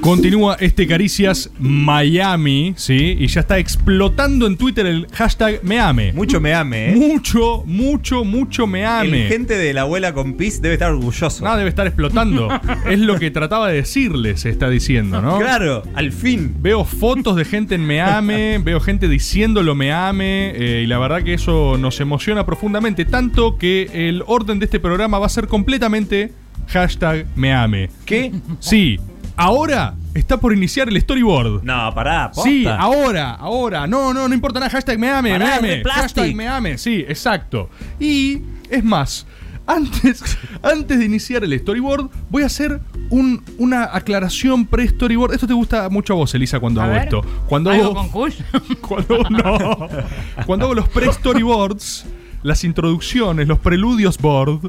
Continúa 0.00 0.56
este 0.60 0.86
Caricias 0.86 1.50
Miami, 1.58 2.72
¿sí? 2.76 3.16
Y 3.18 3.26
ya 3.26 3.40
está 3.40 3.58
explotando 3.58 4.46
en 4.46 4.56
Twitter 4.56 4.86
el 4.86 5.06
hashtag 5.12 5.62
meame. 5.62 6.14
Mucho 6.14 6.40
me 6.40 6.54
ame, 6.54 6.92
¿eh? 6.92 6.96
Mucho, 6.96 7.62
mucho, 7.66 8.24
mucho 8.24 8.66
meame. 8.66 9.24
El 9.24 9.28
gente 9.28 9.58
de 9.58 9.74
la 9.74 9.82
abuela 9.82 10.14
con 10.14 10.38
pis 10.38 10.62
debe 10.62 10.74
estar 10.74 10.90
orgulloso. 10.90 11.44
No, 11.44 11.54
debe 11.54 11.68
estar 11.68 11.86
explotando. 11.86 12.48
es 12.88 12.98
lo 12.98 13.18
que 13.18 13.30
trataba 13.30 13.68
de 13.68 13.74
decirles, 13.74 14.40
se 14.40 14.48
está 14.48 14.70
diciendo, 14.70 15.20
¿no? 15.20 15.38
Claro, 15.38 15.82
al 15.94 16.12
fin. 16.12 16.56
Veo 16.60 16.86
fotos 16.86 17.36
de 17.36 17.44
gente 17.44 17.74
en 17.74 17.84
Meame, 17.84 18.58
veo 18.64 18.80
gente 18.80 19.06
diciéndolo 19.06 19.74
Meame, 19.74 20.52
eh, 20.56 20.82
y 20.82 20.86
la 20.86 20.98
verdad 20.98 21.22
que 21.22 21.34
eso 21.34 21.76
nos 21.76 22.00
emociona 22.00 22.46
profundamente, 22.46 23.04
tanto 23.04 23.58
que 23.58 23.90
el 23.92 24.24
orden 24.26 24.60
de 24.60 24.64
este 24.64 24.80
programa 24.80 25.18
va 25.18 25.26
a 25.26 25.30
ser 25.30 25.46
completamente 25.46 26.32
hashtag 26.68 27.26
Meame. 27.36 27.90
¿Qué? 28.06 28.32
Sí, 28.60 28.98
ahora 29.40 29.94
está 30.14 30.38
por 30.38 30.52
iniciar 30.52 30.88
el 30.88 31.00
storyboard. 31.00 31.62
No, 31.64 31.94
pará, 31.94 32.30
posta. 32.30 32.48
Sí, 32.48 32.66
ahora, 32.66 33.32
ahora. 33.34 33.86
No, 33.86 34.12
no, 34.12 34.28
no 34.28 34.34
importa 34.34 34.60
nada. 34.60 34.70
Hashtag 34.70 34.98
me 34.98 35.10
ame, 35.10 35.38
me 35.38 35.44
ame. 35.52 35.76
plastic. 35.78 36.02
Hashtag 36.02 36.34
me 36.34 36.48
ame. 36.48 36.78
Sí, 36.78 37.04
exacto. 37.08 37.68
Y 37.98 38.42
es 38.70 38.84
más, 38.84 39.26
antes, 39.66 40.22
antes 40.62 40.98
de 40.98 41.04
iniciar 41.04 41.44
el 41.44 41.58
storyboard, 41.58 42.10
voy 42.28 42.42
a 42.42 42.46
hacer 42.46 42.80
un- 43.10 43.42
una 43.58 43.84
aclaración 43.92 44.66
pre-storyboard. 44.66 45.32
Esto 45.34 45.46
te 45.46 45.54
gusta 45.54 45.88
mucho 45.88 46.12
a 46.12 46.16
vos, 46.16 46.34
Elisa, 46.34 46.58
cuando 46.60 46.80
A 46.80 46.84
hago 46.84 46.92
ver. 46.94 47.02
esto. 47.04 47.22
Cuando 47.48 47.70
¿Algo 47.70 47.84
hago, 47.86 47.94
con 47.94 48.08
Kush? 48.08 48.34
cuando, 48.80 49.18
no. 49.30 49.88
cuando 50.46 50.66
hago 50.66 50.74
los 50.74 50.88
pre-storyboards, 50.88 52.06
las 52.42 52.64
introducciones, 52.64 53.46
los 53.48 53.58
preludios 53.58 54.18
board. 54.18 54.60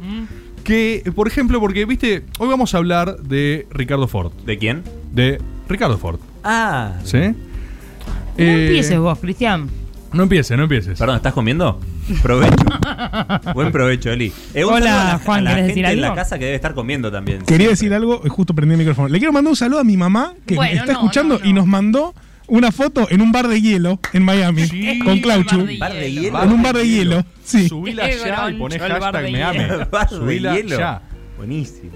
Que, 0.63 1.03
por 1.15 1.27
ejemplo, 1.27 1.59
porque, 1.59 1.85
viste, 1.85 2.23
hoy 2.39 2.47
vamos 2.47 2.73
a 2.73 2.77
hablar 2.77 3.17
de 3.17 3.67
Ricardo 3.71 4.07
Ford. 4.07 4.31
¿De 4.45 4.57
quién? 4.57 4.83
De 5.11 5.39
Ricardo 5.67 5.97
Ford. 5.97 6.19
Ah. 6.43 6.93
¿Sí? 7.03 7.17
No 7.17 7.35
Eh, 8.37 8.67
empieces 8.67 8.97
vos, 8.99 9.17
Cristian. 9.19 9.69
No 10.13 10.23
empieces, 10.23 10.57
no 10.57 10.63
empieces. 10.63 10.99
Perdón, 10.99 11.15
¿estás 11.17 11.33
comiendo? 11.33 11.79
Provecho. 12.21 12.55
Buen 13.55 13.71
provecho, 13.71 14.11
Eli. 14.11 14.31
Eh, 14.53 14.63
Hola, 14.65 15.11
a 15.11 15.13
la, 15.13 15.19
Juan, 15.19 15.39
a 15.39 15.41
la 15.43 15.49
¿querés 15.51 15.67
gente 15.67 15.81
decir 15.81 15.85
en 15.95 16.01
la 16.01 16.07
algo? 16.07 16.15
casa 16.17 16.37
que 16.37 16.45
debe 16.45 16.55
estar 16.55 16.73
comiendo 16.73 17.09
también. 17.11 17.39
Quería 17.39 17.47
siempre. 17.67 17.69
decir 17.69 17.93
algo, 17.93 18.21
y 18.25 18.29
justo 18.29 18.53
prendí 18.53 18.73
el 18.73 18.79
micrófono. 18.79 19.07
Le 19.07 19.17
quiero 19.19 19.31
mandar 19.31 19.49
un 19.51 19.55
saludo 19.55 19.79
a 19.79 19.83
mi 19.85 19.95
mamá, 19.97 20.33
que 20.45 20.55
Bueno, 20.55 20.73
está 20.81 20.93
no, 20.93 20.99
escuchando 20.99 21.35
no, 21.35 21.43
no. 21.43 21.49
y 21.49 21.53
nos 21.53 21.65
mandó 21.65 22.13
una 22.51 22.71
foto 22.71 23.07
en 23.09 23.21
un 23.21 23.31
bar 23.31 23.47
de 23.47 23.61
hielo 23.61 23.99
en 24.13 24.23
Miami 24.23 24.67
Sí. 24.67 24.99
con 24.99 25.19
Clauchu. 25.19 25.57
bar 25.57 25.65
de 25.67 25.77
Bar 25.77 25.93
de 25.93 26.11
hielo. 26.11 26.43
En 26.43 26.51
un 26.51 26.61
bar 26.61 26.75
de 26.75 26.87
hielo, 26.87 27.25
sí. 27.43 27.67
Subila 27.69 28.09
ya 28.09 28.49
y 28.51 28.57
poné 28.57 28.77
groncho 28.77 28.93
el 28.95 28.99
bar 29.01 29.13
hashtag 29.13 29.31
me 29.31 29.43
ame. 29.43 29.67
Subila 30.09 30.55
hielo. 30.55 30.77
ya. 30.77 31.01
Buenísimo. 31.37 31.91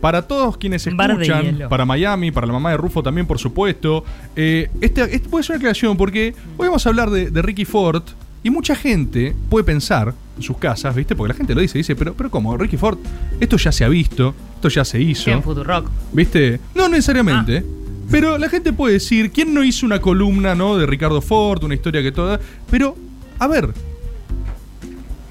Para 0.00 0.22
todos 0.22 0.56
quienes 0.56 0.86
escuchan, 0.86 1.58
para 1.68 1.84
Miami, 1.84 2.30
para 2.30 2.46
la 2.46 2.52
mamá 2.52 2.70
de 2.70 2.76
Rufo 2.76 3.02
también, 3.02 3.26
por 3.26 3.38
supuesto. 3.40 4.04
eh, 4.36 4.70
este, 4.80 5.02
este 5.02 5.28
puede 5.28 5.42
ser 5.42 5.54
una 5.54 5.58
aclaración 5.58 5.96
porque 5.96 6.34
hoy 6.56 6.68
vamos 6.68 6.86
a 6.86 6.88
hablar 6.90 7.10
de, 7.10 7.30
de 7.30 7.42
Ricky 7.42 7.64
Ford 7.64 8.02
y 8.44 8.50
mucha 8.50 8.76
gente 8.76 9.34
puede 9.50 9.64
pensar 9.64 10.14
en 10.36 10.42
sus 10.44 10.56
casas, 10.58 10.94
¿viste? 10.94 11.16
Porque 11.16 11.32
la 11.32 11.36
gente 11.36 11.52
lo 11.56 11.60
dice, 11.60 11.76
dice, 11.78 11.96
pero, 11.96 12.14
pero 12.14 12.30
¿cómo? 12.30 12.56
Ricky 12.56 12.76
Ford, 12.76 12.98
esto 13.40 13.56
ya 13.56 13.72
se 13.72 13.84
ha 13.84 13.88
visto, 13.88 14.32
esto 14.54 14.68
ya 14.68 14.84
se 14.84 15.00
hizo. 15.02 15.30
En 15.32 15.42
Futurock. 15.42 15.90
¿Viste? 16.12 16.60
No 16.76 16.88
necesariamente. 16.88 17.64
Pero 18.10 18.38
la 18.38 18.48
gente 18.48 18.72
puede 18.72 18.94
decir, 18.94 19.30
¿quién 19.30 19.52
no 19.52 19.62
hizo 19.62 19.84
una 19.84 20.00
columna, 20.00 20.54
no? 20.54 20.78
De 20.78 20.86
Ricardo 20.86 21.20
Ford, 21.20 21.64
una 21.64 21.74
historia 21.74 22.02
que 22.02 22.12
toda. 22.12 22.40
Pero, 22.70 22.96
a 23.38 23.46
ver. 23.46 23.72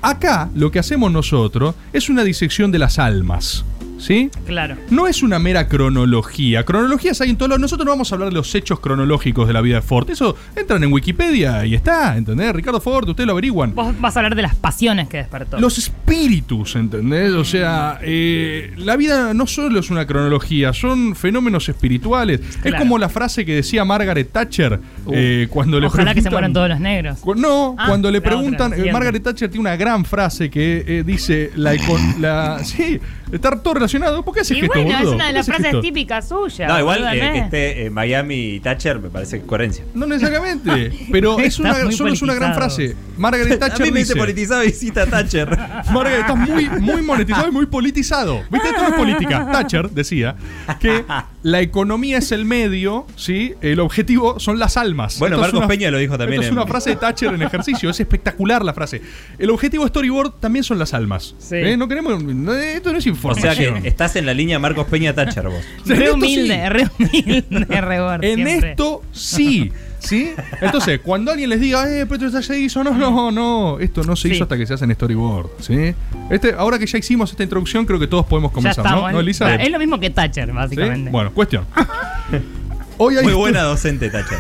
Acá 0.01 0.49
lo 0.53 0.71
que 0.71 0.79
hacemos 0.79 1.11
nosotros 1.11 1.73
es 1.91 2.09
una 2.09 2.23
disección 2.23 2.71
de 2.71 2.79
las 2.79 2.99
almas. 2.99 3.65
¿Sí? 3.97 4.29
Claro. 4.45 4.75
No 4.89 5.07
es 5.07 5.23
una 5.23 5.39
mera 5.39 5.67
cronología. 5.67 6.63
Cronologías 6.63 7.19
hay 7.21 7.29
en 7.31 7.37
todos 7.37 7.49
lados. 7.49 7.61
Nosotros 7.61 7.85
no 7.85 7.91
vamos 7.91 8.11
a 8.11 8.15
hablar 8.15 8.29
de 8.29 8.35
los 8.35 8.53
hechos 8.55 8.79
cronológicos 8.79 9.47
de 9.47 9.53
la 9.53 9.61
vida 9.61 9.75
de 9.77 9.81
Ford. 9.81 10.09
Eso 10.09 10.35
entran 10.55 10.83
en 10.83 10.93
Wikipedia 10.93 11.65
y 11.65 11.73
está, 11.75 12.15
¿entendés? 12.17 12.53
Ricardo 12.53 12.79
Ford, 12.79 13.09
ustedes 13.09 13.25
lo 13.25 13.33
averiguan. 13.33 13.73
Vos 13.75 13.99
vas 13.99 14.15
a 14.15 14.19
hablar 14.19 14.35
de 14.35 14.41
las 14.43 14.55
pasiones 14.55 15.07
que 15.09 15.17
despertó. 15.17 15.59
Los 15.59 15.77
espíritus, 15.77 16.75
¿entendés? 16.75 17.31
O 17.33 17.43
sea, 17.43 17.99
eh, 18.01 18.73
la 18.77 18.95
vida 18.95 19.33
no 19.33 19.47
solo 19.47 19.79
es 19.79 19.89
una 19.89 20.05
cronología, 20.05 20.73
son 20.73 21.15
fenómenos 21.15 21.67
espirituales. 21.69 22.39
Es 22.63 22.73
como 22.75 22.97
la 22.97 23.09
frase 23.09 23.45
que 23.45 23.55
decía 23.55 23.83
Margaret 23.85 24.31
Thatcher 24.31 24.79
eh, 25.11 25.47
cuando 25.49 25.79
le 25.79 25.87
Ojalá 25.87 26.13
que 26.13 26.21
se 26.21 26.29
preguntan- 26.29 26.31
mueran 26.31 26.53
todos 26.53 26.69
los 26.69 26.79
negros. 26.79 27.19
Cu- 27.19 27.35
No, 27.35 27.75
Ah, 27.77 27.85
cuando 27.87 28.09
le 28.11 28.19
otra, 28.19 28.29
preguntan, 28.31 28.73
eh. 28.73 28.91
Margaret 28.91 29.23
Thatcher 29.23 29.49
tiene 29.49 29.61
una 29.61 29.75
gran 29.75 30.05
frase 30.05 30.49
que 30.49 31.03
dice 31.05 31.51
la, 31.55 31.73
la 32.19 32.59
sí, 32.63 32.99
está 33.31 33.51
todo 33.61 33.73
relacionado. 33.75 34.23
¿Por 34.23 34.33
qué 34.33 34.41
hace 34.41 34.55
Y 34.55 34.61
gesto, 34.61 34.73
bueno, 34.75 34.89
es 34.91 34.97
boludo? 34.99 35.15
una 35.15 35.27
de 35.27 35.33
¿Por 35.33 35.33
qué 35.33 35.37
las 35.37 35.45
frases 35.45 35.65
gesto? 35.65 35.81
típicas 35.81 36.27
suyas. 36.29 36.69
No, 36.69 36.79
igual 36.79 36.99
boludo, 36.99 37.13
eh, 37.13 37.25
¿no 37.27 37.31
que 37.33 37.37
es? 37.39 37.43
esté 37.45 37.85
eh, 37.85 37.89
Miami 37.89 38.35
y 38.55 38.59
Thatcher 38.59 38.99
me 38.99 39.09
parece 39.09 39.41
coherencia. 39.41 39.83
No 39.93 40.05
necesariamente, 40.05 40.91
pero 41.11 41.39
es 41.39 41.57
Está 41.59 41.61
una, 41.73 41.83
muy 41.85 41.93
solo 41.93 42.13
es 42.13 42.21
una 42.21 42.33
gran 42.35 42.53
politizado. 42.53 42.75
frase. 42.87 42.95
Margaret 43.17 43.53
A 43.63 43.67
Thatcher 43.67 43.85
mí 43.85 43.91
me 43.91 43.99
dice 43.99 44.13
dice, 44.13 44.19
politizado 44.23 44.63
y 44.63 44.71
cita 44.71 45.03
a 45.03 45.05
Thatcher. 45.07 45.49
Margaret, 45.93 46.19
estás 46.21 46.37
muy, 46.37 46.69
muy 46.69 47.01
monetizado 47.01 47.47
y 47.47 47.51
muy 47.51 47.65
politizado. 47.65 48.43
¿Viste? 48.51 48.73
Todo 48.73 48.87
es 48.87 48.93
política. 48.93 49.49
Thatcher 49.51 49.89
decía 49.89 50.35
que 50.79 51.03
la 51.43 51.61
economía 51.61 52.17
es 52.17 52.31
el 52.31 52.45
medio, 52.45 53.05
¿sí? 53.15 53.53
El 53.61 53.79
objetivo 53.79 54.39
son 54.39 54.59
las 54.59 54.75
almas. 54.75 55.19
Bueno, 55.19 55.35
Esto 55.37 55.45
es 55.47 55.53
Marcos 55.53 55.59
una- 55.59 55.67
Peña 55.67 55.91
lo 55.91 55.97
dijo 55.99 56.17
también 56.17 56.41
Esto 56.41 56.47
es 56.47 56.51
en- 56.51 56.57
una 56.57 56.67
frase 56.67 56.89
de 56.89 56.95
Thatcher 56.97 57.33
en 57.33 57.41
ejercicio. 57.41 57.89
Es 57.89 57.99
espectacular 57.99 58.65
la 58.65 58.73
frase. 58.73 59.01
El 59.37 59.49
objetivo 59.51 59.83
de 59.83 59.89
storyboard 59.89 60.39
también 60.39 60.63
son 60.63 60.79
las 60.79 60.93
almas. 60.93 61.35
Sí. 61.37 61.55
¿Eh? 61.55 61.77
No 61.77 61.87
queremos. 61.87 62.21
no, 62.23 62.53
esto 62.53 62.91
no 62.91 62.97
es 62.97 63.05
O 63.05 63.09
información. 63.09 63.55
sea 63.55 63.81
que 63.81 63.87
estás 63.87 64.15
en 64.15 64.25
la 64.25 64.33
línea 64.33 64.59
Marcos 64.59 64.87
Peña 64.87 65.13
Thatcher 65.13 65.47
vos. 65.47 65.63
Re 65.85 66.11
humilde, 66.11 66.55
sí. 66.55 66.69
re 66.69 66.87
humilde, 66.99 67.45
re 67.81 68.29
En 68.31 68.35
siempre. 68.45 68.69
esto 68.71 69.03
sí. 69.11 69.71
¿Sí? 69.99 70.33
Entonces, 70.61 70.99
cuando 71.03 71.31
alguien 71.31 71.49
les 71.49 71.59
diga, 71.59 71.89
eh, 71.89 72.05
pero 72.05 72.27
esto 72.27 72.39
ya 72.39 72.45
se 72.45 72.59
hizo, 72.59 72.83
no, 72.83 72.91
no, 72.93 73.31
no, 73.31 73.79
esto 73.79 74.03
no 74.03 74.15
se 74.15 74.29
Sí. 74.29 74.35
hizo 74.35 74.43
hasta 74.43 74.55
que 74.57 74.65
se 74.67 74.73
hace 74.75 74.85
en 74.85 74.93
storyboard, 74.93 75.49
¿sí? 75.59 75.93
Este, 76.29 76.53
ahora 76.53 76.77
que 76.79 76.85
ya 76.85 76.97
hicimos 76.97 77.31
esta 77.31 77.43
introducción, 77.43 77.85
creo 77.85 77.99
que 77.99 78.07
todos 78.07 78.25
podemos 78.25 78.51
comenzar. 78.51 78.85
¿no? 78.85 79.11
¿No, 79.11 79.19
Elisa? 79.19 79.55
Es 79.55 79.71
lo 79.71 79.79
mismo 79.79 79.99
que 79.99 80.09
Thatcher, 80.09 80.47
¿Sí? 80.47 80.51
básicamente. 80.51 81.09
Bueno, 81.11 81.31
cuestión. 81.33 81.65
Hoy 82.99 83.17
hay 83.17 83.23
Muy 83.23 83.33
buena 83.33 83.61
docente 83.63 84.09
Thatcher. 84.09 84.39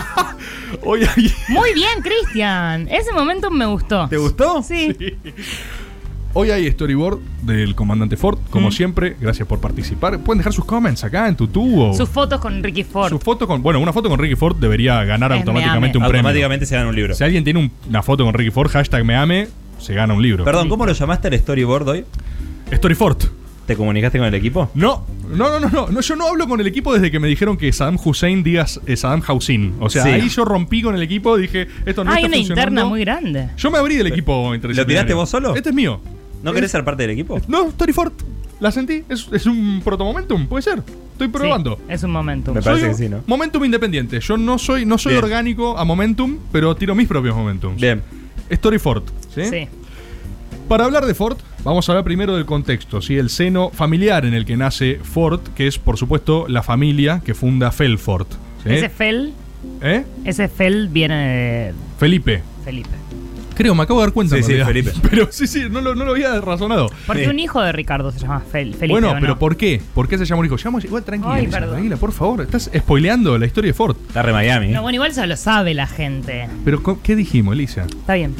Hoy 0.82 1.00
hay, 1.04 1.32
Muy 1.48 1.74
bien, 1.74 2.00
Cristian. 2.02 2.88
Ese 2.88 3.12
momento 3.12 3.50
me 3.50 3.66
gustó. 3.66 4.08
¿Te 4.08 4.16
gustó? 4.16 4.62
Sí. 4.62 4.96
Hoy 6.34 6.50
hay 6.50 6.70
storyboard 6.70 7.18
del 7.42 7.74
comandante 7.74 8.16
Ford, 8.16 8.38
como 8.50 8.68
Mm. 8.68 8.72
siempre. 8.72 9.16
Gracias 9.20 9.46
por 9.48 9.60
participar. 9.60 10.18
Pueden 10.20 10.38
dejar 10.38 10.52
sus 10.52 10.64
comments 10.64 11.02
acá 11.04 11.28
en 11.28 11.36
tu 11.36 11.46
tubo. 11.48 11.94
Sus 11.94 12.08
fotos 12.08 12.40
con 12.40 12.62
Ricky 12.62 12.84
Ford. 12.84 13.08
Su 13.10 13.18
foto 13.18 13.46
con. 13.46 13.62
Bueno, 13.62 13.80
una 13.80 13.92
foto 13.92 14.08
con 14.08 14.18
Ricky 14.18 14.36
Ford 14.36 14.56
debería 14.56 15.02
ganar 15.04 15.32
Es 15.32 15.38
automáticamente 15.38 15.98
un 15.98 16.04
premio. 16.04 16.18
Automáticamente 16.20 16.66
se 16.66 16.74
gana 16.76 16.88
un 16.88 16.94
libro. 16.96 17.14
Si 17.14 17.24
alguien 17.24 17.44
tiene 17.44 17.58
un- 17.60 17.70
una 17.88 18.02
foto 18.02 18.24
con 18.24 18.34
Ricky 18.34 18.50
Ford, 18.50 18.70
hashtag 18.70 19.04
me 19.04 19.16
ame, 19.16 19.48
se 19.78 19.94
gana 19.94 20.14
un 20.14 20.22
libro. 20.22 20.44
Perdón, 20.44 20.68
¿cómo 20.68 20.84
lo 20.86 20.92
llamaste 20.92 21.28
al 21.28 21.38
storyboard 21.38 21.88
hoy? 21.88 22.04
Storyford. 22.72 23.18
¿Te 23.66 23.76
comunicaste 23.76 24.18
con 24.18 24.26
el 24.26 24.34
equipo? 24.34 24.68
No, 24.74 25.06
no, 25.32 25.60
no, 25.60 25.68
no, 25.70 25.88
no, 25.88 26.00
yo 26.00 26.16
no 26.16 26.26
hablo 26.26 26.48
con 26.48 26.58
el 26.60 26.66
equipo 26.66 26.92
desde 26.92 27.08
que 27.12 27.20
me 27.20 27.28
dijeron 27.28 27.56
que 27.56 27.72
Saddam 27.72 27.98
Hussein 28.04 28.42
digas 28.42 28.80
eh, 28.86 28.96
Saddam 28.96 29.22
Hussein. 29.28 29.74
O 29.78 29.88
sea, 29.88 30.02
Sí. 30.02 30.08
ahí 30.08 30.28
yo 30.28 30.44
rompí 30.44 30.82
con 30.82 30.96
el 30.96 31.02
equipo, 31.02 31.36
dije, 31.36 31.68
esto 31.86 32.02
no 32.02 32.10
Hay 32.10 32.16
está 32.24 32.26
una 32.28 32.36
funcionando. 32.36 32.40
interna 32.62 32.84
muy 32.86 33.00
grande. 33.02 33.48
Yo 33.56 33.70
me 33.70 33.78
abrí 33.78 33.94
del 33.94 34.08
equipo 34.08 34.52
interdisciplinario. 34.56 34.86
tiraste 34.86 35.14
vos 35.14 35.30
solo? 35.30 35.54
Este 35.54 35.68
es 35.68 35.74
mío. 35.74 36.00
¿No 36.42 36.52
querés 36.52 36.70
ser 36.70 36.84
parte 36.84 37.02
del 37.02 37.10
equipo? 37.12 37.40
No, 37.48 37.70
Storyford. 37.70 38.12
La 38.60 38.70
sentí. 38.70 39.04
Es, 39.08 39.26
es 39.32 39.46
un 39.46 39.80
protomomentum, 39.82 40.46
puede 40.46 40.62
ser. 40.62 40.82
Estoy 41.12 41.28
probando. 41.28 41.76
Sí, 41.76 41.82
es 41.88 42.02
un 42.02 42.10
momento. 42.10 42.52
Me 42.54 42.62
parece 42.62 42.88
que 42.88 42.94
sí, 42.94 43.08
¿no? 43.08 43.22
Momentum 43.26 43.64
independiente. 43.64 44.20
Yo 44.20 44.36
no 44.36 44.58
soy, 44.58 44.84
no 44.84 44.98
soy 44.98 45.14
Bien. 45.14 45.24
orgánico 45.24 45.78
a 45.78 45.84
Momentum, 45.84 46.38
pero 46.52 46.74
tiro 46.76 46.94
mis 46.94 47.08
propios 47.08 47.34
Momentums. 47.34 47.80
Bien. 47.80 48.02
Storyford. 48.52 49.04
¿sí? 49.34 49.44
Sí. 49.46 49.68
Para 50.68 50.84
hablar 50.84 51.04
de 51.04 51.14
Ford, 51.14 51.36
vamos 51.64 51.88
a 51.88 51.92
hablar 51.92 52.04
primero 52.04 52.36
del 52.36 52.46
contexto, 52.46 53.02
¿sí? 53.02 53.16
el 53.16 53.28
seno 53.28 53.70
familiar 53.70 54.24
en 54.24 54.34
el 54.34 54.44
que 54.44 54.56
nace 54.56 55.00
Ford, 55.02 55.40
que 55.56 55.66
es 55.66 55.78
por 55.78 55.96
supuesto 55.96 56.46
la 56.48 56.62
familia 56.62 57.22
que 57.24 57.34
funda 57.34 57.72
Felford. 57.72 58.28
¿sí? 58.62 58.70
Ese 58.70 58.88
Fel, 58.88 59.32
¿Eh? 59.82 60.04
ese 60.24 60.48
Fel 60.48 60.88
viene 60.88 61.14
de 61.16 61.74
Felipe. 61.98 62.42
Felipe. 62.64 62.88
Creo, 63.60 63.74
me 63.74 63.82
acabo 63.82 64.00
de 64.00 64.06
dar 64.06 64.14
cuenta. 64.14 64.36
Sí, 64.36 64.42
sí, 64.42 64.54
realidad. 64.54 64.92
Felipe. 64.92 65.08
Pero 65.10 65.28
sí, 65.30 65.46
sí, 65.46 65.64
no 65.70 65.82
lo, 65.82 65.94
no 65.94 66.06
lo 66.06 66.12
había 66.12 66.40
razonado. 66.40 66.90
Porque 67.06 67.24
Sí. 67.24 67.28
un 67.30 67.38
hijo 67.38 67.60
de 67.60 67.72
Ricardo 67.72 68.10
se 68.10 68.18
llama 68.18 68.40
Fel, 68.40 68.72
Felipe. 68.74 68.98
bueno, 69.00 69.14
pero 69.20 69.38
¿por 69.38 69.56
qué? 69.58 69.82
¿Por 69.94 70.08
qué 70.08 70.16
se 70.16 70.24
llama 70.24 70.40
un 70.40 70.46
hijo? 70.46 70.56
Llamo, 70.56 70.78
igual 70.80 71.04
tranquila, 71.04 71.34
Ay, 71.34 71.42
Elisa, 71.42 71.58
perdón. 71.58 71.74
tranquila, 71.74 71.96
por 71.98 72.12
favor. 72.12 72.40
Estás 72.40 72.70
spoileando 72.74 73.36
la 73.38 73.44
historia 73.44 73.68
de 73.68 73.74
Ford. 73.74 73.96
Está 74.08 74.22
re 74.22 74.32
Miami. 74.32 74.68
No, 74.68 74.80
bueno, 74.80 74.94
igual 74.94 75.10
eso 75.10 75.26
lo 75.26 75.36
sabe 75.36 75.74
la 75.74 75.86
gente. 75.86 76.48
Pero 76.64 76.82
¿qué 77.02 77.14
dijimos, 77.16 77.52
Elisa? 77.54 77.82
Está 77.84 78.14
bien. 78.14 78.34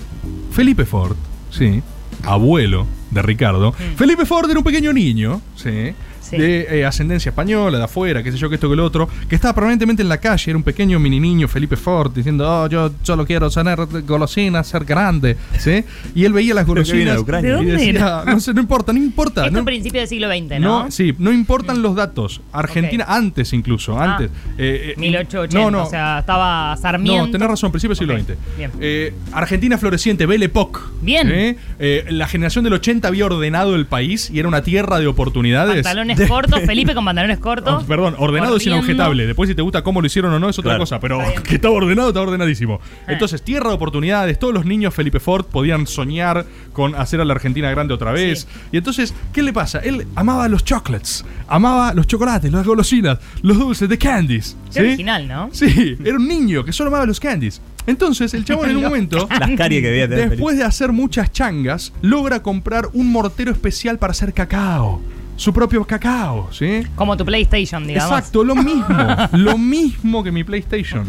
Felipe 0.53 0.87
Ford, 0.87 1.17
sí, 1.51 1.83
abuelo 2.25 2.87
de 3.11 3.23
Ricardo. 3.23 3.73
Mm. 3.73 3.97
Felipe 3.97 4.25
Ford 4.25 4.49
era 4.51 4.59
un 4.59 4.65
pequeño 4.65 4.93
niño, 4.93 5.43
sí, 5.55 5.93
Sí. 6.31 6.37
de 6.39 6.81
eh, 6.81 6.85
ascendencia 6.87 7.31
española, 7.31 7.79
de 7.79 7.85
afuera, 7.85 8.23
qué 8.23 8.31
sé 8.33 8.39
yo, 8.39 8.49
que 8.49 8.55
esto 8.55 8.71
que 8.71 8.77
lo 8.77 8.85
otro, 8.85 9.09
que 9.29 9.35
estaba 9.35 9.55
permanentemente 9.55 10.03
en 10.03 10.09
la 10.09 10.19
calle, 10.19 10.51
era 10.51 10.57
un 10.57 10.63
pequeño 10.63 10.99
mini 10.99 11.21
niño, 11.21 11.49
Felipe 11.49 11.77
Ford, 11.77 12.13
diciendo, 12.15 12.49
oh, 12.49 12.69
yo 12.69 12.93
solo 13.03 13.27
quiero 13.27 13.51
tener 13.51 13.79
golosinas, 14.07 14.67
ser 14.67 14.85
grande, 14.85 15.37
¿sí? 15.59 15.85
Y 16.15 16.25
él 16.25 16.33
veía 16.33 16.55
las 16.55 16.67
golosinas 16.67 17.15
de 17.15 17.21
Ucrania. 17.21 17.51
¿De 17.51 17.55
y 17.55 17.57
dónde 17.57 17.73
decía, 17.73 17.91
era? 17.91 18.25
no 18.25 18.41
sé, 18.41 18.55
no 18.55 18.61
importa, 18.61 18.93
no 18.93 18.99
importa. 18.99 19.43
Esto 19.47 19.53
no, 19.57 19.63
a 19.63 19.65
principios 19.65 20.03
del 20.03 20.09
siglo 20.09 20.29
XX, 20.29 20.61
¿no? 20.61 20.85
no, 20.85 20.91
sí, 20.91 21.15
no 21.19 21.33
importan 21.33 21.83
los 21.83 21.95
datos. 21.97 22.41
Argentina, 22.53 23.05
antes 23.09 23.53
incluso, 23.53 23.99
Ah, 23.99 24.13
antes. 24.17 24.31
Eh, 24.59 24.95
eh, 24.97 25.01
1880, 25.01 25.59
no, 25.59 25.71
no, 25.71 25.85
o 25.85 25.91
sea, 25.91 26.21
estaba 26.21 26.77
Sarmiento. 26.77 27.27
no, 27.27 27.33
tenés 27.33 27.49
razón, 27.49 27.73
principio 27.73 27.95
del 27.95 27.99
siglo 27.99 28.19
XX. 28.35 28.57
bien. 28.57 28.71
Eh, 28.81 29.15
Argentina 29.33 29.77
floreciente, 29.79 30.27
Belle 30.27 30.47
Époque. 30.47 30.81
Bien. 31.03 31.31
¿eh? 31.31 31.57
Eh, 31.79 32.05
la 32.11 32.27
generación 32.29 32.65
del 32.65 32.75
80 32.75 33.09
había 33.09 33.27
ordenado 33.27 33.75
el 33.75 33.87
país 33.87 34.31
y 34.31 34.39
era 34.39 34.49
una 34.49 34.63
tierra 34.63 34.99
de 35.01 35.07
oportunidades. 35.07 35.83
Pantalones 35.83 36.19
cortos, 36.29 36.61
Felipe 36.63 36.95
con 36.95 37.05
pantalones 37.05 37.39
cortos. 37.39 37.83
Oh, 37.83 37.87
perdón, 37.87 38.15
ordenado 38.19 38.57
es 38.57 38.67
inobjetable. 38.67 39.27
Después, 39.27 39.49
si 39.49 39.55
te 39.55 39.63
gusta 39.63 39.83
cómo 39.83 40.01
lo 40.01 40.07
hicieron 40.07 40.33
o 40.33 40.39
no, 40.39 40.49
es 40.49 40.59
otra 40.59 40.71
Claro. 40.71 40.83
cosa. 40.83 41.01
Pero 41.01 41.21
Está 41.23 41.43
que 41.45 41.55
estaba 41.57 41.75
ordenado, 41.75 42.09
estaba 42.09 42.27
ordenadísimo. 42.27 42.81
Eh. 43.07 43.13
Entonces, 43.13 43.43
tierra 43.43 43.69
de 43.71 43.75
oportunidades. 43.77 44.39
Todos 44.39 44.55
los 44.55 44.65
niños 44.67 44.95
Felipe 44.95 45.21
Ford 45.21 45.45
podían 45.47 45.87
soñar 45.87 46.45
con 46.73 46.95
hacer 46.95 47.21
a 47.21 47.25
la 47.25 47.35
Argentina 47.35 47.71
grande 47.71 47.95
otra 47.95 48.13
vez. 48.13 48.41
Sí. 48.41 48.69
Y 48.73 48.77
entonces, 48.79 49.15
¿qué 49.33 49.43
le 49.43 49.53
pasa? 49.53 49.79
Él 49.81 50.07
amaba 50.15 50.49
los 50.49 50.65
chocolates, 50.65 51.25
amaba 51.49 51.93
los 51.95 52.07
chocolates, 52.07 52.51
las 52.53 52.67
golosinas, 52.67 53.19
los 53.43 53.59
dulces 53.59 53.89
de 53.89 53.99
candies. 53.99 54.57
Qué 54.73 54.81
¿sí? 54.81 54.87
original, 54.87 55.27
¿no? 55.29 55.49
Sí, 55.53 55.97
era 56.05 56.17
un 56.17 56.27
niño 56.29 56.65
que 56.65 56.73
solo 56.73 56.89
amaba 56.89 57.07
los 57.07 57.19
candies. 57.21 57.61
Entonces, 57.87 58.35
el 58.35 58.45
chabón 58.45 58.71
en 58.71 58.77
un 58.77 58.83
momento. 58.91 59.27
Las 59.31 59.51
caries 59.53 59.81
que 59.83 59.89
debía 59.89 60.09
tener. 60.09 60.31
Después 60.31 60.57
de 60.59 60.65
hacer 60.65 60.93
muchas 60.93 61.33
changas, 61.33 61.93
logra 62.03 62.43
comprar 62.43 62.89
un 62.93 63.11
mortero 63.11 63.51
especial 63.51 63.99
para 63.99 64.11
hacer 64.13 64.33
cacao. 64.35 65.01
Su 65.41 65.53
propio 65.55 65.85
cacao, 65.87 66.51
¿sí? 66.53 66.83
Como 66.95 67.17
tu 67.17 67.25
PlayStation, 67.25 67.87
digamos. 67.87 68.11
Exacto, 68.19 68.45
lo 68.45 68.55
mismo. 68.71 68.97
lo 69.33 69.57
mismo 69.57 70.23
que 70.23 70.31
mi 70.31 70.45
PlayStation. 70.45 71.05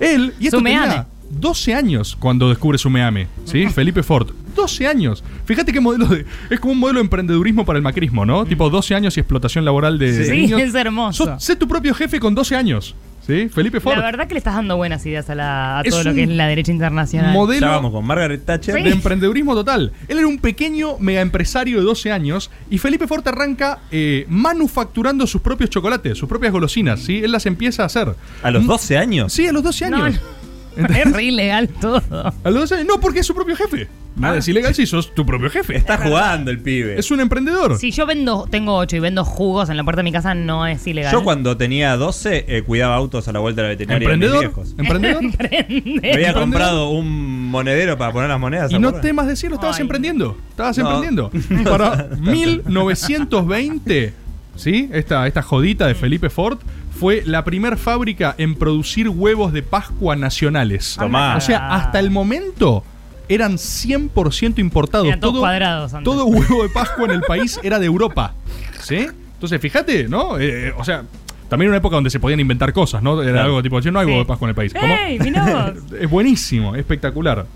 Él, 0.00 0.34
y 0.40 0.46
esto 0.46 0.58
Sumeame. 0.58 0.86
tenía 0.88 1.06
12 1.30 1.74
años 1.74 2.16
cuando 2.18 2.48
descubre 2.48 2.78
Sumeame, 2.78 3.28
¿sí? 3.44 3.68
Felipe 3.68 4.02
Ford. 4.02 4.30
12 4.56 4.86
años. 4.88 5.22
Fíjate 5.44 5.72
qué 5.72 5.78
modelo 5.80 6.06
de. 6.06 6.26
Es 6.50 6.58
como 6.58 6.72
un 6.72 6.80
modelo 6.80 6.98
de 6.98 7.04
emprendedurismo 7.04 7.64
para 7.64 7.76
el 7.76 7.82
macrismo, 7.84 8.26
¿no? 8.26 8.44
Tipo 8.44 8.68
12 8.70 8.96
años 8.96 9.16
y 9.16 9.20
explotación 9.20 9.64
laboral 9.64 9.98
de 10.00 10.24
Sí, 10.24 10.32
niños. 10.32 10.60
es 10.60 10.74
hermoso. 10.74 11.24
Sos- 11.26 11.42
sé 11.44 11.54
tu 11.54 11.68
propio 11.68 11.94
jefe 11.94 12.18
con 12.18 12.34
12 12.34 12.56
años, 12.56 12.96
¿sí? 13.26 13.48
Felipe 13.48 13.80
Ford. 13.80 13.96
La 13.96 14.02
verdad 14.04 14.26
que 14.26 14.34
le 14.34 14.38
estás 14.38 14.54
dando 14.54 14.76
buenas 14.76 15.04
ideas 15.06 15.28
a, 15.30 15.34
la- 15.34 15.78
a 15.78 15.82
Es 15.82 15.90
todo 15.90 16.04
lo 16.04 16.10
un 16.10 16.16
que 16.16 16.22
es 16.24 16.28
la 16.28 16.46
derecha 16.48 16.72
internacional. 16.72 17.32
modelo 17.32 17.66
Ya 17.66 17.72
vamos 17.72 17.92
con 17.92 18.04
Margaret 18.04 18.44
Thatcher. 18.44 18.76
Sí. 18.76 18.82
de 18.82 18.90
emprendedurismo 18.90 19.54
total. 19.54 19.92
Él 20.08 20.18
era 20.18 20.26
un 20.26 20.38
pequeño 20.38 20.98
mega 20.98 21.20
empresario 21.20 21.78
de 21.78 21.84
12 21.84 22.12
años 22.12 22.50
y 22.70 22.78
Felipe 22.78 23.06
Ford 23.06 23.26
arranca 23.28 23.80
eh, 23.90 24.24
manufacturando 24.28 25.26
sus 25.26 25.40
propios 25.40 25.70
chocolates, 25.70 26.18
sus 26.18 26.28
propias 26.28 26.52
golosinas, 26.52 27.00
¿sí? 27.00 27.18
Él 27.22 27.32
las 27.32 27.46
empieza 27.46 27.82
a 27.82 27.86
hacer. 27.86 28.14
A 28.42 28.50
los 28.50 28.66
12 28.66 28.98
años. 28.98 29.32
Sí, 29.32 29.46
a 29.46 29.52
los 29.52 29.62
12 29.62 29.90
No, 29.90 30.04
años. 30.04 30.20
no. 30.20 30.40
Es 30.96 31.12
re 31.12 31.24
ilegal 31.24 31.68
todo. 31.68 32.00
A 32.44 32.50
los 32.50 32.60
12 32.60 32.74
años. 32.76 32.86
No, 32.86 33.00
porque 33.00 33.20
es 33.20 33.26
su 33.26 33.34
propio 33.34 33.56
jefe. 33.56 33.88
Nada 34.16 34.36
es 34.38 34.48
ilegal 34.48 34.74
si 34.74 34.86
sos 34.86 35.14
tu 35.14 35.24
propio 35.24 35.48
jefe. 35.50 35.76
Está 35.76 35.96
jugando 35.96 36.50
el 36.50 36.58
pibe. 36.58 36.98
Es 36.98 37.10
un 37.10 37.20
emprendedor. 37.20 37.78
Si 37.78 37.90
yo 37.90 38.04
vendo, 38.06 38.46
tengo 38.50 38.76
8 38.76 38.96
y 38.96 38.98
vendo 38.98 39.24
jugos 39.24 39.70
en 39.70 39.76
la 39.76 39.84
puerta 39.84 40.00
de 40.00 40.04
mi 40.04 40.12
casa, 40.12 40.34
no 40.34 40.66
es 40.66 40.86
ilegal. 40.86 41.12
Yo 41.12 41.22
cuando 41.24 41.56
tenía 41.56 41.96
12 41.96 42.44
eh, 42.48 42.62
cuidaba 42.62 42.96
autos 42.96 43.28
a 43.28 43.32
la 43.32 43.38
vuelta 43.38 43.62
de 43.62 43.68
la 43.68 43.70
veterinaria 43.70 44.08
de 44.08 44.16
mis 44.16 44.24
¿Emprendedor? 44.26 44.40
viejos. 44.54 44.74
¿Emprendedor? 44.76 45.22
Me 45.48 45.78
había 45.78 45.94
¿Emprendedor? 46.10 46.34
comprado 46.40 46.90
un 46.90 47.48
monedero 47.50 47.96
para 47.96 48.12
poner 48.12 48.28
las 48.28 48.40
monedas. 48.40 48.70
¿se 48.70 48.76
Y 48.76 48.78
no 48.80 48.92
temas 48.94 49.26
decirlo, 49.26 49.54
estabas 49.56 49.76
Ay. 49.76 49.82
emprendiendo. 49.82 50.36
Estabas 50.50 50.76
No. 50.78 50.84
emprendiendo. 50.90 51.30
Para 51.70 52.08
1920, 52.18 54.12
¿sí? 54.56 54.88
Esta, 54.92 55.26
esta 55.26 55.42
jodita 55.42 55.86
de 55.86 55.94
Felipe 55.94 56.30
Ford 56.30 56.58
fue 56.98 57.22
la 57.24 57.44
primer 57.44 57.76
fábrica 57.78 58.34
en 58.38 58.54
producir 58.56 59.08
huevos 59.08 59.52
de 59.52 59.62
Pascua 59.62 60.16
nacionales. 60.16 60.96
Tomá. 60.98 61.36
O 61.36 61.40
sea, 61.40 61.74
hasta 61.74 61.98
el 61.98 62.10
momento 62.10 62.84
eran 63.30 63.54
100% 63.56 64.58
importados. 64.58 65.06
Eran 65.06 65.20
todos 65.20 65.38
cuadrados 65.38 65.94
antes. 65.94 66.04
todo 66.04 66.26
huevo 66.26 66.62
de 66.62 66.68
Pascua 66.68 67.06
en 67.06 67.12
el 67.12 67.20
país 67.22 67.58
era 67.62 67.78
de 67.78 67.86
Europa. 67.86 68.34
¿Sí? 68.82 69.06
Entonces, 69.34 69.60
fíjate, 69.60 70.08
¿no? 70.08 70.38
Eh, 70.38 70.72
o 70.76 70.84
sea, 70.84 71.04
también 71.48 71.66
era 71.68 71.70
una 71.72 71.78
época 71.78 71.96
donde 71.96 72.10
se 72.10 72.20
podían 72.20 72.38
inventar 72.40 72.72
cosas, 72.72 73.02
¿no? 73.02 73.20
Era 73.22 73.32
Claro. 73.32 73.46
algo 73.46 73.62
tipo, 73.62 73.80
"Che, 73.80 73.90
no 73.90 73.98
hay 73.98 74.06
Sí. 74.06 74.10
huevo 74.10 74.22
de 74.24 74.28
Pascua 74.28 74.46
en 74.46 74.50
el 74.50 74.54
país. 74.54 74.72
¿Cómo? 74.74 74.94
¡Ey, 74.94 75.18
mirá 75.18 75.72
vos! 75.72 75.82
Es 76.00 76.10
buenísimo, 76.10 76.74
espectacular. 76.76 77.46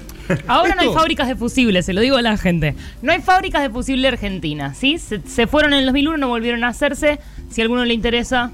Ahora 0.46 0.74
no 0.74 0.80
hay 0.80 0.88
fábricas 0.88 1.28
de 1.28 1.36
fusibles, 1.36 1.84
se 1.86 1.92
lo 1.92 2.00
digo 2.00 2.16
a 2.16 2.22
la 2.22 2.36
gente. 2.38 2.74
No 3.02 3.12
hay 3.12 3.20
fábricas 3.20 3.62
de 3.62 3.68
fusible 3.70 4.08
argentina, 4.08 4.72
¿sí? 4.74 4.98
Se, 4.98 5.20
se 5.26 5.46
fueron 5.46 5.74
en 5.74 5.80
el 5.80 5.84
2001, 5.86 6.16
no 6.16 6.28
volvieron 6.28 6.64
a 6.64 6.68
hacerse. 6.68 7.18
Si 7.50 7.60
a 7.60 7.64
alguno 7.64 7.84
le 7.84 7.92
interesa, 7.94 8.50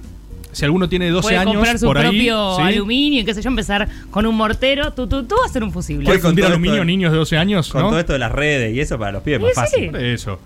Si 0.53 0.65
alguno 0.65 0.89
tiene 0.89 1.11
12 1.11 1.23
puede 1.23 1.37
años 1.39 1.55
comprar 1.55 1.79
su 1.79 1.87
por 1.87 1.99
ahí, 1.99 2.05
propio 2.05 2.57
¿sí? 2.57 2.63
aluminio 2.63 3.23
y 3.23 3.25
qué 3.25 3.35
sé 3.35 3.43
yo, 3.43 3.49
empezar 3.51 3.89
con 4.11 4.27
un 4.27 4.37
mortero, 4.37 4.93
tú, 4.93 5.07
tú, 5.07 5.25
tú, 5.25 5.37
a 5.43 5.47
hacer 5.47 5.63
un 5.63 5.73
fusible. 5.73 6.05
¿Puede 6.07 6.21
con 6.21 6.31
fundir 6.31 6.47
aluminio 6.47 6.77
esto- 6.77 6.85
niños 6.85 7.13
de 7.13 7.19
12 7.19 7.37
años? 7.39 7.69
Con 7.71 7.83
¿no? 7.83 7.89
todo 7.91 8.01
esto 8.01 8.13
de 8.13 8.19
las 8.19 8.33
redes 8.33 8.75
y 8.75 8.81
eso 8.81 8.99
para 8.99 9.13
los 9.13 9.23
pibes 9.23 9.41
Sí, 9.41 9.45
más 9.47 9.55
fácil. 9.55 9.91
sí. 9.91 9.97
Eso. 10.05 10.39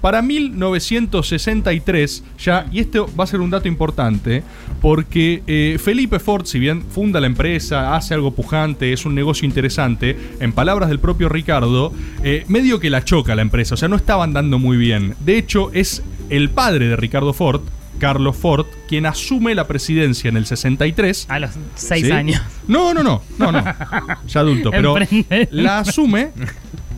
Para 0.00 0.22
1963, 0.22 2.24
ya, 2.38 2.66
y 2.72 2.80
esto 2.80 3.08
va 3.18 3.24
a 3.24 3.26
ser 3.26 3.40
un 3.40 3.50
dato 3.50 3.68
importante, 3.68 4.42
porque 4.80 5.42
eh, 5.46 5.78
Felipe 5.82 6.18
Ford, 6.18 6.46
si 6.46 6.58
bien 6.58 6.82
funda 6.84 7.20
la 7.20 7.26
empresa, 7.26 7.94
hace 7.94 8.14
algo 8.14 8.30
pujante, 8.32 8.92
es 8.94 9.04
un 9.04 9.14
negocio 9.14 9.46
interesante, 9.46 10.16
en 10.40 10.52
palabras 10.52 10.88
del 10.88 10.98
propio 11.00 11.28
Ricardo, 11.28 11.92
eh, 12.24 12.44
medio 12.48 12.80
que 12.80 12.88
la 12.90 13.04
choca 13.04 13.34
la 13.34 13.42
empresa, 13.42 13.74
o 13.74 13.76
sea, 13.76 13.88
no 13.88 13.96
estaba 13.96 14.24
andando 14.24 14.58
muy 14.58 14.76
bien. 14.78 15.14
De 15.20 15.36
hecho, 15.36 15.70
es 15.72 16.02
el 16.30 16.48
padre 16.50 16.88
de 16.88 16.96
Ricardo 16.96 17.32
Ford, 17.32 17.62
Carlos 18.00 18.36
Ford, 18.36 18.66
quien 18.88 19.06
asume 19.06 19.54
la 19.54 19.68
presidencia 19.68 20.28
en 20.28 20.36
el 20.36 20.46
63. 20.46 21.26
A 21.28 21.38
los 21.38 21.52
6 21.76 22.06
¿Sí? 22.06 22.10
años. 22.10 22.42
No, 22.66 22.92
no, 22.92 23.04
no, 23.04 23.22
no, 23.38 23.52
no. 23.52 23.64
Ya 24.26 24.40
adulto, 24.40 24.70
pero 24.72 24.96
la 25.50 25.78
asume 25.78 26.32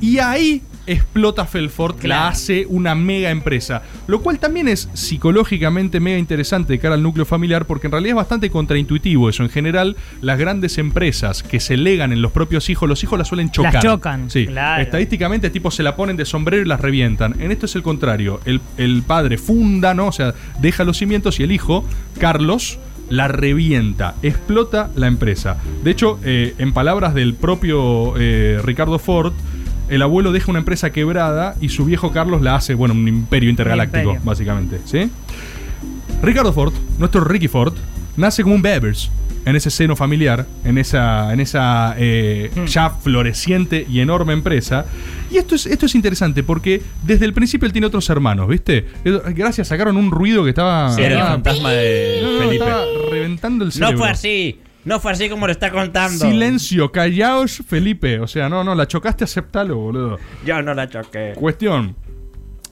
y 0.01 0.19
ahí 0.19 0.63
explota 0.87 1.47
Felford, 1.47 2.03
la 2.05 2.29
hace 2.29 2.67
una 2.69 2.95
mega 2.95 3.31
empresa. 3.31 3.83
Lo 4.07 4.21
cual 4.21 4.39
también 4.39 4.69
es 4.69 4.89
psicológicamente 4.95 6.01
mega 6.01 6.19
interesante 6.19 6.73
de 6.73 6.79
cara 6.79 6.95
al 6.95 7.03
núcleo 7.03 7.25
familiar, 7.25 7.67
porque 7.67 7.87
en 7.87 7.93
realidad 7.93 8.11
es 8.11 8.17
bastante 8.17 8.51
contraintuitivo 8.51 9.29
eso. 9.29 9.43
En 9.43 9.51
general, 9.51 9.97
las 10.21 10.39
grandes 10.39 10.79
empresas 10.79 11.43
que 11.43 11.61
se 11.61 11.77
legan 11.77 12.13
en 12.13 12.23
los 12.23 12.33
propios 12.33 12.69
hijos, 12.71 12.89
los 12.89 13.03
hijos 13.05 13.19
las 13.19 13.29
suelen 13.29 13.51
chocar. 13.51 13.83
chocan, 13.83 14.31
Sí. 14.31 14.47
claro. 14.47 14.83
Estadísticamente, 14.83 15.51
tipo, 15.51 15.71
se 15.71 15.83
la 15.83 15.95
ponen 15.97 16.17
de 16.17 16.25
sombrero 16.25 16.63
y 16.63 16.67
las 16.69 16.81
revientan. 16.81 17.41
En 17.41 17.53
esto 17.53 17.67
es 17.67 17.77
el 17.77 17.83
contrario. 17.83 18.41
El, 18.45 18.61
el 18.77 19.03
padre 19.03 19.39
funda, 19.39 19.95
¿no? 19.95 20.09
O 20.09 20.13
sea, 20.13 20.35
deja 20.61 20.85
los 20.85 20.99
cimientos 20.99 21.39
y 21.41 21.45
el 21.45 21.53
hijo, 21.53 21.85
Carlos, 22.19 22.79
la 23.09 23.29
revienta, 23.29 24.15
explota 24.23 24.91
la 24.97 25.07
empresa. 25.07 25.59
De 25.85 25.91
hecho, 25.91 26.19
eh, 26.25 26.55
en 26.59 26.73
palabras 26.73 27.15
del 27.15 27.35
propio 27.35 28.15
eh, 28.17 28.59
Ricardo 28.65 28.99
Ford, 28.99 29.33
el 29.95 30.03
abuelo 30.03 30.33
deja 30.33 30.51
una 30.51 30.59
empresa 30.61 30.91
quebrada 30.91 31.55
y 31.61 31.69
su 31.69 31.85
viejo 31.85 32.13
Carlos 32.13 32.43
la 32.43 32.57
hace, 32.57 32.75
bueno, 32.75 32.95
un 32.95 33.07
imperio 33.09 33.51
intergaláctico, 33.51 33.99
imperio. 34.11 34.21
básicamente. 34.25 34.79
¿sí? 34.85 35.11
Ricardo 36.23 36.53
Ford, 36.53 36.73
nuestro 36.99 37.23
Ricky 37.25 37.49
Ford, 37.49 37.75
nace 38.17 38.43
como 38.43 38.55
un 38.55 38.63
Bevers 38.63 39.11
en 39.45 39.57
ese 39.57 39.71
seno 39.71 39.97
familiar, 39.97 40.47
en 40.65 40.79
esa, 40.79 41.33
en 41.33 41.41
esa 41.41 41.97
eh, 41.99 42.51
Hmm. 42.55 42.65
ya 42.67 42.91
floreciente 42.91 43.85
y 43.91 43.99
enorme 43.99 44.33
empresa. 44.35 44.87
Y 45.33 45.37
esto 45.39 45.57
es, 45.57 45.67
esto 45.67 45.87
es 45.87 45.95
interesante 45.97 46.45
porque 46.45 46.81
desde 47.05 47.25
el 47.25 47.33
principio 47.33 47.67
él 47.67 47.73
tiene 47.73 47.89
otros 47.89 48.09
hermanos, 48.09 48.47
¿viste? 48.49 48.87
Eh, 49.05 49.21
Gracias, 49.35 49.67
sacaron 49.69 49.97
un 49.97 50.13
ruido 50.13 50.45
que 50.45 50.51
estaba, 50.51 50.95
Sí, 50.95 51.03
era 51.03 51.21
el 51.23 51.27
fantasma 51.27 51.73
de 51.73 52.21
no, 52.23 52.33
no, 52.35 52.39
Felipe. 52.39 52.65
estaba 52.65 52.85
reventando 53.11 53.65
el 53.65 53.73
cerebro. 53.73 53.93
No 53.93 53.99
fue 53.99 54.11
así. 54.11 54.61
No 54.85 54.99
fue 54.99 55.13
así 55.13 55.29
como 55.29 55.47
lo 55.47 55.53
está 55.53 55.71
contando. 55.71 56.27
Silencio, 56.29 56.91
callaos, 56.91 57.63
Felipe. 57.67 58.19
O 58.21 58.27
sea, 58.27 58.49
no, 58.49 58.65
no, 58.65 58.75
la 58.75 58.87
chocaste, 58.87 59.25
aceptalo, 59.25 59.77
boludo. 59.77 60.19
Yo 60.45 60.61
no 60.63 60.75
la 60.75 60.89
choqué. 60.89 61.33
Cuestión. 61.37 61.95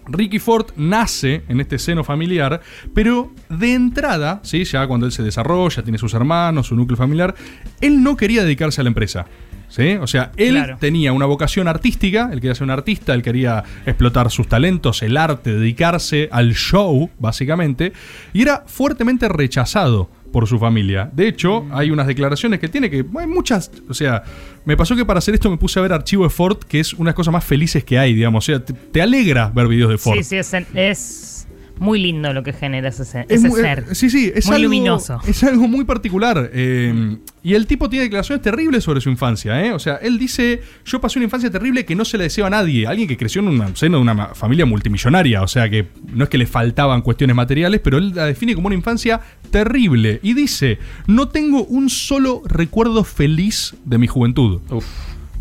Ricky 0.07 0.40
Ford 0.40 0.67
nace 0.76 1.43
en 1.49 1.61
este 1.61 1.79
seno 1.79 2.02
familiar, 2.02 2.61
pero 2.95 3.33
de 3.49 3.75
entrada, 3.75 4.40
¿sí? 4.43 4.64
ya 4.64 4.87
cuando 4.88 5.07
él 5.07 5.12
se 5.12 5.23
desarrolla, 5.23 5.83
tiene 5.85 5.99
sus 5.99 6.14
hermanos, 6.14 6.67
su 6.67 6.75
núcleo 6.75 6.97
familiar, 6.97 7.35
él 7.81 8.02
no 8.02 8.17
quería 8.17 8.43
dedicarse 8.43 8.81
a 8.81 8.85
la 8.85 8.88
empresa. 8.88 9.26
¿sí? 9.69 9.93
O 10.00 10.09
sea, 10.09 10.33
él 10.37 10.55
Claro. 10.57 10.76
tenía 10.81 11.12
una 11.12 11.26
vocación 11.26 11.69
artística, 11.69 12.29
él 12.33 12.40
quería 12.40 12.57
ser 12.57 12.64
un 12.64 12.71
artista, 12.71 13.14
él 13.14 13.23
quería 13.23 13.62
explotar 13.87 14.31
sus 14.33 14.49
talentos, 14.49 15.02
el 15.02 15.17
arte, 15.17 15.52
dedicarse 15.55 16.29
al 16.33 16.55
show, 16.55 17.09
básicamente, 17.21 17.93
y 18.33 18.43
era 18.43 18.64
fuertemente 18.67 19.29
rechazado 19.29 20.11
por 20.33 20.47
su 20.47 20.59
familia. 20.59 21.11
De 21.13 21.29
hecho, 21.29 21.67
hay 21.73 21.91
unas 21.91 22.07
declaraciones 22.07 22.61
que 22.61 22.69
tiene 22.69 22.91
que. 22.91 23.05
Hay 23.19 23.27
muchas. 23.27 23.71
O 23.89 23.95
sea, 23.95 24.23
me 24.65 24.77
pasó 24.77 24.97
que 24.97 25.05
para 25.05 25.19
hacer 25.19 25.35
esto 25.35 25.51
me 25.51 25.57
puse 25.57 25.79
a 25.79 25.83
ver 25.83 25.93
archivo 25.93 26.25
de 26.25 26.31
Ford, 26.31 26.59
que 26.59 26.81
es 26.81 26.93
una 26.95 27.05
de 27.05 27.07
las 27.07 27.15
cosas 27.15 27.33
más 27.33 27.45
felices 27.45 27.85
que 27.85 27.99
hay, 27.99 28.15
digamos. 28.15 28.45
O 28.45 28.47
sea, 28.47 28.65
te, 28.65 28.73
te 28.73 29.03
alegra 29.03 29.51
ver 29.55 29.69
videos 29.69 29.91
de 29.91 29.99
Ford. 29.99 30.17
Sí, 30.19 30.25
sí, 30.25 30.37
es, 30.37 30.55
es 30.75 31.39
muy 31.81 32.01
lindo 32.01 32.33
lo 32.33 32.43
que 32.45 32.53
genera 32.53 32.89
ese, 32.91 33.05
se- 33.05 33.21
Es 33.23 33.27
ese 33.41 33.49
muy- 33.49 33.61
ser. 33.61 33.87
eh, 33.91 33.95
Sí, 33.97 34.09
sí, 34.11 34.31
es 34.35 34.47
Muy 34.47 34.57
algo, 34.57 34.65
luminoso. 34.65 35.19
Es 35.27 35.43
algo 35.43 35.67
muy 35.67 35.85
particular. 35.85 36.51
eh, 36.53 37.17
y 37.43 37.55
el 37.55 37.67
tipo 37.67 37.89
tiene 37.89 38.05
declaraciones 38.05 38.43
terribles 38.43 38.85
sobre 38.85 39.01
su 39.01 39.09
infancia. 39.11 39.65
¿eh? 39.65 39.73
O 39.73 39.79
sea, 39.79 39.97
él 39.97 40.19
dice: 40.19 40.61
Yo 40.85 41.01
pasé 41.01 41.19
una 41.19 41.25
infancia 41.25 41.51
terrible 41.51 41.85
que 41.87 41.95
no 41.97 42.05
se 42.05 42.19
le 42.19 42.25
deseo 42.25 42.47
a 42.47 42.51
nadie. 42.51 42.87
Alguien 42.87 43.09
que 43.09 43.17
creció 43.17 43.41
en 43.41 43.49
un 43.49 43.77
seno 43.77 43.97
de 43.97 44.03
una 44.03 44.27
familia 44.35 44.67
multimillonaria. 44.67 45.43
O 45.43 45.49
sea, 45.49 45.69
que 45.71 45.89
no 46.13 46.25
es 46.25 46.31
que 46.31 46.39
le 46.39 46.47
faltaban 46.47 47.01
cuestiones 47.03 47.35
materiales, 47.35 47.81
pero 47.83 47.99
él 47.99 48.13
la 48.15 48.27
define 48.27 48.55
como 48.55 48.67
una 48.67 48.77
infancia 48.77 49.21
terrible. 49.51 50.21
Y 50.23 50.35
dice: 50.35 50.79
No 51.07 51.29
tengo 51.29 51.65
un 51.65 51.89
solo 51.91 52.43
recuerdo 52.47 53.05
feliz 53.05 53.75
de 53.87 53.99
mi 53.99 54.07
juventud. 54.07 54.61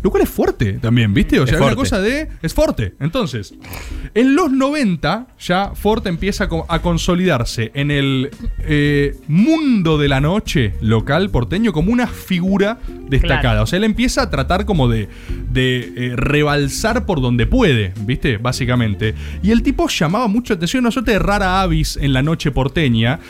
Lo 0.02 0.10
cual 0.10 0.22
es 0.22 0.28
fuerte 0.30 0.74
también, 0.74 1.12
¿viste? 1.12 1.38
O 1.40 1.46
sea, 1.46 1.56
es 1.56 1.60
una 1.60 1.74
cosa 1.74 2.00
de. 2.00 2.28
Es 2.42 2.54
fuerte. 2.54 2.94
Entonces, 3.00 3.54
en 4.14 4.34
los 4.34 4.50
90 4.50 5.26
ya 5.38 5.72
Ford 5.74 6.06
empieza 6.06 6.48
a 6.68 6.78
consolidarse 6.80 7.70
en 7.74 7.90
el 7.90 8.30
eh, 8.60 9.16
mundo 9.28 9.98
de 9.98 10.08
la 10.08 10.20
noche 10.20 10.74
local 10.80 11.30
porteño 11.30 11.72
como 11.72 11.92
una 11.92 12.06
figura 12.06 12.78
destacada. 13.08 13.40
Claro. 13.40 13.62
O 13.62 13.66
sea, 13.66 13.76
él 13.76 13.84
empieza 13.84 14.22
a 14.22 14.30
tratar 14.30 14.64
como 14.64 14.88
de, 14.88 15.08
de 15.50 15.92
eh, 15.96 16.16
rebalsar 16.16 17.04
por 17.04 17.20
donde 17.20 17.46
puede, 17.46 17.92
¿viste? 18.00 18.38
Básicamente. 18.38 19.14
Y 19.42 19.50
el 19.50 19.62
tipo 19.62 19.88
llamaba 19.88 20.28
mucho 20.28 20.54
la 20.54 20.56
atención, 20.56 20.84
una 20.84 20.90
suerte 20.90 21.12
de 21.12 21.18
rara 21.18 21.60
avis 21.60 21.98
en 22.00 22.12
la 22.12 22.22
noche 22.22 22.50
porteña. 22.50 23.20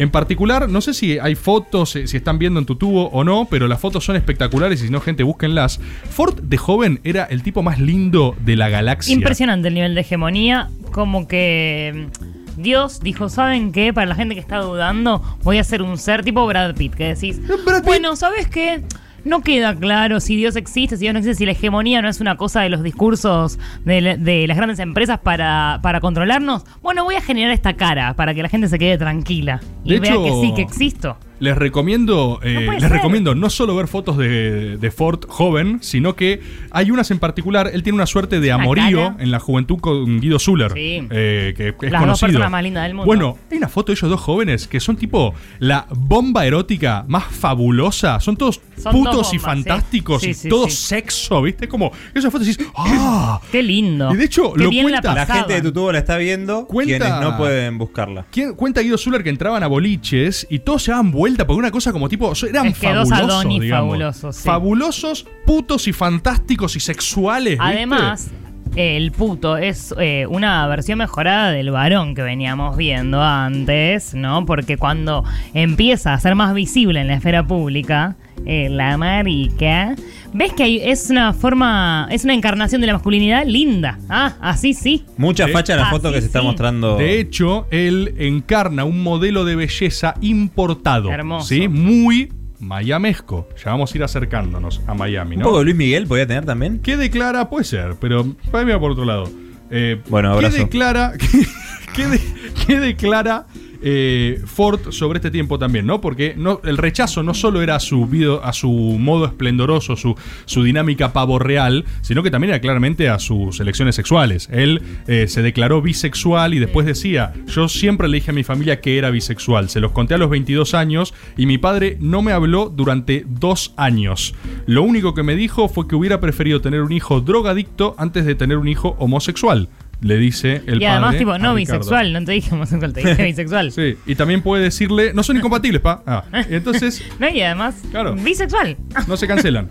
En 0.00 0.08
particular, 0.08 0.66
no 0.66 0.80
sé 0.80 0.94
si 0.94 1.18
hay 1.18 1.34
fotos, 1.34 1.90
si 1.90 2.16
están 2.16 2.38
viendo 2.38 2.58
en 2.58 2.64
tu 2.64 2.76
tubo 2.76 3.10
o 3.10 3.22
no, 3.22 3.46
pero 3.50 3.68
las 3.68 3.78
fotos 3.78 4.02
son 4.02 4.16
espectaculares 4.16 4.80
y 4.80 4.86
si 4.86 4.90
no, 4.90 4.98
gente, 4.98 5.24
búsquenlas. 5.24 5.78
Ford 6.08 6.40
de 6.40 6.56
joven 6.56 7.00
era 7.04 7.24
el 7.24 7.42
tipo 7.42 7.62
más 7.62 7.78
lindo 7.78 8.34
de 8.42 8.56
la 8.56 8.70
galaxia. 8.70 9.12
Impresionante 9.12 9.68
el 9.68 9.74
nivel 9.74 9.94
de 9.94 10.00
hegemonía, 10.00 10.70
como 10.90 11.28
que 11.28 12.08
mm, 12.56 12.62
Dios 12.62 13.00
dijo, 13.00 13.28
¿saben 13.28 13.72
qué? 13.72 13.92
Para 13.92 14.06
la 14.06 14.14
gente 14.14 14.34
que 14.34 14.40
está 14.40 14.56
dudando, 14.62 15.22
voy 15.42 15.58
a 15.58 15.64
ser 15.64 15.82
un 15.82 15.98
ser 15.98 16.24
tipo 16.24 16.46
Brad 16.46 16.76
Pitt, 16.76 16.94
que 16.94 17.14
decís, 17.14 17.38
Brad 17.46 17.80
Pitt. 17.80 17.84
bueno, 17.84 18.16
¿sabes 18.16 18.48
qué? 18.48 18.82
No 19.24 19.42
queda 19.42 19.74
claro 19.74 20.20
si 20.20 20.36
Dios 20.36 20.56
existe, 20.56 20.96
si 20.96 21.02
Dios 21.02 21.12
no 21.12 21.18
existe, 21.18 21.36
si 21.38 21.46
la 21.46 21.52
hegemonía 21.52 22.00
no 22.02 22.08
es 22.08 22.20
una 22.20 22.36
cosa 22.36 22.60
de 22.62 22.68
los 22.70 22.82
discursos 22.82 23.58
de, 23.84 24.00
la- 24.00 24.16
de 24.16 24.46
las 24.46 24.56
grandes 24.56 24.78
empresas 24.78 25.18
para, 25.20 25.80
para 25.82 26.00
controlarnos. 26.00 26.64
Bueno, 26.82 27.04
voy 27.04 27.16
a 27.16 27.20
generar 27.20 27.50
esta 27.52 27.74
cara 27.74 28.14
para 28.14 28.34
que 28.34 28.42
la 28.42 28.48
gente 28.48 28.68
se 28.68 28.78
quede 28.78 28.96
tranquila 28.98 29.60
y 29.84 29.94
De 29.94 30.00
vea 30.00 30.12
hecho, 30.12 30.24
que 30.24 30.30
sí, 30.40 30.54
que 30.54 30.62
existo. 30.62 31.16
Les 31.40 31.56
recomiendo, 31.56 32.38
eh, 32.42 32.66
No 32.66 32.72
les 32.72 32.82
ser. 32.82 32.92
recomiendo 32.92 33.34
no 33.34 33.50
solo 33.50 33.74
ver 33.74 33.88
fotos 33.88 34.16
de, 34.18 34.76
de 34.76 34.90
Ford 34.90 35.24
joven, 35.26 35.78
sino 35.80 36.14
que 36.14 36.40
hay 36.70 36.90
unas 36.90 37.10
en 37.10 37.18
particular. 37.18 37.70
Él 37.72 37.82
tiene 37.82 37.96
una 37.96 38.06
suerte 38.06 38.38
de 38.40 38.48
Una 38.54 38.62
amorío 38.62 39.16
en 39.18 39.30
la 39.30 39.40
juventud 39.40 39.78
con 39.80 40.20
Guido 40.20 40.38
Zuller, 40.38 40.72
Sí. 40.72 41.06
eh, 41.10 41.54
que 41.56 41.68
es 41.68 41.74
Las 41.90 41.92
dos 41.92 42.00
conocido. 42.00 42.26
personas 42.28 42.50
más 42.50 42.62
lindas 42.62 42.82
del 42.84 42.94
mundo. 42.94 43.06
Bueno, 43.06 43.38
hay 43.50 43.56
una 43.56 43.68
foto 43.68 43.90
de 43.90 43.98
ellos 43.98 44.10
dos 44.10 44.20
jóvenes 44.20 44.68
que 44.68 44.80
son 44.80 44.96
tipo 44.96 45.34
la 45.58 45.86
bomba 45.90 46.46
erótica 46.46 47.04
más 47.08 47.24
fabulosa. 47.24 48.20
Son 48.20 48.36
todos 48.36 48.60
Son 48.76 48.92
putos 48.92 49.16
dos 49.16 49.28
y 49.34 49.38
sí. 49.38 49.38
fantásticos 49.38 50.22
Sí, 50.22 50.32
y 50.44 50.48
todo 50.48 50.66
sí. 50.68 50.76
sexo, 50.76 51.42
¿viste? 51.42 51.68
Como 51.68 51.90
esas 52.14 52.30
fotos 52.32 52.46
y 52.48 52.50
dices, 52.52 52.66
¡ah! 52.76 53.40
Qué 53.50 53.62
lindo. 53.62 54.12
Y 54.12 54.16
de 54.16 54.24
hecho, 54.24 54.52
Qué 54.52 54.64
lo 54.64 54.70
cuenta- 54.70 55.14
la 55.14 55.24
La 55.24 55.26
gente 55.26 55.54
de 55.54 55.62
tu 55.62 55.72
tubo 55.72 55.90
la 55.92 55.98
está 55.98 56.16
viendo, 56.16 56.66
Cuenta- 56.66 56.98
quienes 56.98 57.20
no 57.22 57.36
pueden 57.36 57.78
buscarla. 57.78 58.26
¿Quién- 58.30 58.54
Cuenta 58.54 58.80
Guido 58.82 58.98
Zuller 58.98 59.22
que 59.22 59.30
entraban 59.30 59.62
a 59.62 59.66
boliches 59.66 60.46
y 60.50 60.60
todos 60.60 60.82
se 60.82 60.90
daban 60.90 61.10
vuelta 61.30 61.46
porque 61.46 61.58
una 61.58 61.70
cosa 61.70 61.92
como 61.92 62.08
tipo. 62.08 62.32
Eran 62.48 62.66
Es 62.66 62.78
que 62.78 62.92
dos 62.92 63.08
fabulosos. 63.08 63.60
Digamos. 63.60 63.70
fabulosos, 63.70 64.36
sí. 64.36 64.42
Fabulosos, 64.44 65.26
putos 65.46 65.88
y 65.88 65.92
fantásticos 65.92 66.76
y 66.76 66.80
sexuales. 66.80 67.58
Además, 67.60 68.30
el 68.76 69.10
puto 69.12 69.56
es 69.56 69.94
eh, 69.98 70.26
una 70.28 70.66
versión 70.68 70.98
mejorada 70.98 71.50
del 71.50 71.70
varón 71.70 72.14
que 72.14 72.22
veníamos 72.22 72.76
viendo 72.76 73.22
antes, 73.22 74.14
¿no? 74.14 74.46
Porque 74.46 74.76
cuando 74.76 75.24
empieza 75.54 76.14
a 76.14 76.20
ser 76.20 76.34
más 76.34 76.54
visible 76.54 77.00
en 77.00 77.08
la 77.08 77.14
esfera 77.14 77.46
pública, 77.46 78.16
eh, 78.46 78.68
la 78.70 78.96
marica, 78.96 79.94
ves 80.32 80.52
que 80.54 80.62
hay- 80.62 80.80
es 80.82 81.10
una 81.10 81.32
forma, 81.32 82.08
es 82.10 82.24
una 82.24 82.32
encarnación 82.32 82.80
de 82.80 82.86
la 82.86 82.94
masculinidad 82.94 83.44
linda. 83.44 83.98
Ah, 84.08 84.34
así 84.40 84.72
sí. 84.72 85.04
Mucha 85.18 85.46
De- 85.46 85.52
facha 85.52 85.74
en 85.74 85.80
la 85.80 85.86
foto 85.90 86.08
sí, 86.08 86.14
que 86.14 86.20
se 86.20 86.26
está 86.28 86.40
sí. 86.40 86.46
mostrando. 86.46 86.96
De 86.96 87.18
hecho, 87.20 87.66
él 87.70 88.14
encarna 88.18 88.84
un 88.84 89.02
modelo 89.02 89.44
de 89.44 89.56
belleza 89.56 90.14
importado. 90.20 91.10
Hermoso. 91.10 91.48
¿sí? 91.48 91.68
Muy 91.68 92.32
mayamesco. 92.60 93.48
Ya 93.64 93.70
vamos 93.72 93.92
a 93.94 93.98
ir 93.98 94.04
acercándonos 94.04 94.80
a 94.86 94.94
Miami, 94.94 95.36
un 95.36 95.42
¿no? 95.42 95.46
poco 95.46 95.58
de 95.58 95.64
Luis 95.64 95.76
Miguel 95.76 96.06
podía 96.06 96.26
tener 96.26 96.44
también. 96.44 96.78
¿Qué 96.80 96.96
declara? 96.96 97.48
Puede 97.50 97.64
ser, 97.64 97.96
pero 98.00 98.26
para 98.50 98.64
mí 98.64 98.72
va 98.72 98.78
por 98.80 98.92
otro 98.92 99.04
lado. 99.04 99.30
Eh, 99.70 100.00
Bueno, 100.08 100.30
¿Qué 100.30 100.46
abrazo. 100.46 100.56
declara, 100.56 101.12
qué, 101.94 102.06
de- 102.06 102.20
qué 102.66 102.80
declara 102.80 103.46
eh, 103.82 104.40
Ford 104.46 104.90
sobre 104.90 105.18
este 105.18 105.30
tiempo 105.30 105.58
también, 105.58 105.86
¿no? 105.86 106.00
Porque 106.00 106.34
no, 106.36 106.60
el 106.64 106.76
rechazo 106.76 107.22
no 107.22 107.34
solo 107.34 107.62
era 107.62 107.76
a 107.76 107.80
su, 107.80 108.06
video- 108.06 108.42
a 108.44 108.52
su 108.52 108.70
modo 108.70 109.26
esplendoroso, 109.26 109.96
su, 109.96 110.14
su 110.44 110.62
dinámica 110.62 111.12
pavo 111.12 111.38
real, 111.38 111.84
sino 112.02 112.22
que 112.22 112.30
también 112.30 112.50
era 112.50 112.60
claramente 112.60 113.08
a 113.08 113.18
sus 113.18 113.60
elecciones 113.60 113.94
sexuales. 113.94 114.48
Él 114.52 114.82
eh, 115.06 115.26
se 115.28 115.42
declaró 115.42 115.82
bisexual 115.82 116.54
y 116.54 116.58
después 116.58 116.86
decía, 116.86 117.32
yo 117.46 117.68
siempre 117.68 118.08
le 118.08 118.16
dije 118.18 118.30
a 118.30 118.34
mi 118.34 118.44
familia 118.44 118.80
que 118.80 118.98
era 118.98 119.10
bisexual. 119.10 119.68
Se 119.68 119.80
los 119.80 119.92
conté 119.92 120.14
a 120.14 120.18
los 120.18 120.30
22 120.30 120.74
años 120.74 121.14
y 121.36 121.46
mi 121.46 121.58
padre 121.58 121.96
no 122.00 122.22
me 122.22 122.32
habló 122.32 122.68
durante 122.68 123.24
dos 123.28 123.72
años. 123.76 124.34
Lo 124.66 124.82
único 124.82 125.14
que 125.14 125.22
me 125.22 125.36
dijo 125.36 125.68
fue 125.68 125.88
que 125.88 125.96
hubiera 125.96 126.20
preferido 126.20 126.60
tener 126.60 126.82
un 126.82 126.92
hijo 126.92 127.20
drogadicto 127.20 127.94
antes 127.98 128.24
de 128.24 128.34
tener 128.34 128.56
un 128.58 128.68
hijo 128.68 128.96
homosexual. 128.98 129.68
Le 130.02 130.16
dice 130.16 130.62
el 130.66 130.80
y 130.80 130.86
además, 130.86 131.08
padre 131.08 131.18
tipo, 131.18 131.38
no 131.38 131.54
bisexual, 131.54 132.12
no 132.14 132.24
te 132.24 132.32
dije 132.32 132.54
homosexual, 132.54 132.92
te 132.94 133.00
dije 133.06 133.22
bisexual. 133.24 133.70
Sí, 133.70 133.96
y 134.06 134.14
también 134.14 134.40
puede 134.40 134.62
decirle, 134.64 135.12
no 135.12 135.22
son 135.22 135.36
incompatibles, 135.36 135.82
pa. 135.82 136.02
Ah, 136.06 136.24
entonces 136.48 137.04
No, 137.18 137.28
y 137.28 137.40
además, 137.42 137.82
Claro. 137.90 138.14
bisexual. 138.14 138.76
no 139.06 139.16
se 139.18 139.26
cancelan. 139.26 139.68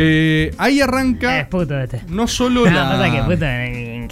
Eh, 0.00 0.52
ahí 0.58 0.80
arranca 0.80 1.40
Es 1.40 1.48
puto 1.48 1.76
este. 1.80 2.02
no 2.08 2.28
solo 2.28 2.64
No, 2.66 2.70
la... 2.70 2.88
pasa 2.90 3.10
que 3.10 3.22
puto. 3.22 3.44
eh, 3.46 4.08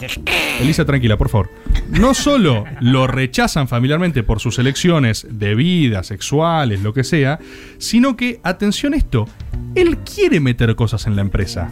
Elisa, 0.61 0.85
tranquila, 0.85 1.17
por 1.17 1.29
favor. 1.29 1.51
No 1.91 2.13
solo 2.15 2.65
lo 2.81 3.07
rechazan 3.07 3.69
familiarmente 3.69 4.23
por 4.23 4.41
sus 4.41 4.59
elecciones 4.59 5.27
de 5.31 5.55
vida, 5.55 6.03
sexuales, 6.03 6.83
lo 6.83 6.93
que 6.95 7.05
sea, 7.05 7.39
sino 7.79 8.17
que, 8.17 8.41
atención 8.43 8.95
a 8.95 8.97
esto, 8.97 9.29
él 9.75 9.99
quiere 9.99 10.41
meter 10.41 10.75
cosas 10.77 11.07
en 11.07 11.15
la 11.15 11.23
empresa. 11.23 11.71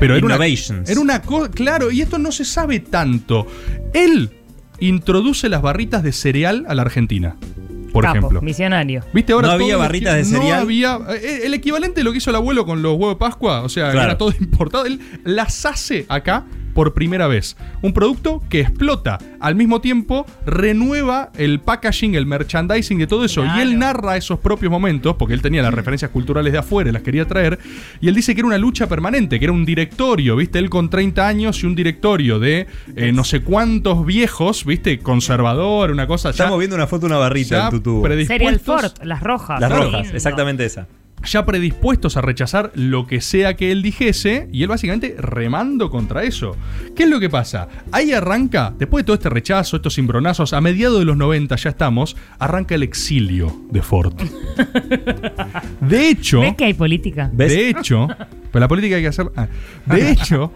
Pero 0.00 0.16
era 0.16 0.24
una, 0.26 0.34
Innovations. 0.34 0.90
era 0.90 1.00
una 1.00 1.22
cosa, 1.22 1.50
claro, 1.50 1.90
y 1.92 2.00
esto 2.00 2.18
no 2.18 2.32
se 2.32 2.44
sabe 2.44 2.80
tanto. 2.80 3.46
Él 3.94 4.30
introduce 4.80 5.48
las 5.48 5.62
barritas 5.62 6.02
de 6.02 6.12
cereal 6.12 6.64
a 6.68 6.74
la 6.74 6.82
Argentina, 6.82 7.36
por 7.92 8.04
capo, 8.04 8.16
ejemplo. 8.18 8.40
Misionario. 8.42 9.04
¿Viste? 9.12 9.32
Ahora 9.34 9.48
No 9.48 9.54
había 9.54 9.76
barritas 9.76 10.14
de 10.14 10.22
No 10.32 10.40
cereal. 10.40 10.60
había. 10.60 10.98
eh, 11.16 11.42
El 11.44 11.54
equivalente 11.54 12.00
de 12.00 12.04
lo 12.04 12.12
que 12.12 12.18
hizo 12.18 12.30
el 12.30 12.36
abuelo 12.36 12.64
con 12.64 12.80
los 12.82 12.92
huevos 12.92 13.14
de 13.14 13.18
Pascua. 13.18 13.60
O 13.62 13.68
sea, 13.68 13.90
Claro. 13.90 14.08
era 14.08 14.18
todo 14.18 14.32
importado. 14.40 14.86
Él 14.86 15.00
las 15.24 15.66
hace 15.66 16.06
acá 16.08 16.46
por 16.74 16.94
primera 16.94 17.26
vez. 17.26 17.56
Un 17.82 17.92
producto 17.92 18.42
que 18.48 18.60
explota. 18.60 19.18
Al 19.40 19.54
mismo 19.54 19.80
tiempo, 19.80 20.26
renueva 20.46 21.30
el 21.36 21.60
packaging, 21.60 22.14
el 22.14 22.26
merchandising 22.26 22.98
de 22.98 23.06
todo 23.06 23.24
eso. 23.24 23.44
Y 23.56 23.60
él 23.60 23.78
narra 23.78 24.16
esos 24.16 24.38
propios 24.38 24.70
momentos, 24.70 25.16
porque 25.16 25.34
él 25.34 25.42
tenía 25.42 25.62
las 25.62 25.72
referencias 25.74 26.10
culturales 26.10 26.52
de 26.52 26.58
afuera 26.58 26.90
y 26.90 26.92
las 26.92 27.02
quería 27.02 27.26
traer. 27.26 27.58
Y 28.00 28.08
él 28.08 28.14
dice 28.14 28.34
que 28.34 28.40
era 28.40 28.46
una 28.48 28.58
lucha 28.58 28.88
permanente, 28.88 29.38
que 29.38 29.44
era 29.46 29.52
un 29.52 29.64
directorio, 29.64 30.36
¿viste? 30.36 30.58
Él 30.58 30.68
con 30.70 30.90
30 30.90 31.26
años 31.26 31.62
y 31.62 31.66
un 31.66 31.74
directorio 31.74 32.38
de 32.38 32.66
eh, 32.96 33.12
no 33.12 33.24
sé 33.24 33.40
cuántos 33.40 34.04
viejos, 34.04 34.64
¿viste? 34.64 34.98
Conservador, 34.98 35.90
una 35.90 36.06
cosa 36.06 36.30
ya. 36.30 36.44
Estamos 36.44 36.58
viendo 36.58 36.76
una 36.76 36.86
foto 36.86 37.00
de 37.00 37.06
una 37.06 37.18
barrita 37.18 37.64
en 37.64 37.70
tu 37.70 37.80
tubo. 37.80 38.02
predispuestos- 38.02 38.26
Serial 38.26 38.60
Ford, 38.60 38.92
las 39.06 39.22
rojas. 39.22 39.60
Las 39.60 39.72
rojas, 39.72 40.02
lindo. 40.02 40.16
exactamente 40.16 40.64
esa. 40.64 40.86
Ya 41.24 41.44
predispuestos 41.44 42.16
a 42.16 42.20
rechazar 42.22 42.72
lo 42.74 43.06
que 43.06 43.20
sea 43.20 43.54
que 43.54 43.72
él 43.72 43.82
dijese, 43.82 44.48
y 44.52 44.62
él 44.62 44.68
básicamente 44.68 45.16
remando 45.18 45.90
contra 45.90 46.22
eso. 46.24 46.56
¿Qué 46.96 47.04
es 47.04 47.08
lo 47.10 47.20
que 47.20 47.28
pasa? 47.28 47.68
Ahí 47.92 48.12
arranca, 48.12 48.74
después 48.78 49.02
de 49.02 49.06
todo 49.06 49.14
este 49.14 49.28
rechazo, 49.28 49.76
estos 49.76 49.94
cimbronazos, 49.94 50.52
a 50.52 50.60
mediados 50.60 50.98
de 50.98 51.04
los 51.04 51.16
90 51.16 51.56
ya 51.56 51.70
estamos, 51.70 52.16
arranca 52.38 52.74
el 52.74 52.82
exilio 52.82 53.54
de 53.70 53.82
Ford. 53.82 54.14
De 55.80 56.08
hecho, 56.08 56.40
¿Ves 56.40 56.54
que 56.56 56.64
hay 56.64 56.74
política? 56.74 57.30
¿Ves? 57.32 57.52
de 57.52 57.68
hecho, 57.68 58.08
pero 58.50 58.60
la 58.60 58.68
política 58.68 58.96
hay 58.96 59.02
que 59.02 59.08
hacer. 59.08 59.26
ah, 59.36 59.48
de 59.86 60.10
hecho, 60.12 60.52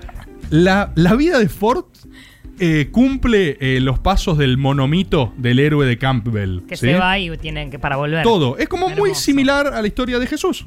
la, 0.51 0.93
la 0.95 1.15
vida 1.15 1.39
de 1.39 1.49
Ford 1.49 1.85
eh, 2.59 2.89
cumple 2.91 3.57
eh, 3.61 3.81
los 3.81 3.99
pasos 3.99 4.39
del 4.39 4.59
monomito 4.59 5.33
del 5.37 5.59
héroe 5.59 5.87
de 5.87 5.99
Campbell. 5.99 6.61
Que 6.67 6.77
¿sí? 6.77 6.87
se 6.87 6.95
va 6.95 7.19
y 7.19 7.37
tienen 7.39 7.71
que 7.71 7.79
para 7.79 7.97
volver. 7.97 8.23
Todo. 8.23 8.57
Es 8.59 8.69
como 8.69 8.89
muy 8.91 9.15
similar 9.15 9.69
a 9.69 9.81
la 9.81 9.87
historia 9.89 10.19
de 10.19 10.27
Jesús. 10.27 10.67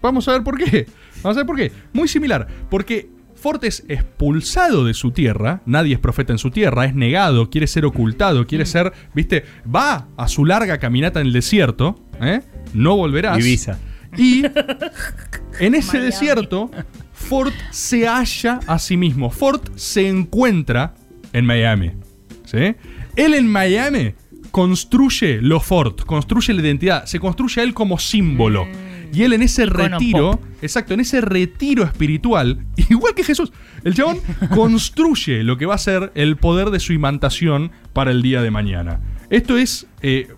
Vamos 0.00 0.26
a 0.28 0.32
ver 0.32 0.42
por 0.42 0.56
qué. 0.56 0.86
Vamos 1.22 1.36
a 1.36 1.40
ver 1.40 1.46
por 1.46 1.56
qué. 1.56 1.72
Muy 1.92 2.08
similar. 2.08 2.46
Porque 2.70 3.10
Ford 3.34 3.62
es 3.64 3.84
expulsado 3.88 4.84
de 4.84 4.94
su 4.94 5.10
tierra. 5.10 5.62
Nadie 5.66 5.94
es 5.94 6.00
profeta 6.00 6.32
en 6.32 6.38
su 6.38 6.50
tierra. 6.50 6.86
Es 6.86 6.94
negado. 6.94 7.50
Quiere 7.50 7.66
ser 7.66 7.84
ocultado. 7.84 8.46
Quiere 8.46 8.64
ser. 8.66 8.92
¿Viste? 9.14 9.44
Va 9.72 10.08
a 10.16 10.28
su 10.28 10.44
larga 10.44 10.78
caminata 10.78 11.20
en 11.20 11.26
el 11.26 11.32
desierto. 11.32 12.00
¿eh? 12.20 12.40
No 12.72 12.96
volverás. 12.96 13.38
Ibiza. 13.38 13.78
Y 14.16 14.44
en 15.60 15.74
ese 15.74 15.92
Miami. 15.92 16.06
desierto, 16.06 16.70
Ford 17.12 17.52
se 17.70 18.06
halla 18.06 18.60
a 18.66 18.78
sí 18.78 18.96
mismo. 18.96 19.30
Ford 19.30 19.60
se 19.76 20.08
encuentra 20.08 20.94
en 21.32 21.46
Miami. 21.46 21.92
¿sí? 22.44 22.74
Él 23.16 23.34
en 23.34 23.48
Miami 23.48 24.14
construye 24.50 25.40
lo 25.40 25.60
Ford, 25.60 25.96
construye 26.06 26.52
la 26.54 26.62
identidad, 26.62 27.04
se 27.06 27.20
construye 27.20 27.60
a 27.60 27.64
él 27.64 27.74
como 27.74 27.98
símbolo. 27.98 28.66
Y 29.12 29.24
él 29.24 29.32
en 29.32 29.42
ese 29.42 29.64
Icono 29.64 29.88
retiro, 29.88 30.30
pop. 30.32 30.44
exacto, 30.62 30.94
en 30.94 31.00
ese 31.00 31.20
retiro 31.20 31.82
espiritual, 31.82 32.64
igual 32.90 33.14
que 33.14 33.24
Jesús, 33.24 33.52
el 33.82 33.94
chabón 33.94 34.20
construye 34.54 35.42
lo 35.42 35.56
que 35.56 35.66
va 35.66 35.74
a 35.74 35.78
ser 35.78 36.12
el 36.14 36.36
poder 36.36 36.70
de 36.70 36.78
su 36.78 36.92
imantación 36.92 37.72
para 37.92 38.12
el 38.12 38.22
día 38.22 38.40
de 38.40 38.50
mañana. 38.50 39.00
Esto 39.30 39.58
es 39.58 39.86
eh, 40.02 40.28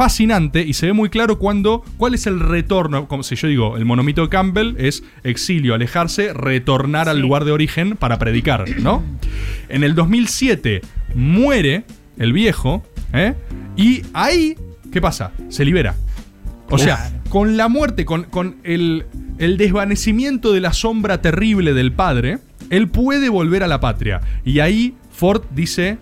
fascinante 0.00 0.62
y 0.62 0.72
se 0.72 0.86
ve 0.86 0.92
muy 0.94 1.10
claro 1.10 1.38
cuando, 1.38 1.84
cuál 1.98 2.14
es 2.14 2.26
el 2.26 2.40
retorno, 2.40 3.06
como 3.06 3.22
si 3.22 3.36
yo 3.36 3.48
digo, 3.48 3.76
el 3.76 3.84
monomito 3.84 4.22
de 4.22 4.30
Campbell 4.30 4.74
es 4.78 5.02
exilio, 5.24 5.74
alejarse, 5.74 6.32
retornar 6.32 7.10
al 7.10 7.20
lugar 7.20 7.44
de 7.44 7.52
origen 7.52 7.98
para 7.98 8.18
predicar, 8.18 8.64
¿no? 8.80 9.02
En 9.68 9.84
el 9.84 9.94
2007 9.94 10.80
muere 11.14 11.84
el 12.16 12.32
viejo, 12.32 12.82
¿eh? 13.12 13.34
Y 13.76 14.00
ahí, 14.14 14.56
¿qué 14.90 15.02
pasa? 15.02 15.32
Se 15.50 15.66
libera. 15.66 15.94
O 16.70 16.78
sea, 16.78 17.12
con 17.28 17.58
la 17.58 17.68
muerte, 17.68 18.06
con, 18.06 18.22
con 18.22 18.56
el, 18.64 19.04
el 19.36 19.58
desvanecimiento 19.58 20.54
de 20.54 20.62
la 20.62 20.72
sombra 20.72 21.20
terrible 21.20 21.74
del 21.74 21.92
padre, 21.92 22.38
él 22.70 22.88
puede 22.88 23.28
volver 23.28 23.62
a 23.62 23.68
la 23.68 23.80
patria. 23.80 24.22
Y 24.46 24.60
ahí 24.60 24.94
Ford 25.10 25.42
dice, 25.54 25.98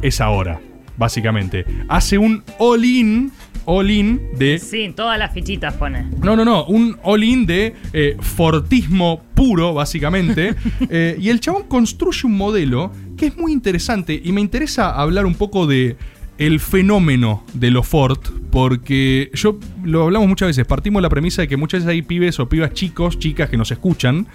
es 0.00 0.22
ahora, 0.22 0.62
básicamente. 0.96 1.64
Hace 1.88 2.18
un 2.18 2.42
all-in, 2.58 3.32
all-in 3.64 4.20
de... 4.38 4.58
Sí, 4.58 4.92
todas 4.94 5.18
las 5.18 5.32
fichitas 5.32 5.74
pone. 5.74 6.06
No, 6.22 6.36
no, 6.36 6.44
no, 6.44 6.64
un 6.66 6.96
all-in 7.02 7.46
de 7.46 7.74
eh, 7.92 8.16
fortismo 8.20 9.22
puro, 9.34 9.74
básicamente. 9.74 10.54
Eh, 10.90 11.16
y 11.18 11.28
el 11.30 11.40
chabón 11.40 11.64
construye 11.64 12.26
un 12.26 12.36
modelo 12.36 12.92
que 13.16 13.26
es 13.26 13.36
muy 13.36 13.52
interesante 13.52 14.20
y 14.22 14.32
me 14.32 14.40
interesa 14.40 14.90
hablar 14.90 15.24
un 15.24 15.34
poco 15.34 15.66
de 15.66 15.96
el 16.36 16.58
fenómeno 16.60 17.44
de 17.54 17.70
lo 17.70 17.82
Ford, 17.82 18.18
porque 18.50 19.30
yo 19.34 19.58
lo 19.84 20.02
hablamos 20.02 20.28
muchas 20.28 20.48
veces, 20.48 20.66
partimos 20.66 21.00
de 21.00 21.02
la 21.02 21.08
premisa 21.08 21.42
de 21.42 21.48
que 21.48 21.56
muchas 21.56 21.80
veces 21.80 21.92
hay 21.92 22.02
pibes 22.02 22.38
o 22.40 22.48
pibas 22.48 22.72
chicos, 22.72 23.18
chicas 23.18 23.48
que 23.48 23.56
nos 23.56 23.70
escuchan, 23.70 24.26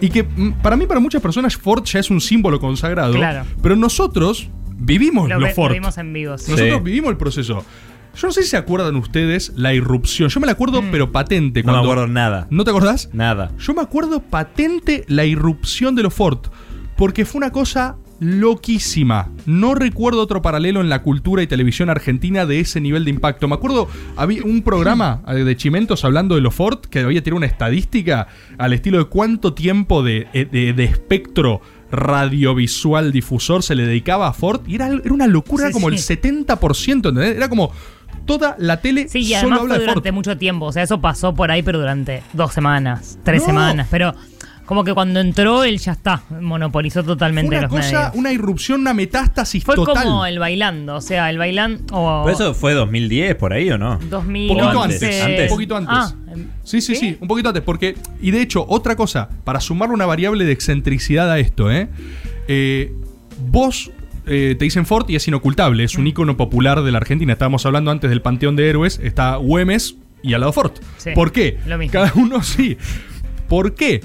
y 0.00 0.10
que 0.10 0.24
mm, 0.24 0.54
para 0.62 0.76
mí, 0.76 0.86
para 0.86 0.98
muchas 1.00 1.22
personas, 1.22 1.56
Ford 1.56 1.84
ya 1.84 2.00
es 2.00 2.10
un 2.10 2.20
símbolo 2.20 2.58
consagrado, 2.60 3.14
Claro. 3.14 3.44
pero 3.62 3.76
nosotros 3.76 4.48
vivimos 4.78 5.28
Lo, 5.28 5.38
lo, 5.40 5.46
ve- 5.46 5.54
Ford. 5.54 5.68
lo 5.70 5.74
vimos 5.74 5.98
en 5.98 6.12
vivo. 6.12 6.38
sí. 6.38 6.50
Nosotros 6.52 6.78
Sí. 6.78 6.84
vivimos 6.84 7.10
el 7.10 7.16
proceso. 7.16 7.64
Yo 8.16 8.28
no 8.28 8.32
sé 8.32 8.42
si 8.42 8.48
se 8.48 8.56
acuerdan 8.56 8.96
ustedes 8.96 9.52
la 9.56 9.74
irrupción. 9.74 10.30
Yo 10.30 10.40
me 10.40 10.46
la 10.46 10.52
acuerdo, 10.52 10.80
Mm. 10.80 10.86
pero 10.90 11.12
patente. 11.12 11.62
No 11.62 11.72
me 11.72 11.78
acuerdo 11.80 12.06
nada. 12.06 12.46
¿No 12.50 12.64
te 12.64 12.70
acordás? 12.70 13.10
Nada. 13.12 13.50
Yo 13.58 13.74
me 13.74 13.82
acuerdo 13.82 14.20
patente 14.20 15.04
la 15.08 15.24
irrupción 15.26 15.94
de 15.94 16.02
los 16.02 16.14
Ford. 16.14 16.38
Porque 16.96 17.26
fue 17.26 17.38
una 17.40 17.52
cosa 17.52 17.96
loquísima. 18.20 19.28
No 19.44 19.74
recuerdo 19.74 20.22
otro 20.22 20.40
paralelo 20.40 20.80
en 20.80 20.88
la 20.88 21.02
cultura 21.02 21.42
y 21.42 21.46
televisión 21.46 21.90
argentina 21.90 22.46
de 22.46 22.60
ese 22.60 22.80
nivel 22.80 23.04
de 23.04 23.10
impacto. 23.10 23.48
Me 23.48 23.54
acuerdo, 23.54 23.88
había 24.16 24.42
un 24.44 24.62
programa 24.62 25.22
eh, 25.28 25.44
de 25.44 25.56
Chimentos 25.56 26.04
hablando 26.06 26.34
de 26.36 26.40
los 26.40 26.54
Ford 26.54 26.80
que 26.88 27.00
había 27.00 27.22
tirado 27.22 27.36
una 27.36 27.46
estadística 27.46 28.28
al 28.56 28.72
estilo 28.72 28.96
de 28.98 29.04
cuánto 29.04 29.52
tiempo 29.52 30.02
de, 30.02 30.26
eh, 30.32 30.46
de- 30.50 30.72
de 30.72 30.84
espectro 30.84 31.60
radiovisual 31.90 33.12
difusor 33.12 33.62
se 33.62 33.74
le 33.74 33.86
dedicaba 33.86 34.28
a 34.28 34.32
Ford. 34.32 34.62
Y 34.66 34.74
era, 34.76 34.88
era 34.88 35.12
una 35.12 35.26
locura, 35.26 35.64
Sí, 35.64 35.70
era 35.70 35.72
como 35.72 35.90
sí. 35.90 35.96
el 36.12 36.20
70%, 36.46 36.92
¿entendés? 36.92 37.36
Era 37.36 37.48
como 37.48 37.72
toda 38.24 38.56
la 38.58 38.80
tele 38.80 39.08
Sí, 39.08 39.20
y 39.20 39.34
solo 39.34 39.56
habla 39.56 39.58
fue 39.58 39.68
de 39.68 39.74
Ford. 39.84 39.94
durante 39.94 40.12
mucho 40.12 40.36
tiempo. 40.36 40.66
O 40.66 40.72
sea, 40.72 40.82
eso 40.82 41.00
pasó 41.00 41.34
por 41.34 41.50
ahí, 41.50 41.62
pero 41.62 41.78
durante 41.78 42.22
dos 42.32 42.52
semanas, 42.52 43.18
tres 43.22 43.42
No. 43.42 43.46
semanas. 43.46 43.86
Pero 43.90 44.14
como 44.64 44.82
que 44.82 44.92
cuando 44.94 45.20
entró, 45.20 45.62
él 45.62 45.78
ya 45.78 45.92
está. 45.92 46.22
Monopolizó 46.40 47.04
Fue 47.04 47.12
totalmente 47.12 47.50
una 47.56 47.62
los 47.62 47.70
cosa, 47.70 47.92
medios. 47.98 48.10
una 48.16 48.32
irrupción, 48.32 48.80
una 48.80 48.94
metástasis 48.94 49.62
Fue 49.62 49.76
total. 49.76 50.02
como 50.04 50.26
el 50.26 50.40
bailando. 50.40 50.96
O 50.96 51.00
sea, 51.00 51.30
el 51.30 51.38
bailando. 51.38 51.84
O 51.96 52.24
¿Pero 52.24 52.34
eso 52.34 52.54
fue 52.54 52.74
2010 52.74 53.36
por 53.36 53.52
ahí 53.52 53.70
o 53.70 53.78
no? 53.78 54.00
2011. 54.10 54.64
Poquito 54.64 54.82
antes, 54.82 55.22
antes, 55.22 55.42
un 55.42 55.48
poquito 55.56 55.76
antes. 55.76 55.94
Ah, 55.96 56.12
Sí, 56.64 56.80
sí, 56.80 56.94
sí, 56.94 57.16
un 57.20 57.28
poquito 57.28 57.48
antes, 57.48 57.62
porque, 57.62 57.94
y 58.20 58.30
de 58.30 58.40
hecho, 58.42 58.64
otra 58.68 58.96
cosa, 58.96 59.28
para 59.44 59.60
sumarle 59.60 59.94
una 59.94 60.06
variable 60.06 60.44
de 60.44 60.52
excentricidad 60.52 61.30
a 61.30 61.38
esto, 61.38 61.70
¿eh? 61.70 61.88
Eh, 62.48 62.92
vos 63.50 63.90
eh, 64.26 64.56
te 64.58 64.64
dicen 64.64 64.86
Ford 64.86 65.08
y 65.08 65.16
es 65.16 65.28
inocultable, 65.28 65.84
es 65.84 65.96
Mm. 65.96 66.00
un 66.00 66.06
ícono 66.08 66.36
popular 66.36 66.82
de 66.82 66.90
la 66.92 66.98
Argentina. 66.98 67.32
Estábamos 67.32 67.64
hablando 67.66 67.90
antes 67.90 68.10
del 68.10 68.22
Panteón 68.22 68.56
de 68.56 68.68
Héroes, 68.68 68.98
está 69.02 69.36
Güemes 69.36 69.96
y 70.22 70.34
al 70.34 70.40
lado 70.40 70.52
Ford. 70.52 70.72
Sí, 70.96 71.10
¿Por 71.14 71.30
qué? 71.32 71.58
lo 71.66 71.78
mismo. 71.78 71.92
Cada 71.92 72.12
uno 72.16 72.42
sí. 72.42 72.76
¿Por 73.48 73.74
qué? 73.74 74.00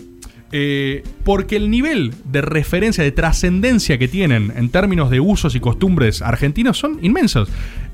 Eh, 0.52 1.02
porque 1.24 1.56
el 1.56 1.72
nivel 1.72 2.14
de 2.26 2.42
referencia, 2.42 3.04
de 3.04 3.12
trascendencia 3.12 3.98
que 3.98 4.08
tienen 4.10 4.52
en 4.56 4.70
términos 4.70 5.10
de 5.10 5.20
usos 5.22 5.56
y 5.56 5.60
costumbres 5.60 6.22
argentinos 6.22 6.78
son 6.78 7.00
inmensos. 7.02 7.50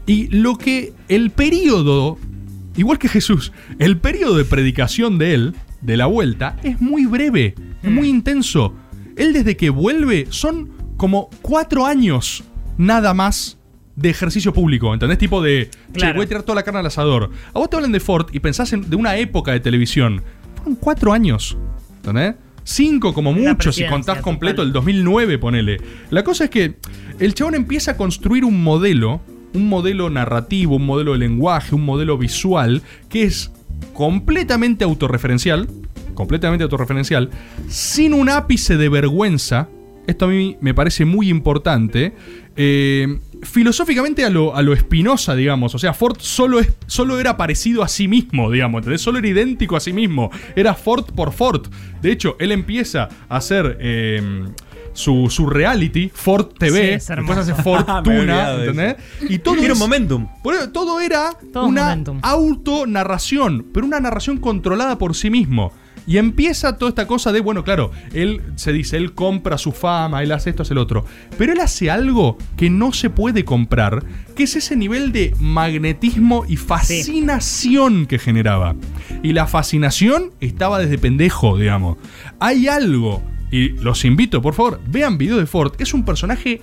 Y 0.08 0.28
lo 0.30 0.58
que 0.58 0.94
el 1.08 1.30
periodo, 1.32 2.18
igual 2.78 3.00
que 3.00 3.10
Jesús, 3.10 3.52
el 3.80 3.98
periodo 3.98 4.38
de 4.38 4.46
predicación 4.46 5.18
de 5.18 5.34
él, 5.34 5.56
de 5.82 5.98
la 5.98 6.06
vuelta, 6.06 6.56
es 6.64 6.80
muy 6.80 7.06
breve, 7.06 7.56
es 7.84 7.92
muy 7.92 8.08
intenso. 8.08 8.74
Él 9.16 9.34
desde 9.34 9.58
que 9.58 9.70
vuelve 9.70 10.28
son 10.30 10.70
como 10.96 11.30
cuatro 11.42 11.86
años 11.86 12.44
nada 12.78 13.14
más 13.14 13.58
de 13.96 14.10
ejercicio 14.10 14.54
público, 14.54 14.94
¿entendés? 14.94 15.18
Tipo 15.18 15.42
de, 15.42 15.72
che, 15.94 16.14
voy 16.14 16.26
a 16.26 16.28
tirar 16.28 16.44
toda 16.44 16.56
la 16.56 16.64
carne 16.64 16.80
al 16.80 16.86
asador. 16.86 17.32
A 17.54 17.60
vos 17.60 17.70
te 17.70 17.76
hablan 17.76 17.92
de 17.92 18.00
Ford 18.00 18.28
y 18.32 18.40
pensás 18.40 18.72
en, 18.74 18.90
de 18.90 18.96
una 18.96 19.18
época 19.18 19.52
de 19.52 19.60
televisión. 19.60 20.24
Fueron 20.56 20.76
cuatro 20.76 21.14
años, 21.14 21.58
¿entendés? 21.98 22.36
Cinco 22.64 23.14
como 23.14 23.34
mucho, 23.34 23.72
si 23.72 23.86
contás 23.88 24.22
completo 24.22 24.58
total. 24.58 24.68
el 24.68 24.74
2009, 24.74 25.38
ponele. 25.40 25.78
La 26.12 26.24
cosa 26.24 26.46
es 26.46 26.50
que 26.50 26.76
el 27.18 27.34
chabón 27.34 27.56
empieza 27.56 27.92
a 27.92 27.98
construir 27.98 28.44
un 28.44 28.62
modelo, 28.62 29.22
un 29.54 29.70
modelo 29.70 30.10
narrativo, 30.10 30.76
un 30.76 30.86
modelo 30.86 31.14
de 31.14 31.20
lenguaje, 31.20 31.76
un 31.76 31.86
modelo 31.86 32.18
visual, 32.18 32.82
que 33.10 33.24
es 33.24 33.52
completamente 33.94 34.84
autorreferencial, 34.84 35.68
completamente 36.14 36.64
autorreferencial, 36.64 37.30
sin 37.68 38.14
un 38.14 38.30
ápice 38.30 38.78
de 38.78 38.90
vergüenza. 38.90 39.70
Esto 40.08 40.26
a 40.26 40.28
mí 40.30 40.58
me 40.62 40.74
parece 40.74 41.06
muy 41.06 41.30
importante. 41.30 42.14
eh, 42.56 43.20
filosóficamente 43.44 44.26
a 44.26 44.30
lo, 44.30 44.56
a 44.56 44.62
lo 44.62 44.76
Spinoza, 44.76 45.36
digamos. 45.36 45.76
O 45.76 45.80
sea, 45.80 45.94
Ford 45.94 46.18
solo, 46.20 46.60
es, 46.60 46.74
solo 46.88 47.20
era 47.20 47.38
parecido 47.38 47.84
a 47.84 47.88
sí 47.88 48.08
mismo, 48.08 48.52
digamos. 48.52 48.80
¿entendés? 48.80 49.02
Solo 49.02 49.20
era 49.20 49.28
idéntico 49.28 49.76
a 49.76 49.80
sí 49.80 49.94
mismo. 49.94 50.32
Era 50.56 50.74
Ford 50.74 51.06
por 51.16 51.34
Ford. 51.34 51.68
De 52.02 52.12
hecho, 52.12 52.36
él 52.40 52.52
empieza 52.52 53.10
a 53.30 53.38
hacer 53.38 53.78
eh, 53.80 54.46
su, 54.98 55.30
su 55.30 55.46
reality, 55.48 56.10
Ford 56.14 56.48
Sí, 56.54 56.58
TV. 56.58 56.94
es 56.96 57.08
después 57.08 57.38
hace 57.38 57.54
Fortuna, 57.64 58.52
de 58.54 58.66
¿entendés? 58.68 58.96
Y 59.30 59.38
todo 59.40 59.56
momentum. 59.76 60.28
eso, 60.56 60.70
todo 60.72 61.00
era 61.00 61.30
Todo 61.54 61.68
una 61.68 61.84
momentum. 61.90 62.20
autonarración, 62.24 63.66
pero 63.74 63.86
una 63.86 64.00
narración 64.00 64.38
controlada 64.38 64.98
por 64.98 65.16
sí 65.16 65.30
mismo. 65.30 65.72
Y 66.08 66.18
empieza 66.20 66.78
toda 66.78 66.88
esta 66.90 67.06
cosa 67.06 67.34
de, 67.34 67.42
bueno, 67.42 67.66
claro, 67.66 67.92
él 68.14 68.42
se 68.56 68.72
dice, 68.72 68.96
él 68.96 69.14
compra 69.14 69.58
su 69.58 69.74
fama, 69.74 70.24
él 70.24 70.32
hace 70.32 70.50
esto, 70.52 70.64
hace 70.64 70.74
el 70.74 70.78
otro. 70.78 71.04
Pero 71.38 71.52
él 71.52 71.60
hace 71.60 71.92
algo 71.92 72.38
que 72.56 72.70
no 72.70 72.94
se 72.94 73.10
puede 73.10 73.44
comprar, 73.44 74.06
que 74.34 74.44
es 74.44 74.56
ese 74.56 74.78
nivel 74.78 75.12
de 75.12 75.36
magnetismo 75.38 76.46
y 76.48 76.56
fascinación 76.56 78.06
que 78.06 78.20
generaba. 78.20 78.76
Y 79.22 79.34
la 79.34 79.48
fascinación 79.48 80.32
estaba 80.40 80.80
desde 80.80 80.98
pendejo, 80.98 81.58
digamos. 81.58 81.98
Hay 82.40 82.70
algo, 82.70 83.22
y 83.52 83.70
los 83.70 84.04
invito, 84.06 84.42
por 84.42 84.54
favor, 84.54 84.80
vean 84.88 85.18
video 85.18 85.38
de 85.38 85.46
Ford, 85.46 85.74
es 85.80 85.94
un 85.94 86.04
personaje 86.06 86.62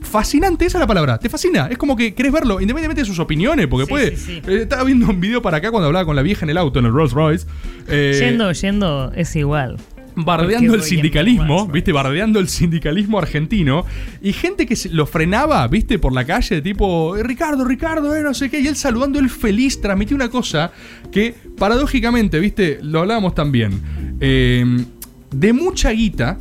fascinante, 0.00 0.66
esa 0.66 0.78
es 0.78 0.80
la 0.80 0.86
palabra, 0.86 1.18
te 1.18 1.28
fascina, 1.28 1.68
es 1.70 1.78
como 1.78 1.96
que 1.96 2.12
querés 2.14 2.32
verlo, 2.32 2.54
independientemente 2.60 3.02
de 3.02 3.06
sus 3.06 3.18
opiniones, 3.18 3.66
porque 3.68 3.84
Sí, 3.86 3.90
puede... 3.90 4.16
sí, 4.16 4.40
sí. 4.44 4.50
eh, 4.50 4.62
estaba 4.62 4.84
viendo 4.84 5.06
un 5.08 5.20
video 5.20 5.40
para 5.42 5.58
acá 5.58 5.70
cuando 5.70 5.86
hablaba 5.86 6.04
con 6.04 6.16
la 6.16 6.22
vieja 6.22 6.44
en 6.44 6.50
el 6.50 6.58
auto, 6.58 6.78
en 6.80 6.86
el 6.86 6.92
Rolls 6.92 7.12
Royce, 7.12 7.46
eh, 7.88 8.16
Yendo, 8.18 8.50
yendo 8.52 9.12
es 9.14 9.34
igual. 9.36 9.76
bardeando 10.16 10.74
el 10.74 10.82
sindicalismo, 10.82 11.68
viste, 11.68 11.92
bardeando 11.92 12.38
el 12.40 12.48
sindicalismo 12.48 13.18
argentino, 13.18 13.86
y 14.20 14.32
gente 14.34 14.66
que 14.66 14.76
lo 14.90 15.06
frenaba, 15.06 15.66
viste, 15.68 15.98
por 15.98 16.12
la 16.12 16.24
calle, 16.26 16.60
tipo, 16.60 17.16
"Eh, 17.16 17.22
Ricardo, 17.22 17.64
Ricardo, 17.64 18.14
eh, 18.14 18.22
no 18.22 18.34
sé 18.34 18.50
qué, 18.50 18.60
y 18.60 18.66
él 18.66 18.76
saludando, 18.76 19.18
él 19.20 19.30
feliz, 19.30 19.80
transmitía 19.80 20.16
una 20.16 20.28
cosa 20.28 20.72
que, 21.10 21.34
paradójicamente, 21.56 22.40
viste, 22.40 22.78
lo 22.82 23.00
hablábamos 23.00 23.34
también, 23.34 23.80
eh, 24.20 24.84
de 25.32 25.52
mucha 25.52 25.90
guita, 25.90 26.36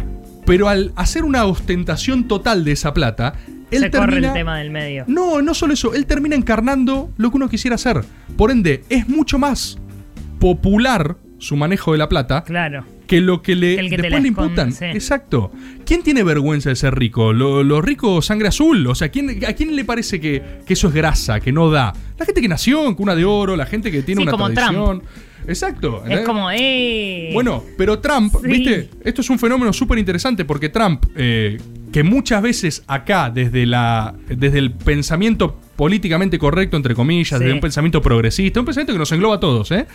pero 0.45 0.67
al 0.69 0.91
hacer 0.95 1.23
una 1.23 1.45
ostentación 1.45 2.27
total 2.27 2.63
de 2.65 2.71
esa 2.73 2.93
plata, 2.93 3.33
él 3.71 3.83
Se 3.83 3.91
corre 3.91 4.05
termina... 4.07 4.27
el 4.29 4.33
tema 4.33 4.57
del 4.57 4.69
medio. 4.71 5.05
No, 5.07 5.41
no 5.41 5.53
solo 5.53 5.73
eso, 5.73 5.93
él 5.93 6.05
termina 6.05 6.35
encarnando 6.35 7.09
lo 7.17 7.31
que 7.31 7.37
uno 7.37 7.47
quisiera 7.49 7.75
hacer. 7.75 8.01
Por 8.37 8.51
ende, 8.51 8.83
es 8.89 9.07
mucho 9.07 9.39
más 9.39 9.77
popular 10.39 11.17
su 11.37 11.55
manejo 11.55 11.91
de 11.93 11.97
la 11.97 12.07
plata 12.09 12.43
Claro. 12.43 12.85
que 13.07 13.19
lo 13.21 13.41
que 13.41 13.55
le 13.55 13.79
El 13.79 13.89
que 13.89 13.95
te 13.95 14.01
después 14.03 14.21
le 14.21 14.27
imputan. 14.27 14.71
sí. 14.73 14.85
Exacto. 14.85 15.51
¿Quién 15.85 16.03
tiene 16.03 16.23
vergüenza 16.23 16.69
de 16.69 16.75
ser 16.75 16.95
rico? 16.95 17.33
¿Lo- 17.33 17.63
¿Los 17.63 17.83
ricos 17.83 18.25
sangre 18.25 18.47
azul? 18.47 18.85
O 18.87 18.95
sea, 18.95 19.09
¿quién, 19.09 19.43
¿a 19.45 19.53
quién 19.53 19.75
le 19.75 19.83
parece 19.85 20.19
que, 20.19 20.41
que 20.65 20.73
eso 20.73 20.89
es 20.89 20.93
grasa, 20.93 21.39
que 21.39 21.51
no 21.51 21.69
da? 21.71 21.93
La 22.19 22.25
gente 22.25 22.41
que 22.41 22.47
nació 22.47 22.87
en 22.87 22.93
cuna 22.95 23.15
de 23.15 23.25
oro, 23.25 23.55
la 23.55 23.65
gente 23.65 23.91
que 23.91 24.03
tiene 24.03 24.19
Sí, 24.19 24.23
una 24.23 24.31
como 24.31 24.49
tradición. 24.51 25.03
Exacto. 25.51 26.03
Es 26.07 26.21
como, 26.21 26.49
¡eh! 26.51 27.29
Bueno, 27.33 27.63
pero 27.77 27.99
Trump, 27.99 28.33
Sí. 28.41 28.47
¿viste? 28.47 28.89
Esto 29.03 29.21
es 29.21 29.29
un 29.29 29.39
fenómeno 29.39 29.71
súper 29.73 29.97
interesante 29.99 30.45
porque 30.45 30.69
Trump, 30.69 31.05
eh, 31.15 31.57
que 31.91 32.03
muchas 32.03 32.41
veces 32.41 32.83
acá, 32.87 33.29
desde, 33.29 33.65
la, 33.65 34.13
desde 34.29 34.59
el 34.59 34.71
pensamiento 34.71 35.59
políticamente 35.75 36.37
correcto, 36.39 36.77
entre 36.77 36.95
comillas, 36.95 37.37
Sí. 37.39 37.43
desde 37.43 37.53
un 37.53 37.59
pensamiento 37.59 38.01
progresista, 38.01 38.59
un 38.59 38.65
pensamiento 38.65 38.93
que 38.93 38.99
nos 38.99 39.11
engloba 39.11 39.35
a 39.35 39.39
todos, 39.39 39.71
¿eh? 39.71 39.87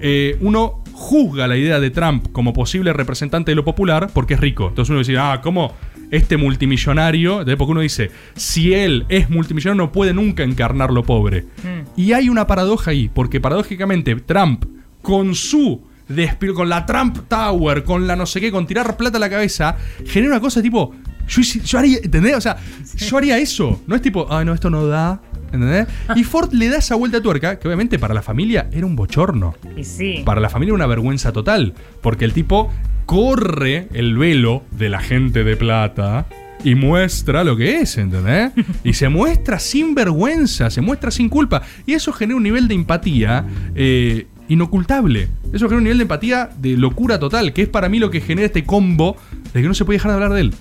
Eh, 0.00 0.36
uno 0.40 0.82
juzga 0.92 1.46
la 1.46 1.56
idea 1.56 1.78
de 1.80 1.90
Trump 1.90 2.32
como 2.32 2.52
posible 2.52 2.92
representante 2.92 3.50
de 3.52 3.54
lo 3.56 3.64
popular 3.64 4.10
porque 4.12 4.34
es 4.34 4.40
rico. 4.40 4.68
Entonces 4.68 4.90
uno 4.90 4.98
dice, 5.00 5.16
ah, 5.18 5.40
¿cómo? 5.42 5.74
Este 6.10 6.36
multimillonario, 6.36 7.44
porque 7.58 7.72
uno 7.72 7.80
dice, 7.80 8.10
si 8.36 8.72
él 8.74 9.04
es 9.08 9.30
multimillonario 9.30 9.82
no 9.86 9.90
puede 9.92 10.12
nunca 10.14 10.42
encarnar 10.44 10.92
lo 10.92 11.02
pobre. 11.02 11.42
Mm. 11.62 12.00
Y 12.00 12.12
hay 12.12 12.28
una 12.28 12.46
paradoja 12.46 12.90
ahí, 12.92 13.10
porque 13.12 13.40
paradójicamente 13.40 14.14
Trump, 14.16 14.64
con 15.04 15.34
su 15.34 15.82
despi- 16.08 16.52
con 16.54 16.68
la 16.68 16.84
Trump 16.86 17.28
Tower, 17.28 17.84
con 17.84 18.06
la 18.06 18.16
no 18.16 18.24
sé 18.26 18.40
qué, 18.40 18.50
con 18.50 18.66
tirar 18.66 18.96
plata 18.96 19.18
a 19.18 19.20
la 19.20 19.30
cabeza, 19.30 19.76
genera 20.06 20.32
una 20.32 20.40
cosa 20.40 20.60
tipo, 20.62 20.92
yo, 21.28 21.78
haría, 21.78 21.98
¿entendés? 22.02 22.34
O 22.36 22.40
sea, 22.40 22.56
yo 22.96 23.16
haría 23.18 23.38
eso. 23.38 23.80
No 23.86 23.94
es 23.94 24.02
tipo, 24.02 24.26
ah, 24.30 24.44
no, 24.44 24.52
esto 24.54 24.70
no 24.70 24.86
da. 24.86 25.20
¿Entendés? 25.52 25.86
Y 26.16 26.24
Ford 26.24 26.52
le 26.52 26.68
da 26.68 26.78
esa 26.78 26.96
vuelta 26.96 27.18
de 27.18 27.22
tuerca, 27.22 27.58
que 27.60 27.68
obviamente 27.68 27.98
para 27.98 28.12
la 28.12 28.22
familia 28.22 28.68
era 28.72 28.86
un 28.86 28.96
bochorno. 28.96 29.54
Y 29.76 29.84
sí. 29.84 30.22
Para 30.24 30.40
la 30.40 30.48
familia 30.50 30.70
era 30.70 30.74
una 30.76 30.86
vergüenza 30.86 31.32
total, 31.32 31.74
porque 32.00 32.24
el 32.24 32.32
tipo 32.32 32.70
corre 33.06 33.88
el 33.92 34.16
velo 34.16 34.64
de 34.72 34.88
la 34.88 34.98
gente 35.00 35.44
de 35.44 35.56
plata 35.56 36.26
y 36.64 36.74
muestra 36.74 37.44
lo 37.44 37.56
que 37.56 37.80
es, 37.80 37.98
¿entendés? 37.98 38.52
Y 38.84 38.94
se 38.94 39.08
muestra 39.08 39.58
sin 39.58 39.94
vergüenza, 39.94 40.70
se 40.70 40.80
muestra 40.80 41.10
sin 41.10 41.28
culpa. 41.28 41.62
Y 41.86 41.92
eso 41.92 42.12
genera 42.12 42.36
un 42.36 42.42
nivel 42.42 42.66
de 42.68 42.74
empatía 42.74 43.44
eh, 43.74 44.26
inocultable. 44.48 45.28
Eso 45.52 45.66
genera 45.66 45.76
un 45.78 45.84
nivel 45.84 45.98
de 45.98 46.02
empatía 46.02 46.50
de 46.58 46.76
locura 46.76 47.18
total, 47.18 47.52
que 47.52 47.62
es 47.62 47.68
para 47.68 47.88
mí 47.88 47.98
lo 47.98 48.10
que 48.10 48.20
genera 48.20 48.46
este 48.46 48.64
combo 48.64 49.16
de 49.52 49.62
que 49.62 49.68
no 49.68 49.74
se 49.74 49.84
puede 49.84 49.96
dejar 49.98 50.10
de 50.10 50.14
hablar 50.14 50.32
de 50.32 50.40
él 50.42 50.54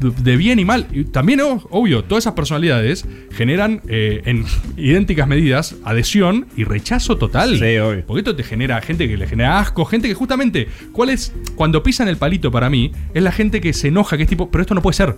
de- 0.00 0.36
bien 0.38 0.58
y 0.58 0.64
mal. 0.64 0.86
Y 0.92 1.04
también, 1.04 1.40
obvio, 1.42 2.02
todas 2.04 2.22
esas 2.22 2.32
personalidades 2.32 3.04
generan 3.32 3.82
eh, 3.86 4.22
en 4.24 4.46
idénticas 4.78 5.28
medidas 5.28 5.76
adhesión 5.84 6.46
y 6.56 6.64
rechazo 6.64 7.18
total. 7.18 7.58
Sí, 7.58 7.76
obvio. 7.76 8.06
Porque 8.06 8.20
esto 8.20 8.34
te 8.34 8.42
genera 8.42 8.80
gente 8.80 9.06
que 9.08 9.18
le 9.18 9.26
genera 9.26 9.58
asco, 9.58 9.84
gente 9.84 10.08
que 10.08 10.14
justamente, 10.14 10.68
¿cuál 10.92 11.10
es? 11.10 11.34
Cuando 11.54 11.82
pisan 11.82 12.08
el 12.08 12.16
palito 12.16 12.50
para 12.50 12.70
mí, 12.70 12.92
es 13.12 13.22
la 13.22 13.30
gente 13.30 13.60
que 13.60 13.74
se 13.74 13.88
enoja, 13.88 14.16
que 14.16 14.22
es 14.22 14.28
tipo, 14.30 14.50
pero 14.50 14.62
esto 14.62 14.74
no 14.74 14.80
puede 14.80 14.94
ser. 14.96 15.16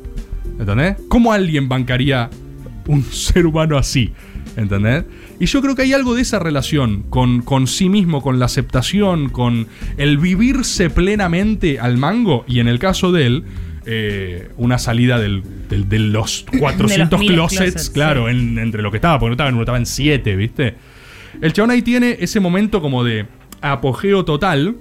¿Entendés? 0.59 0.97
¿Cómo 1.07 1.33
alguien 1.33 1.69
bancaría 1.69 2.29
un 2.89 3.05
ser 3.13 3.47
humano 3.47 3.79
así? 3.79 4.13
¿Entendés? 4.57 5.05
Y 5.41 5.47
yo 5.47 5.63
creo 5.63 5.75
que 5.75 5.83
hay 5.83 5.93
algo 5.95 6.15
de 6.15 6.23
esa 6.23 6.39
relación 6.39 7.05
con, 7.09 7.41
con 7.43 7.67
sí 7.67 7.89
mismo, 7.89 8.21
con 8.21 8.39
la 8.39 8.45
aceptación, 8.47 9.29
con 9.31 9.67
el 9.97 10.19
vivirse 10.19 10.91
plenamente 10.91 11.79
al 11.81 11.97
mango 11.97 12.45
y 12.47 12.61
en 12.61 12.69
el 12.69 12.79
caso 12.79 13.13
de 13.13 13.27
él, 13.27 13.45
eh, 13.87 14.51
una 14.59 14.79
salida 14.79 15.19
del, 15.19 15.43
del- 15.71 15.89
de 15.89 15.99
los 15.99 16.45
400 16.59 17.19
miles 17.19 17.35
closets, 17.35 17.61
closets, 17.73 17.91
claro, 17.91 18.27
sí. 18.27 18.33
en- 18.37 18.59
entre 18.59 18.83
lo 18.83 18.91
que 18.91 18.99
estaba, 18.99 19.19
porque 19.19 19.31
no 19.31 19.33
estaba 19.35 19.49
en 19.49 19.55
uno, 19.55 19.63
estaba 19.63 19.79
en 19.79 19.87
7, 19.87 20.37
¿viste? 20.37 20.75
El 21.41 21.53
chabón 21.55 21.71
ahí 21.71 21.81
tiene 21.83 22.19
ese 22.21 22.39
momento 22.39 22.83
como 22.83 23.03
de 23.05 23.25
apogeo 23.63 24.25
total. 24.25 24.77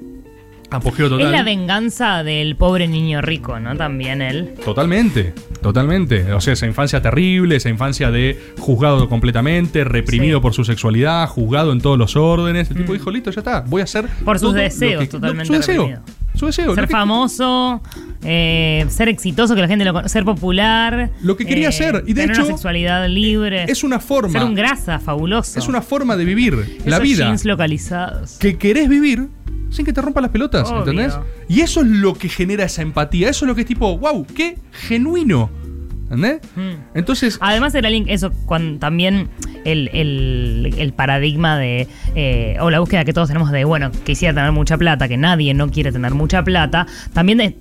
Apogeo 0.71 1.09
total. 1.09 1.27
Es 1.27 1.31
la 1.33 1.43
venganza 1.43 2.23
del 2.23 2.55
pobre 2.55 2.87
niño 2.87 3.21
rico, 3.21 3.59
¿no? 3.59 3.75
También 3.75 4.21
él. 4.21 4.53
Totalmente, 4.63 5.33
totalmente. 5.61 6.31
O 6.33 6.39
sea, 6.39 6.53
esa 6.53 6.65
infancia 6.65 7.01
terrible, 7.01 7.57
esa 7.57 7.69
infancia 7.69 8.09
de 8.09 8.39
juzgado 8.57 9.09
completamente, 9.09 9.83
reprimido 9.83 10.39
Sí. 10.39 10.41
por 10.41 10.53
su 10.53 10.63
sexualidad, 10.63 11.27
juzgado 11.27 11.73
en 11.73 11.81
todos 11.81 11.97
los 11.97 12.15
órdenes. 12.15 12.71
El 12.71 12.77
tipo 12.77 12.93
dijo, 12.93 13.11
listo, 13.11 13.31
ya 13.31 13.41
está, 13.41 13.61
voy 13.67 13.81
a 13.81 13.83
hacer. 13.83 14.05
Mm. 14.05 14.23
Por 14.23 14.39
sus 14.39 14.53
deseos, 14.53 15.01
que- 15.03 15.07
totalmente 15.09 15.47
Su 15.47 15.53
deseo. 15.53 16.01
Su 16.35 16.45
deseo. 16.45 16.73
Ser 16.73 16.87
que- 16.87 16.91
famoso, 16.93 17.81
eh, 18.23 18.85
ser 18.89 19.09
exitoso, 19.09 19.53
que 19.55 19.61
la 19.61 19.67
gente 19.67 19.83
lo 19.83 20.07
ser 20.07 20.23
popular. 20.23 21.09
Lo 21.21 21.35
que 21.35 21.45
quería 21.45 21.65
eh, 21.65 21.67
hacer, 21.67 22.03
y 22.07 22.13
de 22.13 22.21
tener 22.21 22.31
hecho, 22.31 22.43
una 22.45 22.51
sexualidad 22.53 23.05
libre. 23.09 23.65
Es 23.67 23.83
una 23.83 23.99
forma. 23.99 24.39
Ser 24.39 24.47
un 24.47 24.55
grasa, 24.55 24.99
fabuloso. 24.99 25.59
Es 25.59 25.67
una 25.67 25.81
forma 25.81 26.15
de 26.15 26.23
vivir 26.23 26.79
la 26.85 26.99
vida 26.99 27.25
jeans 27.25 27.43
localizados. 27.43 28.37
que 28.39 28.57
querés 28.57 28.87
vivir 28.87 29.27
sin 29.71 29.85
que 29.85 29.93
te 29.93 30.01
rompan 30.01 30.21
las 30.23 30.31
pelotas, 30.31 30.69
Obvio. 30.69 30.79
¿entendés? 30.79 31.17
Y 31.49 31.61
eso 31.61 31.81
es 31.81 31.87
lo 31.87 32.13
que 32.13 32.29
genera 32.29 32.65
esa 32.65 32.81
empatía. 32.83 33.29
Eso 33.29 33.45
es 33.45 33.47
lo 33.47 33.55
que 33.55 33.61
es 33.61 33.67
tipo, 33.67 33.97
wow, 33.97 34.25
qué 34.35 34.57
genuino. 34.71 35.49
¿Entendés? 36.03 36.41
Mm. 36.57 36.97
Entonces, 36.97 37.37
Además 37.39 37.73
era 37.73 37.89
link, 37.89 38.07
eso, 38.09 38.31
cuando 38.45 38.79
también 38.79 39.29
el, 39.63 39.89
el- 39.93 40.75
el 40.77 40.91
paradigma 40.93 41.57
de, 41.57 41.87
eh, 42.15 42.57
o 42.59 42.69
la 42.69 42.79
búsqueda 42.81 43.05
que 43.05 43.13
todos 43.13 43.29
tenemos 43.29 43.49
de, 43.51 43.63
bueno, 43.63 43.91
quisiera 44.03 44.33
tener 44.33 44.51
mucha 44.51 44.77
plata, 44.77 45.07
que 45.07 45.15
nadie 45.15 45.53
no 45.53 45.71
quiere 45.71 45.91
tener 45.93 46.13
mucha 46.13 46.43
plata, 46.43 46.85
también 47.13 47.55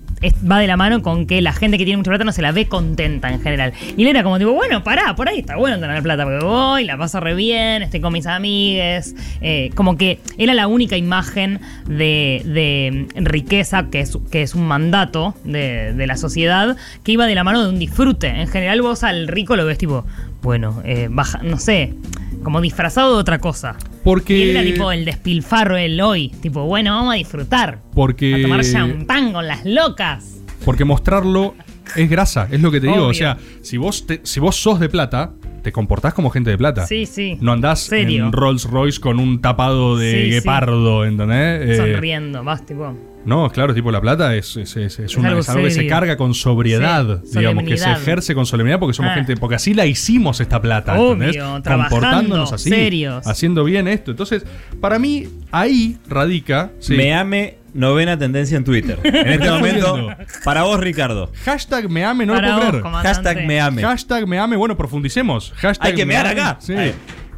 va 0.50 0.58
de 0.58 0.66
la 0.66 0.76
mano 0.76 1.02
con 1.02 1.26
que 1.26 1.40
la 1.40 1.52
gente 1.52 1.78
que 1.78 1.84
tiene 1.84 1.96
mucha 1.96 2.10
plata 2.10 2.24
no 2.24 2.32
se 2.32 2.42
la 2.42 2.52
ve 2.52 2.66
contenta 2.66 3.30
en 3.32 3.40
general. 3.40 3.72
Y 3.96 4.02
él 4.02 4.08
era 4.08 4.22
como 4.22 4.38
tipo, 4.38 4.52
bueno, 4.52 4.84
pará, 4.84 5.14
por 5.14 5.28
ahí 5.28 5.40
está 5.40 5.56
bueno 5.56 5.78
tener 5.78 6.02
plata, 6.02 6.24
porque 6.24 6.44
voy, 6.44 6.84
la 6.84 6.96
paso 6.98 7.20
re 7.20 7.34
bien, 7.34 7.82
estoy 7.82 8.00
con 8.00 8.12
mis 8.12 8.26
amigues, 8.26 9.14
eh, 9.40 9.70
como 9.74 9.96
que 9.96 10.18
era 10.38 10.54
la 10.54 10.66
única 10.66 10.96
imagen 10.96 11.60
de, 11.86 12.42
de 12.44 13.06
riqueza 13.20 13.88
que 13.90 14.00
es, 14.00 14.16
que 14.30 14.42
es 14.42 14.54
un 14.54 14.66
mandato 14.66 15.34
de, 15.44 15.94
de 15.94 16.06
la 16.06 16.16
sociedad 16.16 16.76
que 17.02 17.12
iba 17.12 17.26
de 17.26 17.34
la 17.34 17.44
mano 17.44 17.62
de 17.62 17.70
un 17.70 17.78
disfrute. 17.78 18.28
En 18.28 18.48
general 18.48 18.82
vos 18.82 19.02
al 19.04 19.28
rico 19.28 19.56
lo 19.56 19.64
ves 19.64 19.78
tipo, 19.78 20.04
bueno, 20.42 20.80
eh, 20.84 21.08
baja, 21.10 21.40
no 21.42 21.58
sé, 21.58 21.94
como 22.42 22.60
disfrazado 22.60 23.14
de 23.14 23.20
otra 23.20 23.38
cosa. 23.38 23.76
porque. 24.04 24.36
Y 24.38 24.42
él 24.42 24.50
era 24.50 24.62
tipo 24.62 24.90
el 24.92 25.04
despilfarro 25.04 25.76
el 25.76 26.00
hoy, 26.00 26.28
tipo, 26.40 26.64
bueno, 26.64 26.94
vamos 26.94 27.14
a 27.14 27.16
disfrutar. 27.16 27.80
Porque. 27.94 28.34
A 28.34 28.42
tomar 28.42 28.64
champán 28.64 29.32
con 29.32 29.46
las 29.46 29.64
locas. 29.64 30.36
Porque 30.64 30.84
mostrarlo 30.84 31.54
es 31.96 32.08
grasa, 32.10 32.48
es 32.50 32.60
lo 32.60 32.70
que 32.70 32.80
te 32.80 32.86
digo. 32.86 32.98
Obvio. 32.98 33.08
O 33.10 33.14
sea, 33.14 33.38
si 33.62 33.76
vos, 33.76 34.06
te- 34.06 34.20
si 34.24 34.40
vos 34.40 34.56
sos 34.56 34.78
de 34.80 34.88
plata, 34.88 35.32
te 35.62 35.72
comportás 35.72 36.14
como 36.14 36.30
gente 36.30 36.50
de 36.50 36.58
plata. 36.58 36.86
Sí, 36.86 37.06
sí. 37.06 37.36
No 37.40 37.52
andás 37.52 37.80
Serio. 37.80 38.26
en 38.26 38.32
Rolls 38.32 38.64
Royce 38.64 39.00
con 39.00 39.18
un 39.18 39.40
tapado 39.40 39.96
de 39.96 40.10
Sí, 40.12 40.24
sí. 40.24 40.30
guepardo, 40.30 41.04
¿entendés? 41.04 41.70
Eh, 41.70 41.76
Sonriendo, 41.76 42.42
vas 42.44 42.64
tipo. 42.66 42.96
no, 43.26 43.50
claro, 43.50 43.74
tipo 43.74 43.90
la 43.90 44.00
plata 44.00 44.34
es, 44.34 44.56
es, 44.56 44.76
es- 44.76 44.98
es 44.98 45.16
una- 45.16 45.28
algo 45.28 45.40
es 45.40 45.48
algo 45.50 45.64
que 45.64 45.70
se 45.70 45.86
carga 45.86 46.16
con 46.16 46.32
sobriedad, 46.34 47.20
Sí, 47.24 47.38
digamos, 47.38 47.64
que 47.64 47.76
se 47.76 47.90
ejerce 47.90 48.34
con 48.34 48.46
solemnidad 48.46 48.78
porque 48.78 48.94
somos 48.94 49.12
Ah. 49.12 49.14
gente, 49.16 49.36
porque 49.36 49.56
así 49.56 49.74
la 49.74 49.84
hicimos 49.86 50.40
esta 50.40 50.60
plata, 50.60 50.94
Obvio, 50.98 51.12
¿entendés? 51.12 51.36
trabajando, 51.62 51.88
Comportándonos 51.90 52.52
así, 52.52 52.70
serios. 52.70 53.26
haciendo 53.26 53.64
bien 53.64 53.88
esto. 53.88 54.10
Entonces, 54.12 54.44
para 54.80 54.98
mí, 54.98 55.28
ahí 55.52 55.98
radica. 56.08 56.70
sí. 56.78 56.94
Me 56.96 57.12
ame 57.14 57.56
novena 57.74 58.18
tendencia 58.18 58.56
en 58.56 58.64
Twitter. 58.64 58.98
En 59.04 59.28
este 59.28 59.50
momento, 59.50 60.08
para 60.44 60.62
vos, 60.62 60.80
Ricardo. 60.80 61.30
Hashtag 61.44 61.88
me 61.90 62.04
ame, 62.04 62.26
no 62.26 62.34
Para 62.34 62.48
lo 62.48 62.54
puedo 62.54 62.60
vos, 62.64 62.70
creer. 62.70 62.82
comandante. 62.82 63.08
Hashtag 63.08 63.46
me 63.46 63.60
ame. 63.60 63.82
Hashtag 63.82 64.26
me 64.26 64.38
ame, 64.38 64.56
bueno, 64.56 64.76
profundicemos. 64.76 65.52
Hashtag 65.56 65.88
Hay 65.88 65.94
que 65.94 66.06
me 66.06 66.14
mear 66.14 66.26
ame. 66.26 66.40
acá. 66.40 66.56
Sí. 66.60 66.72
Ahí. 66.74 66.94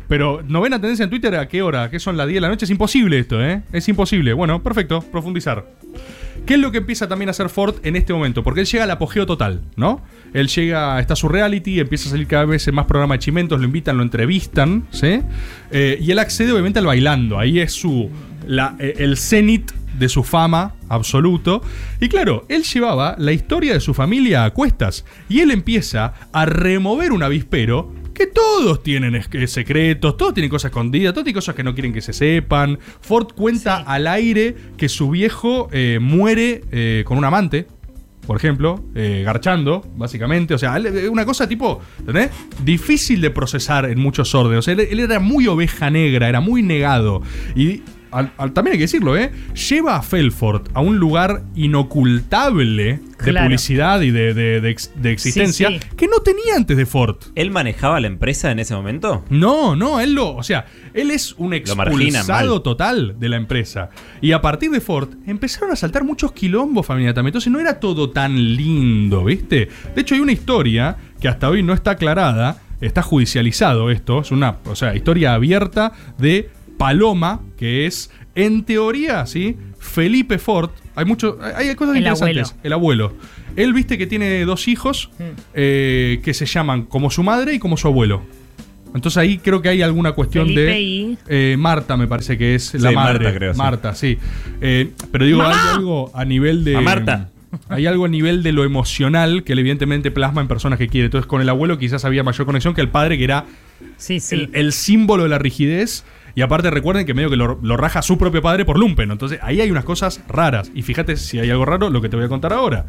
Pero 0.09 0.43
novena 0.47 0.79
tendencia 0.79 1.05
en 1.05 1.11
Twitter, 1.11 1.35
¿a 1.37 1.49
qué 1.49 1.63
hora? 1.63 1.89
¿Qué 1.91 1.99
son 1.99 2.17
las 2.19 2.27
10 2.27 2.37
de 2.37 2.41
la 2.43 2.49
noche? 2.49 2.67
Es 2.67 2.71
imposible 2.71 3.19
esto, 3.19 3.43
¿eh? 3.43 3.63
Es 3.73 3.89
imposible. 3.89 4.35
Bueno, 4.35 4.63
perfecto, 4.63 5.01
profundizar. 5.01 5.65
¿Qué 6.45 6.55
es 6.55 6.61
lo 6.61 6.71
que 6.73 6.79
empieza 6.79 7.09
también 7.09 7.29
a 7.29 7.31
hacer 7.31 7.49
Ford 7.49 7.77
en 7.83 7.97
este 7.97 8.13
momento? 8.13 8.43
Porque 8.43 8.61
él 8.61 8.67
llega 8.67 8.85
al 8.85 8.91
apogeo 8.91 9.25
total, 9.27 9.63
¿no? 9.77 10.03
Él 10.35 10.49
llega, 10.49 10.99
está 11.01 11.15
su 11.17 11.29
reality, 11.29 11.79
empieza 11.81 12.09
a 12.09 12.11
salir 12.11 12.27
cada 12.27 12.45
vez 12.45 12.67
en 12.69 12.75
más 12.75 12.87
programas 12.87 13.17
de 13.17 13.19
chimentos, 13.21 13.59
lo 13.61 13.65
invitan, 13.65 13.97
lo 13.97 14.03
entrevistan, 14.03 14.85
¿sí? 14.91 15.21
Eh, 15.71 15.99
y 16.01 16.11
él 16.11 16.19
accede 16.19 16.53
obviamente 16.53 16.79
al 16.81 16.87
bailando. 16.87 17.39
Ahí 17.39 17.61
es 17.61 17.73
su. 17.73 18.11
La- 18.47 18.77
eh, 18.79 18.95
el 18.99 19.17
cenit 19.17 19.71
de 19.99 20.09
su 20.09 20.23
fama 20.25 20.75
absoluto. 20.89 21.63
Y 22.01 22.09
claro, 22.09 22.45
él 22.49 22.63
llevaba 22.65 23.15
la 23.19 23.33
historia 23.33 23.75
de 23.75 23.81
su 23.81 23.93
familia 23.95 24.45
a 24.45 24.51
cuestas. 24.51 25.05
Y 25.29 25.41
él 25.41 25.51
empieza 25.51 26.15
a 26.33 26.47
remover 26.47 27.13
un 27.13 27.23
avispero 27.23 27.93
que 28.15 28.27
todos 28.27 28.83
tienen 28.83 29.15
eh, 29.17 29.47
secretos, 29.47 30.17
todos 30.17 30.35
tienen 30.35 30.51
cosas 30.51 30.71
escondidas, 30.71 31.13
todos 31.15 31.25
tienen 31.25 31.39
cosas 31.39 31.55
que 31.55 31.63
no 31.63 31.75
quieren 31.75 31.93
que 31.93 32.01
se 32.03 32.13
sepan. 32.13 32.79
Ford 33.01 33.29
cuenta 33.35 33.79
Sí. 33.79 33.85
al 33.87 34.07
aire 34.07 34.55
que 34.77 34.89
su 34.89 35.11
viejo 35.11 35.69
eh, 35.73 35.99
muere 36.01 36.63
eh, 36.73 37.05
con 37.07 37.17
un 37.19 37.25
amante. 37.25 37.67
Por 38.27 38.37
ejemplo, 38.37 38.85
eh, 38.95 39.23
garchando, 39.25 39.85
básicamente. 39.97 40.55
O 40.55 40.59
sea, 40.59 40.79
una 41.11 41.25
cosa 41.25 41.49
tipo, 41.49 41.81
¿entendés? 41.99 42.31
Difícil 42.65 43.21
de 43.21 43.31
procesar 43.31 43.87
en 43.87 43.99
muchos 43.99 44.33
órdenes. 44.35 44.61
O 44.61 44.63
sea, 44.63 44.75
él, 44.75 44.81
él 44.81 45.01
era 45.01 45.19
muy 45.19 45.49
oveja 45.49 45.91
negra, 45.91 46.29
era 46.29 46.41
muy 46.41 46.63
negado. 46.63 47.21
Y 47.57 47.83
al- 48.13 48.33
al- 48.39 48.53
también 48.53 48.73
hay 48.73 48.79
que 48.79 48.85
decirlo, 48.85 49.17
¿eh? 49.17 49.33
Lleva 49.71 49.97
a 49.97 50.03
Felford 50.03 50.69
a 50.75 50.81
un 50.81 50.99
lugar 50.99 51.43
inocultable 51.55 52.85
de 52.85 53.01
Claro. 53.31 53.47
publicidad 53.47 54.01
y 54.01 54.11
de, 54.11 54.35
de- 54.35 54.61
de 54.61 54.71
ex- 54.71 54.91
de 54.97 55.13
existencia 55.13 55.69
sí. 55.69 55.81
que 55.97 56.09
no 56.09 56.19
tenía 56.21 56.57
antes 56.57 56.77
de 56.77 56.87
Ford. 56.87 57.17
¿Él 57.37 57.51
manejaba 57.53 58.01
la 58.01 58.09
empresa 58.09 58.51
en 58.51 58.59
ese 58.59 58.75
momento? 58.75 59.25
No, 59.31 59.77
no, 59.77 60.01
él 60.01 60.15
lo. 60.15 60.35
O 60.35 60.43
sea, 60.43 60.67
él 60.93 61.11
es 61.13 61.35
un 61.39 61.55
expulsado 61.55 62.63
total 62.63 63.17
de 63.21 63.29
la 63.29 63.37
empresa. 63.37 63.91
Y 64.21 64.33
a 64.33 64.41
partir 64.43 64.71
de 64.71 64.81
Ford 64.81 65.11
empezaron 65.27 65.71
a 65.71 65.77
saltar 65.77 66.05
muchos 66.05 66.33
quilombos 66.33 66.85
familia 66.85 67.15
también. 67.15 67.31
Entonces 67.31 67.53
no 67.53 67.61
era 67.61 67.79
todo 67.79 68.11
tan 68.11 68.35
lindo, 68.57 69.25
¿viste? 69.25 69.69
De 69.95 70.01
hecho, 70.01 70.15
hay 70.15 70.21
una 70.21 70.33
historia 70.33 70.97
que 71.21 71.29
hasta 71.29 71.49
hoy 71.49 71.63
no 71.63 71.73
está 71.75 71.93
aclarada. 71.93 72.59
Está 72.81 73.01
judicializado 73.03 73.93
esto. 73.93 74.21
Es 74.23 74.33
una 74.33 74.57
o 74.65 74.75
sea, 74.75 74.97
historia 74.97 75.35
abierta 75.35 75.93
de 76.19 76.51
Paloma, 76.83 77.41
que 77.57 77.87
es, 77.87 78.11
en 78.35 78.65
teoría, 78.65 79.25
¿sí? 79.27 79.57
Felipe 79.79 80.39
Ford. 80.39 80.71
Hay 80.95 81.05
mucho, 81.05 81.39
hay 81.57 81.75
cosas 81.75 81.95
El 81.97 82.03
interesantes. 82.03 82.51
abuelo. 82.51 82.61
El 82.65 82.73
abuelo. 82.73 83.13
Él 83.57 83.73
viste 83.73 83.99
que 83.99 84.07
tiene 84.07 84.45
dos 84.45 84.69
hijos 84.69 85.11
eh, 85.55 86.21
que 86.25 86.35
se 86.35 86.47
llaman 86.47 86.83
como 86.85 87.11
su 87.11 87.23
madre 87.23 87.55
y 87.55 87.59
como 87.59 87.77
su 87.77 87.89
abuelo. 87.89 88.23
Entonces 88.95 89.17
ahí 89.17 89.39
creo 89.39 89.63
que 89.63 89.71
hay 89.71 89.81
alguna 89.83 90.13
cuestión 90.13 90.45
Felipe 90.45 90.61
de 90.63 90.81
y- 90.81 91.19
eh, 91.29 91.57
Marta, 91.59 91.97
me 91.97 92.07
parece 92.07 92.37
que 92.37 92.55
es 92.55 92.75
la 92.75 92.91
Sí, 92.91 92.95
madre. 92.95 93.25
Marta, 93.25 93.39
creo, 93.39 93.53
sí. 93.55 93.59
Marta, 93.59 93.95
sí. 93.95 94.19
Eh, 94.61 94.91
pero 95.11 95.25
digo, 95.25 95.43
hay 95.43 95.57
algo 95.75 96.11
a 96.15 96.25
nivel 96.27 96.63
de. 96.65 96.77
A 96.77 96.81
Marta. 96.83 97.31
Hay 97.69 97.87
algo 97.87 98.05
a 98.07 98.09
nivel 98.09 98.43
de 98.43 98.53
lo 98.53 98.65
emocional 98.65 99.45
que 99.45 99.53
él 99.53 99.59
evidentemente 99.59 100.11
plasma 100.11 100.41
en 100.41 100.49
personas 100.49 100.79
que 100.79 100.89
quiere. 100.89 101.07
Entonces, 101.07 101.27
con 101.27 101.41
el 101.41 101.49
abuelo 101.49 101.79
quizás 101.79 102.05
había 102.05 102.23
mayor 102.23 102.47
conexión 102.47 102.75
que 102.75 102.81
el 102.81 102.89
padre, 102.89 103.19
que 103.19 103.25
era 103.25 103.45
Sí, 103.97 104.21
sí. 104.21 104.35
el, 104.37 104.51
el 104.55 104.73
símbolo 104.73 105.25
de 105.25 105.29
la 105.29 105.39
rigidez. 105.39 106.05
Y 106.35 106.41
aparte 106.41 106.71
recuerden 106.71 107.05
que 107.05 107.13
medio 107.13 107.29
que 107.29 107.37
lo, 107.37 107.59
lo 107.63 107.77
raja 107.77 108.01
su 108.01 108.17
propio 108.17 108.41
padre 108.41 108.65
por 108.65 108.79
lumpen. 108.79 109.11
Entonces 109.11 109.39
ahí 109.43 109.61
hay 109.61 109.71
unas 109.71 109.85
cosas 109.85 110.23
raras. 110.29 110.71
Y 110.75 110.83
fíjate 110.83 111.17
si 111.17 111.39
hay 111.39 111.51
algo 111.51 111.67
raro, 111.67 111.91
lo 111.91 112.01
que 112.01 112.09
te 112.09 112.17
voy 112.17 112.25
a 112.25 112.29
contar 112.29 112.53
ahora. 112.55 112.87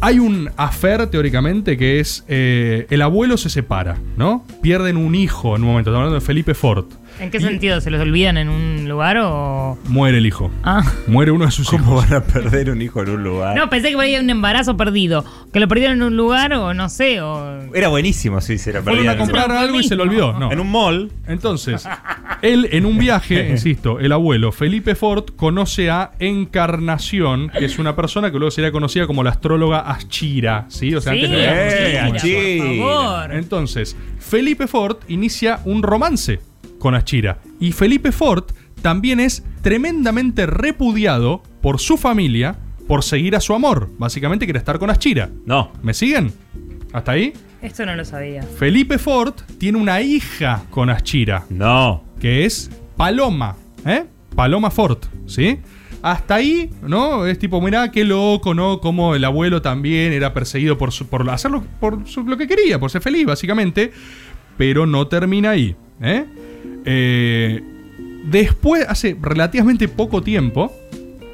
Hay 0.00 0.20
un 0.20 0.50
affair 0.56 1.06
teóricamente 1.08 1.76
que 1.76 1.98
es 1.98 2.24
eh, 2.28 2.86
el 2.90 3.02
abuelo 3.02 3.36
se 3.36 3.50
separa, 3.50 3.98
¿no? 4.16 4.44
Pierden 4.62 4.96
un 4.96 5.14
hijo 5.16 5.56
en 5.56 5.62
un 5.62 5.68
momento. 5.68 5.90
Estamos 5.90 6.04
hablando 6.06 6.20
de 6.20 6.26
Felipe 6.26 6.54
Ford. 6.54 6.84
¿En 7.20 7.30
qué 7.30 7.38
Y 7.38 7.40
sentido? 7.40 7.80
¿Se 7.80 7.90
los 7.90 8.00
olvidan 8.00 8.36
en 8.36 8.48
un 8.48 8.88
lugar 8.88 9.16
o.? 9.18 9.76
Muere 9.88 10.18
el 10.18 10.26
hijo. 10.26 10.50
Ah. 10.62 10.82
Muere 11.08 11.32
uno 11.32 11.44
de 11.46 11.50
sus 11.50 11.68
¿Cómo 11.68 11.94
hijos. 11.96 12.08
van 12.10 12.22
a 12.22 12.24
perder 12.24 12.70
un 12.70 12.80
hijo 12.80 13.02
en 13.02 13.10
un 13.10 13.24
lugar? 13.24 13.56
No, 13.56 13.68
pensé 13.68 13.88
que 13.88 13.94
por 13.94 14.04
ahí 14.04 14.14
había 14.14 14.22
un 14.24 14.30
embarazo 14.30 14.76
perdido. 14.76 15.24
Que 15.52 15.60
lo 15.60 15.66
perdieron 15.68 15.96
en 15.96 16.02
un 16.04 16.16
lugar 16.16 16.52
o 16.54 16.74
no 16.74 16.88
sé, 16.88 17.20
o. 17.20 17.74
Era 17.74 17.88
buenísimo 17.88 18.40
si 18.40 18.58
se 18.58 18.72
lo 18.72 18.82
Fueron 18.82 19.04
perdían. 19.04 19.14
a 19.14 19.18
comprar 19.18 19.50
algo 19.50 19.80
y 19.80 19.84
se 19.84 19.96
lo 19.96 20.04
olvidó. 20.04 20.38
No. 20.38 20.52
En 20.52 20.60
un 20.60 20.70
mall. 20.70 21.10
Entonces, 21.26 21.86
él 22.42 22.68
en 22.72 22.86
un 22.86 22.98
viaje, 22.98 23.48
insisto, 23.50 23.98
el 23.98 24.12
abuelo 24.12 24.52
Felipe 24.52 24.94
Ford 24.94 25.24
conoce 25.36 25.90
a 25.90 26.12
Encarnación, 26.20 27.50
que 27.50 27.64
es 27.64 27.78
una 27.78 27.96
persona 27.96 28.30
que 28.30 28.38
luego 28.38 28.50
sería 28.50 28.70
conocida 28.72 29.06
como 29.06 29.22
la 29.22 29.30
astróloga 29.30 29.80
Ashira, 29.90 30.66
¿sí? 30.68 30.94
O 30.94 31.00
sea, 31.00 31.14
Sí, 31.14 31.24
antes 31.24 31.38
Eh, 31.40 31.98
como 32.00 32.14
Achira, 32.14 32.38
Achira. 32.40 32.64
por 32.64 32.76
favor. 32.78 33.34
Entonces, 33.34 33.96
Felipe 34.18 34.66
Ford 34.66 34.96
inicia 35.08 35.60
un 35.64 35.82
romance 35.82 36.40
con 36.78 36.94
Ashira. 36.94 37.38
Y 37.60 37.72
Felipe 37.72 38.12
Ford 38.12 38.44
también 38.82 39.20
es 39.20 39.44
tremendamente 39.62 40.46
repudiado 40.46 41.42
por 41.60 41.80
su 41.80 41.96
familia 41.96 42.56
por 42.86 43.02
seguir 43.04 43.36
a 43.36 43.40
su 43.40 43.54
amor. 43.54 43.90
Básicamente 43.98 44.46
quiere 44.46 44.58
estar 44.58 44.78
con 44.78 44.90
Ashira. 44.90 45.30
No. 45.44 45.72
¿Me 45.82 45.92
siguen? 45.94 46.32
¿Hasta 46.92 47.12
ahí? 47.12 47.32
Esto 47.60 47.84
no 47.84 47.94
lo 47.96 48.04
sabía. 48.04 48.42
Felipe 48.42 48.98
Ford 48.98 49.34
tiene 49.58 49.78
una 49.78 50.00
hija 50.00 50.62
con 50.70 50.88
Ashira, 50.90 51.44
No. 51.50 52.04
que 52.20 52.44
es 52.44 52.70
Paloma, 52.96 53.56
¿eh? 53.84 54.04
Paloma 54.34 54.70
Ford, 54.70 54.98
¿sí? 55.26 55.58
Hasta 56.00 56.36
ahí, 56.36 56.70
¿no? 56.82 57.26
Es 57.26 57.38
tipo, 57.40 57.60
mirá, 57.60 57.90
qué 57.90 58.04
loco, 58.04 58.54
¿no? 58.54 58.80
Como 58.80 59.16
el 59.16 59.24
abuelo 59.24 59.60
también 59.60 60.12
era 60.12 60.32
perseguido 60.32 60.78
por, 60.78 60.92
su- 60.92 61.08
por 61.08 61.28
hacer 61.28 61.50
lo, 61.50 61.62
por 61.80 62.06
su- 62.06 62.22
lo 62.22 62.36
que 62.36 62.46
quería, 62.46 62.78
por 62.78 62.90
ser 62.90 63.02
feliz, 63.02 63.26
básicamente. 63.26 63.92
Pero 64.56 64.86
no 64.86 65.08
termina 65.08 65.50
ahí, 65.50 65.74
¿eh? 66.00 66.24
Eh, 66.84 67.62
después, 68.24 68.86
hace 68.88 69.16
relativamente 69.20 69.88
poco 69.88 70.22
tiempo, 70.22 70.72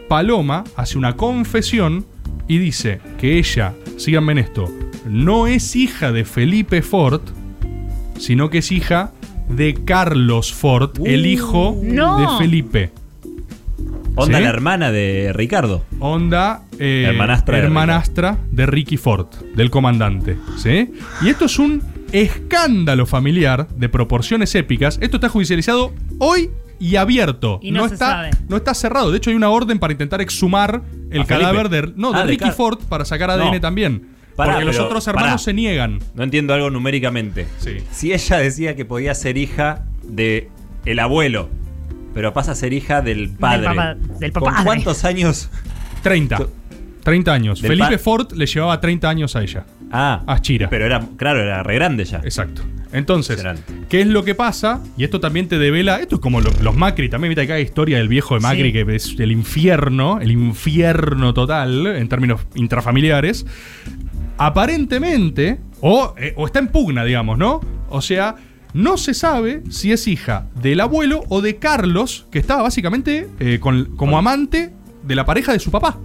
Paloma 0.09 0.65
hace 0.77 0.99
una 0.99 1.17
confesión 1.17 2.05
y 2.49 2.59
dice 2.59 3.01
que 3.19 3.39
ella, 3.39 3.75
síganme 3.97 4.33
en 4.33 4.39
esto, 4.39 4.71
no 5.09 5.47
es 5.47 5.77
hija 5.77 6.13
de 6.13 6.25
Felipe 6.25 6.83
Ford, 6.83 7.21
sino 8.19 8.51
que 8.51 8.59
es 8.59 8.71
hija 8.73 9.13
de 9.49 9.75
Carlos 9.85 10.53
Ford, 10.53 10.91
el 11.05 11.27
hijo 11.27 11.77
No. 11.83 12.19
de 12.21 12.39
Felipe. 12.45 12.91
Onda 14.17 14.39
¿Sí? 14.39 14.45
la 14.45 14.49
hermana 14.51 14.93
de 14.93 15.33
Ricardo. 15.35 15.85
Onda 15.99 16.63
eh, 16.79 17.07
Hermanastra 17.09 17.57
de 17.59 17.65
hermanastra 17.65 18.39
de 18.51 18.67
Ricky 18.67 18.97
Ford, 18.97 19.27
del 19.57 19.71
comandante. 19.71 20.37
¿sí? 20.57 20.93
Y 21.23 21.29
esto 21.29 21.47
es 21.47 21.59
un 21.59 21.83
escándalo 22.15 23.07
familiar 23.07 23.69
de 23.77 23.89
proporciones 23.89 24.55
épicas. 24.55 24.99
Esto 25.03 25.17
está 25.17 25.29
judicializado 25.29 25.93
hoy 26.19 26.51
y 26.79 26.97
abierto. 26.97 27.59
Y 27.63 27.71
no 27.73 27.87
se 27.89 27.95
está, 27.95 28.07
sabe. 28.11 28.31
no 28.49 28.57
está 28.57 28.73
cerrado. 28.75 29.11
De 29.11 29.19
hecho, 29.19 29.31
hay 29.31 29.37
una 29.37 29.51
orden 29.51 29.79
para 29.79 29.93
intentar 29.93 30.21
exhumar 30.21 30.83
el 31.11 31.23
¿A 31.23 31.27
cadáver 31.27 31.69
de, 31.69 31.93
no, 31.97 32.13
de 32.13 32.19
Ah, 32.19 32.23
de 32.25 32.31
Ricky 32.31 32.45
Car- 32.45 32.53
Ford 32.55 32.79
para 32.89 33.05
sacar 33.05 33.31
ADN 33.31 33.53
No. 33.55 33.61
también. 33.61 34.09
Pará, 34.37 34.53
porque 34.55 34.65
los 34.65 34.77
pero- 34.77 34.87
otros 34.87 35.07
hermanos 35.07 35.29
pará. 35.31 35.39
se 35.39 35.53
niegan. 35.55 35.99
No 36.15 36.25
entiendo 36.25 36.55
algo 36.55 36.71
numéricamente. 36.71 37.47
Sí. 37.59 37.79
Si 37.91 38.13
ella 38.13 38.39
decía 38.39 38.75
que 38.77 38.85
podía 38.85 39.15
ser 39.15 39.37
hija 39.39 39.85
de 40.03 40.51
el 40.85 40.99
abuelo, 40.99 41.49
pero 42.15 42.33
pasa 42.33 42.53
a 42.53 42.55
ser 42.55 42.73
hija 42.73 43.01
del 43.03 43.31
padre. 43.31 43.67
papá- 43.67 43.95
del 44.21 44.33
papá. 44.33 44.55
¿Con 44.55 44.65
cuántos 44.65 45.05
años? 45.05 45.51
30. 46.03 46.47
30 47.05 47.33
años. 47.33 47.61
Del 47.63 47.71
Felipe 47.71 47.99
pa- 47.99 48.03
Ford 48.03 48.33
le 48.33 48.47
llevaba 48.47 48.81
30 48.81 49.09
años 49.09 49.37
a 49.37 49.43
ella. 49.43 49.65
Ah, 49.93 50.23
A 50.27 50.41
Chira. 50.41 50.69
Pero 50.69 50.87
era, 50.87 51.01
claro, 51.17 51.41
era 51.41 51.63
re 51.63 51.75
grande 51.77 52.05
ya. 52.05 52.19
Exacto. 52.25 52.63
Entonces. 52.93 53.45
¿qué 53.89 54.01
es 54.01 54.07
lo 54.07 54.25
que 54.25 54.35
pasa? 54.35 54.81
Y 54.97 55.05
esto 55.05 55.19
también 55.21 55.49
te 55.49 55.59
devela. 55.59 56.01
Esto 56.01 56.17
es 56.17 56.21
como 56.21 56.41
lo- 56.41 56.51
los 56.63 56.77
Macri. 56.77 57.09
También 57.09 57.31
viste 57.31 57.43
acá 57.43 57.59
historia 57.61 57.99
del 57.99 58.09
viejo 58.09 58.35
de 58.35 58.41
Macri, 58.41 58.67
Sí. 58.67 58.73
que 58.73 58.95
es 58.95 59.17
el 59.19 59.33
infierno, 59.33 60.21
el 60.21 60.31
infierno 60.31 61.35
total 61.35 61.87
en 61.89 62.09
términos 62.09 62.41
intrafamiliares. 62.55 63.47
Aparentemente, 64.39 65.61
o, 65.81 66.15
eh, 66.19 66.35
o 66.37 66.47
está 66.47 66.59
en 66.59 66.69
pugna, 66.69 67.05
digamos, 67.05 67.39
¿no? 67.39 67.61
O 67.89 68.01
sea, 68.01 68.37
no 68.73 68.97
se 68.97 69.15
sabe 69.15 69.63
si 69.71 69.93
es 69.93 70.07
hija 70.09 70.47
del 70.61 70.81
abuelo 70.81 71.23
o 71.29 71.41
de 71.41 71.57
Carlos, 71.57 72.27
que 72.33 72.41
estaba 72.41 72.63
básicamente 72.63 73.29
eh, 73.39 73.59
con- 73.61 73.97
como 73.97 74.19
amante 74.19 74.73
de 75.03 75.15
la 75.15 75.25
pareja 75.25 75.53
de 75.53 75.59
su 75.61 75.71
papá. 75.71 75.99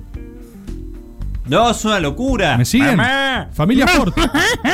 No, 1.50 1.72
es 1.72 1.84
una 1.86 2.00
locura. 2.00 2.58
¿Me 2.58 2.66
siguen? 2.66 2.96
Mamá. 2.96 3.50
Familia 3.54 3.88
Ford. 3.88 4.14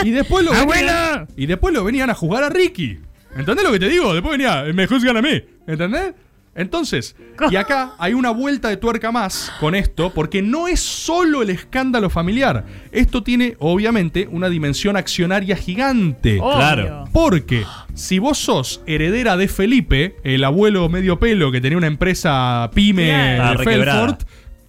Y 0.04 0.12
después 0.12 0.46
lo 0.46 0.54
¡Abuelo! 0.54 0.92
venían, 0.92 1.28
y 1.38 1.46
después 1.46 1.74
lo 1.74 1.84
venían 1.84 2.10
a 2.10 2.14
jugar 2.14 2.44
a 2.44 2.50
Ricky. 2.50 3.00
¿Entendés 3.36 3.66
lo 3.66 3.72
que 3.72 3.80
te 3.80 3.90
digo? 3.90 4.14
Después 4.14 4.38
venía, 4.38 4.64
me 4.74 4.88
juzgan 4.88 5.18
a 5.18 5.22
mí. 5.22 5.42
¿Entendés? 5.68 6.14
Entonces, 6.58 7.18
y 7.52 7.58
acá 7.58 7.96
hay 8.00 8.14
una 8.14 8.30
vuelta 8.30 8.70
de 8.70 8.78
tuerca 8.78 9.12
más 9.12 9.52
con 9.60 9.76
esto, 9.76 10.14
porque 10.14 10.42
no 10.42 10.70
es 10.70 10.80
solo 10.80 11.42
el 11.42 11.50
escándalo 11.50 12.10
familiar. 12.10 12.64
Esto 12.94 13.24
tiene, 13.24 13.58
obviamente, 13.60 14.30
una 14.32 14.48
dimensión 14.48 14.96
accionaria 14.96 15.58
gigante. 15.58 16.40
Obvio. 16.40 16.56
Claro. 16.56 17.04
Porque 17.12 17.66
si 17.94 18.20
vos 18.20 18.38
sos 18.38 18.82
heredera 18.88 19.36
de 19.36 19.50
Felipe, 19.50 20.16
el 20.24 20.46
abuelo 20.46 20.88
medio 20.88 21.20
pelo 21.20 21.52
que 21.52 21.60
tenía 21.60 21.78
una 21.78 21.88
empresa 21.88 22.72
pyme. 22.74 23.38
Ah, 23.38 23.56
de. 23.58 23.64
Felford, 23.66 24.16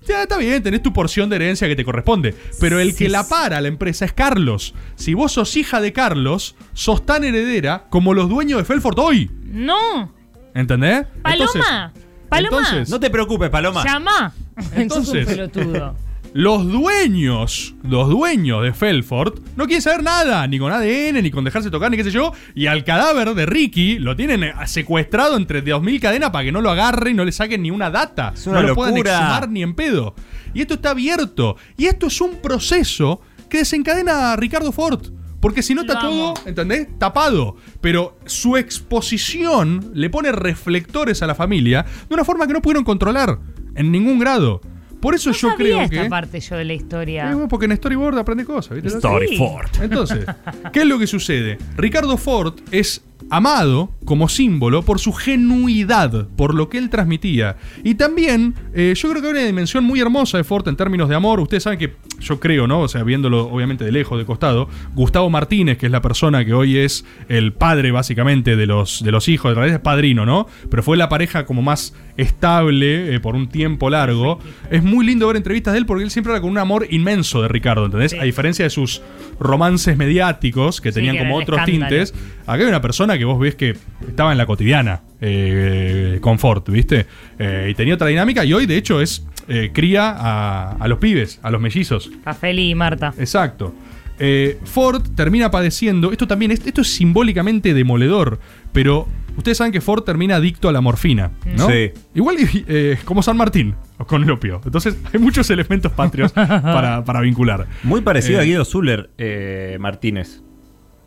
ya 0.06 0.22
está 0.22 0.36
bien, 0.38 0.62
tenés 0.62 0.82
tu 0.82 0.92
porción 0.92 1.28
de 1.28 1.36
herencia 1.36 1.68
que 1.68 1.76
te 1.76 1.84
corresponde. 1.84 2.34
Pero 2.60 2.78
el 2.80 2.92
Sí, 2.92 3.04
que 3.04 3.08
la 3.10 3.28
para 3.28 3.60
la 3.60 3.68
empresa 3.68 4.04
es 4.04 4.12
Carlos. 4.12 4.74
Si 4.94 5.14
vos 5.14 5.32
sos 5.32 5.56
hija 5.56 5.80
de 5.80 5.92
Carlos, 5.92 6.56
sos 6.72 7.04
tan 7.04 7.24
heredera 7.24 7.86
como 7.90 8.14
los 8.14 8.28
dueños 8.28 8.58
de 8.58 8.64
Felford 8.64 8.98
hoy. 8.98 9.30
No. 9.44 10.12
¿Entendés? 10.54 11.06
Paloma. 11.22 11.92
Paloma. 12.28 12.58
entonces, 12.58 12.88
No 12.90 12.98
te 13.00 13.10
preocupes, 13.10 13.50
Paloma. 13.50 13.84
Llama. 13.84 14.32
Entonces- 14.74 15.26
Sos 15.28 15.38
un 15.38 15.50
pelotudo. 15.50 15.96
Los 16.36 16.70
dueños, 16.70 17.74
los 17.82 18.10
dueños 18.10 18.62
de 18.62 18.74
Felford, 18.74 19.40
no 19.56 19.64
quieren 19.64 19.80
saber 19.80 20.02
nada, 20.02 20.46
ni 20.46 20.58
con 20.58 20.70
ADN, 20.70 21.22
ni 21.22 21.30
con 21.30 21.44
dejarse 21.44 21.70
tocar, 21.70 21.90
ni 21.90 21.96
qué 21.96 22.04
sé 22.04 22.10
yo. 22.10 22.30
Y 22.54 22.66
al 22.66 22.84
cadáver 22.84 23.34
de 23.34 23.46
Ricky 23.46 23.98
lo 23.98 24.14
tienen 24.16 24.44
eh, 24.44 24.52
secuestrado 24.66 25.38
entre 25.38 25.64
2.000 25.64 25.98
cadenas 25.98 26.28
para 26.28 26.44
que 26.44 26.52
no 26.52 26.60
lo 26.60 26.68
agarren 26.68 27.14
y 27.14 27.16
no 27.16 27.24
le 27.24 27.32
saquen 27.32 27.62
ni 27.62 27.70
una 27.70 27.88
data. 27.88 28.32
Es 28.34 28.46
una 28.46 28.60
no 28.60 28.68
lo 28.68 28.74
puedan 28.74 28.92
locura. 28.92 29.12
exhumar 29.12 29.48
ni 29.48 29.62
en 29.62 29.72
pedo. 29.72 30.14
Y 30.52 30.60
esto 30.60 30.74
está 30.74 30.90
abierto. 30.90 31.56
Y 31.78 31.86
esto 31.86 32.08
es 32.08 32.20
un 32.20 32.32
proceso 32.42 33.22
que 33.48 33.56
desencadena 33.56 34.32
a 34.32 34.36
Ricardo 34.36 34.72
Ford. 34.72 35.06
Porque 35.40 35.62
si 35.62 35.74
no 35.74 35.80
está 35.80 36.00
todo. 36.00 36.34
¿entendés? 36.44 36.86
Tapado. 36.98 37.56
Pero 37.80 38.18
su 38.26 38.58
exposición 38.58 39.90
le 39.94 40.10
pone 40.10 40.32
reflectores 40.32 41.22
a 41.22 41.26
la 41.26 41.34
familia 41.34 41.86
de 42.10 42.14
una 42.14 42.26
forma 42.26 42.46
que 42.46 42.52
no 42.52 42.60
pudieron 42.60 42.84
controlar 42.84 43.38
en 43.74 43.90
ningún 43.90 44.18
grado. 44.18 44.60
Por 45.06 45.14
eso 45.14 45.30
No 45.30 45.36
yo 45.36 45.48
sabía 45.50 45.56
creo 45.56 45.80
esta 45.82 46.02
que. 46.02 46.08
parte 46.10 46.40
yo 46.40 46.56
de 46.56 46.64
la 46.64 46.72
Eh, 46.72 46.76
historia. 46.76 47.30
bueno, 47.30 47.46
porque 47.48 47.66
en 47.66 47.76
Storyboard 47.76 48.18
aprende 48.18 48.44
cosas, 48.44 48.74
¿viste? 48.74 48.88
Story 48.98 49.28
Sí. 49.28 49.36
Ford. 49.38 49.68
Entonces, 49.80 50.26
¿qué 50.72 50.80
es 50.80 50.86
lo 50.86 50.98
que 50.98 51.06
sucede? 51.06 51.58
Ricardo 51.76 52.16
Ford 52.16 52.54
es 52.72 53.02
amado 53.30 53.90
como 54.04 54.28
símbolo 54.28 54.82
por 54.82 54.98
su 55.00 55.12
genuidad, 55.12 56.28
por 56.36 56.54
lo 56.54 56.68
que 56.68 56.78
él 56.78 56.90
transmitía. 56.90 57.56
Y 57.82 57.94
también, 57.94 58.54
eh, 58.74 58.94
yo 58.96 59.08
creo 59.10 59.20
que 59.22 59.28
hay 59.28 59.34
una 59.34 59.44
dimensión 59.46 59.84
muy 59.84 60.00
hermosa 60.00 60.38
de 60.38 60.44
Ford 60.44 60.66
en 60.68 60.76
términos 60.76 61.08
de 61.08 61.14
amor. 61.16 61.40
Ustedes 61.40 61.62
saben 61.64 61.78
que, 61.78 61.94
yo 62.20 62.38
creo, 62.38 62.66
¿no? 62.66 62.80
O 62.80 62.88
sea, 62.88 63.02
viéndolo 63.02 63.46
obviamente 63.48 63.84
de 63.84 63.90
lejos, 63.92 64.18
de 64.18 64.24
costado, 64.26 64.68
Gustavo 64.94 65.28
Martínez, 65.30 65.76
que 65.78 65.86
es 65.86 65.92
la 65.92 66.02
persona 66.02 66.44
que 66.44 66.52
hoy 66.52 66.78
es 66.78 67.04
el 67.28 67.52
padre 67.52 67.90
básicamente 67.90 68.54
de 68.54 68.66
los, 68.66 69.02
de 69.02 69.10
los 69.12 69.28
hijos, 69.28 69.50
en 69.50 69.56
realidad 69.56 69.76
es 69.76 69.82
padrino, 69.82 70.24
¿no? 70.24 70.46
Pero 70.70 70.82
fue 70.82 70.96
la 70.96 71.08
pareja 71.08 71.46
como 71.46 71.62
más 71.62 71.94
estable 72.16 73.14
eh, 73.14 73.20
por 73.20 73.34
un 73.34 73.48
tiempo 73.48 73.90
largo. 73.90 74.38
Es 74.70 74.82
muy 74.84 74.95
lindo 75.04 75.26
ver 75.26 75.36
entrevistas 75.36 75.74
de 75.74 75.78
él 75.80 75.86
porque 75.86 76.04
él 76.04 76.10
siempre 76.10 76.32
era 76.32 76.40
con 76.40 76.50
un 76.50 76.58
amor 76.58 76.86
inmenso 76.88 77.42
de 77.42 77.48
Ricardo, 77.48 77.84
¿entendés? 77.84 78.12
Sí. 78.12 78.18
A 78.18 78.22
diferencia 78.24 78.64
de 78.64 78.70
sus 78.70 79.02
romances 79.38 79.96
mediáticos 79.96 80.80
que 80.80 80.92
Sí, 80.92 80.94
tenían 80.96 81.16
que 81.16 81.22
como 81.22 81.36
otros 81.36 81.58
escándalo. 81.60 81.88
tintes, 81.88 82.14
acá 82.46 82.62
hay 82.62 82.68
una 82.68 82.80
persona 82.80 83.18
que 83.18 83.24
vos 83.24 83.38
ves 83.38 83.54
que 83.56 83.76
estaba 84.08 84.32
en 84.32 84.38
la 84.38 84.46
cotidiana 84.46 85.02
eh, 85.20 86.18
con 86.20 86.38
Ford, 86.38 86.62
¿viste? 86.68 87.06
Eh, 87.38 87.68
y 87.70 87.74
tenía 87.74 87.94
otra 87.94 88.06
dinámica 88.06 88.44
y 88.44 88.52
hoy, 88.52 88.66
de 88.66 88.76
hecho, 88.76 89.00
es 89.00 89.26
eh, 89.48 89.70
cría 89.72 90.10
a, 90.10 90.72
a 90.72 90.88
los 90.88 90.98
pibes, 90.98 91.38
a 91.42 91.50
los 91.50 91.60
mellizos. 91.60 92.10
A 92.24 92.34
Feli 92.34 92.70
y 92.70 92.74
Marta. 92.74 93.12
Exacto. 93.18 93.74
Eh, 94.18 94.58
Ford 94.64 95.02
termina 95.14 95.50
padeciendo, 95.50 96.10
esto 96.10 96.26
también 96.26 96.50
es, 96.50 96.66
esto 96.66 96.80
es 96.80 96.88
simbólicamente 96.94 97.74
demoledor, 97.74 98.40
pero 98.72 99.06
ustedes 99.36 99.58
saben 99.58 99.72
que 99.72 99.80
Ford 99.80 100.02
termina 100.02 100.36
adicto 100.36 100.68
a 100.68 100.72
la 100.72 100.80
morfina, 100.80 101.30
¿no? 101.56 101.68
Sí. 101.68 101.92
Igual 102.14 102.36
eh, 102.40 102.98
como 103.04 103.22
San 103.22 103.36
Martín, 103.36 103.74
con 104.06 104.22
el 104.22 104.30
opio. 104.30 104.60
Entonces 104.64 104.96
hay 105.12 105.20
muchos 105.20 105.48
elementos 105.50 105.92
patrios 105.92 106.32
para, 106.32 107.04
para 107.04 107.20
vincular. 107.20 107.66
Muy 107.82 108.00
parecido 108.00 108.38
Eh, 108.40 108.42
a 108.42 108.44
Guido 108.44 108.64
Zuller 108.64 109.10
eh, 109.18 109.76
Martínez. 109.80 110.42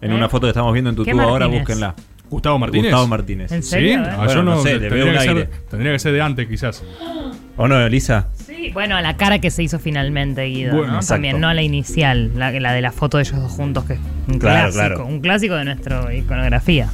En 0.02 0.12
¿Eh? 0.12 0.16
una 0.16 0.30
foto 0.30 0.48
que 0.48 0.52
estamos 0.52 0.72
viendo 0.74 0.90
en 0.90 0.96
tu 0.96 1.04
¿Qué 1.04 1.12
tubo 1.12 1.22
ahora, 1.22 1.48
búsquenla. 1.48 1.96
Gustavo 2.30 2.60
Martínez. 2.60 2.92
Gustavo 2.92 3.08
Martínez. 3.08 3.52
¿En 3.52 3.64
Sí, 3.64 3.70
serio? 3.72 3.94
Eh? 3.94 3.98
Bueno, 4.16 4.28
yo 4.34 4.44
no, 4.44 4.56
no 4.56 4.62
sé, 4.62 4.74
le 4.76 4.80
tendría, 4.82 5.04
veo 5.04 5.14
que 5.14 5.20
ser, 5.20 5.30
aire. 5.30 5.50
tendría 5.70 5.92
que 5.94 6.00
ser 6.00 6.14
de 6.14 6.22
antes, 6.22 6.48
quizás. 6.48 6.84
¿O 7.58 7.68
no, 7.68 7.82
Elisa? 7.86 8.28
Sí, 8.36 8.70
bueno, 8.72 8.96
a 8.96 9.02
la 9.02 9.18
cara 9.18 9.40
que 9.40 9.50
se 9.50 9.64
hizo 9.64 9.80
finalmente, 9.80 10.44
Guido, 10.46 10.76
Bueno, 10.78 10.94
¿no? 10.94 11.00
También, 11.00 11.42
no 11.42 11.48
a 11.48 11.54
la 11.56 11.64
inicial, 11.64 12.32
la, 12.36 12.52
la 12.52 12.72
de 12.74 12.82
la 12.82 12.92
foto 12.92 13.18
de 13.18 13.24
ellos 13.24 13.42
dos 13.42 13.52
juntos, 13.52 13.84
que 13.86 13.94
es 13.94 14.00
un 14.28 14.38
Claro, 14.40 14.72
clásico, 14.72 14.96
claro. 14.96 15.06
un 15.08 15.20
clásico 15.22 15.56
de 15.56 15.66
nuestra 15.66 16.14
iconografía. 16.16 16.88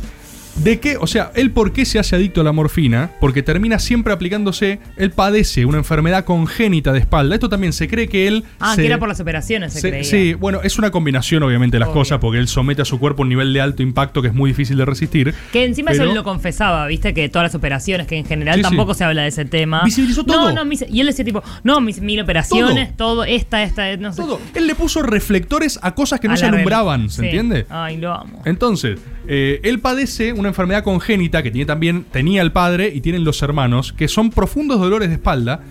¿De 0.56 0.80
qué? 0.80 0.96
O 0.98 1.06
sea, 1.06 1.32
él 1.36 1.52
por 1.52 1.74
qué 1.74 1.84
se 1.86 2.00
hace 2.00 2.16
adicto 2.16 2.40
a 2.42 2.44
la 2.46 2.54
morfina? 2.54 3.12
Porque 3.20 3.44
termina 3.44 3.78
siempre 3.78 4.14
aplicándose, 4.14 4.80
él 4.96 5.12
padece 5.12 5.66
una 5.66 5.78
enfermedad 5.80 6.24
congénita 6.24 6.94
de 6.94 7.00
espalda. 7.00 7.36
Esto 7.36 7.50
también 7.50 7.74
se 7.74 7.88
cree 7.90 8.08
que 8.08 8.28
él... 8.28 8.46
Ah, 8.60 8.74
se- 8.74 8.82
que 8.82 8.88
era 8.88 8.98
por 8.98 9.10
las 9.10 9.20
operaciones, 9.20 9.74
se, 9.74 9.82
se- 9.82 9.90
creía. 9.90 10.04
sí, 10.06 10.34
bueno, 10.34 10.62
es 10.64 10.78
una 10.80 10.92
combinación 10.92 11.44
obviamente 11.44 11.76
de 11.76 11.80
las 11.80 11.90
Obvio. 11.90 12.00
cosas, 12.02 12.20
porque 12.20 12.40
él 12.40 12.48
somete 12.48 12.82
a 12.82 12.86
su 12.86 13.00
cuerpo 13.00 13.24
un 13.24 13.30
nivel 13.30 13.52
de 13.54 13.60
alto 13.60 13.84
impacto 13.84 14.22
que 14.22 14.30
es 14.30 14.34
muy 14.34 14.52
difícil 14.52 14.78
de 14.78 14.86
resistir. 14.86 15.34
Que 15.52 15.66
encima 15.66 15.92
Pero- 15.92 16.04
eso 16.04 16.10
él 16.12 16.16
lo 16.16 16.24
confesaba, 16.24 16.88
viste, 16.88 17.14
que 17.14 17.28
todas 17.28 17.48
las 17.48 17.56
operaciones, 17.56 18.08
que 18.08 18.16
en 18.18 18.26
general 18.26 18.56
Sí, 18.56 18.62
tampoco 18.62 18.94
sí. 18.94 19.00
se 19.00 19.04
habla 19.04 19.24
de 19.24 19.28
ese 19.28 19.44
tema. 19.46 19.82
Visibilizó 19.84 20.24
todo. 20.24 20.54
No, 20.54 20.64
no, 20.64 20.72
y 20.90 21.00
él 21.02 21.08
decía 21.08 21.26
tipo, 21.26 21.44
no, 21.64 21.82
mis 21.82 22.00
mil 22.00 22.20
operaciones, 22.22 22.96
todo, 22.96 23.26
esta, 23.26 23.62
esta, 23.62 23.98
no 23.98 24.14
sé. 24.14 24.22
Todo. 24.22 24.40
Él 24.54 24.68
le 24.68 24.76
puso 24.76 25.04
reflectores 25.04 25.80
a 25.82 25.94
cosas 25.96 26.20
que 26.22 26.28
no 26.30 26.36
A 26.36 26.38
se 26.38 26.46
alumbraban, 26.46 27.10
¿se 27.10 27.20
Sí. 27.22 27.26
entiende? 27.26 27.66
Ay, 27.70 27.98
lo 27.98 28.14
amo. 28.14 28.42
Entonces, 28.46 29.00
eh, 29.28 29.60
él 29.64 29.80
padece 29.80 30.34
una 30.34 30.50
enfermedad 30.50 30.84
congénita 30.84 31.42
que 31.44 31.52
tiene 31.52 31.66
también, 31.66 32.06
tenía 32.12 32.42
el 32.42 32.52
padre 32.52 32.92
y 32.94 33.02
tienen 33.02 33.24
los 33.24 33.42
hermanos, 33.42 33.94
que 33.94 34.08
son 34.08 34.30
profundos 34.30 34.80
dolores 34.80 35.10
de 35.10 35.16
espalda. 35.16 35.62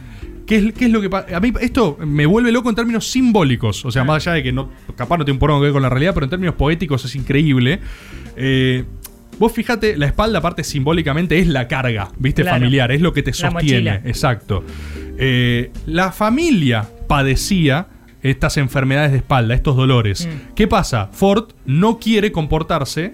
¿Qué 0.46 0.56
es, 0.56 0.72
qué 0.74 0.84
es 0.86 0.90
lo 0.90 1.00
que 1.00 1.08
pa- 1.08 1.24
A 1.34 1.40
mí 1.40 1.52
esto 1.60 1.96
me 2.04 2.26
vuelve 2.26 2.52
loco 2.52 2.68
en 2.68 2.74
términos 2.74 3.06
simbólicos. 3.10 3.84
O 3.86 3.90
sea, 3.90 4.04
más 4.04 4.26
allá 4.26 4.34
de 4.34 4.42
que 4.42 4.52
no, 4.52 4.70
capaz 4.96 5.16
no 5.16 5.24
tiene 5.24 5.36
un 5.36 5.38
porongo 5.38 5.60
que 5.62 5.64
ver 5.68 5.72
con 5.72 5.82
la 5.82 5.88
realidad, 5.88 6.12
pero 6.12 6.24
en 6.24 6.30
términos 6.30 6.54
poéticos 6.56 7.02
es 7.06 7.14
increíble. 7.16 7.80
Eh, 8.36 8.84
vos 9.38 9.52
fíjate, 9.52 9.96
la 9.96 10.04
espalda, 10.06 10.40
aparte 10.40 10.62
simbólicamente, 10.62 11.38
es 11.38 11.46
la 11.46 11.66
carga, 11.66 12.10
¿viste? 12.18 12.42
Claro. 12.42 12.58
Familiar, 12.58 12.92
es 12.92 13.00
lo 13.00 13.14
que 13.14 13.22
te 13.22 13.32
sostiene. 13.32 14.00
Exacto. 14.04 14.64
Eh, 15.16 15.70
la 15.86 16.12
familia 16.12 16.86
padecía 17.08 17.86
estas 18.22 18.56
enfermedades 18.58 19.12
de 19.12 19.18
espalda, 19.18 19.54
estos 19.54 19.76
dolores. 19.76 20.26
Mm. 20.26 20.54
¿Qué 20.54 20.66
pasa? 20.66 21.08
Ford 21.12 21.52
no 21.66 21.98
quiere 21.98 22.32
comportarse 22.32 23.12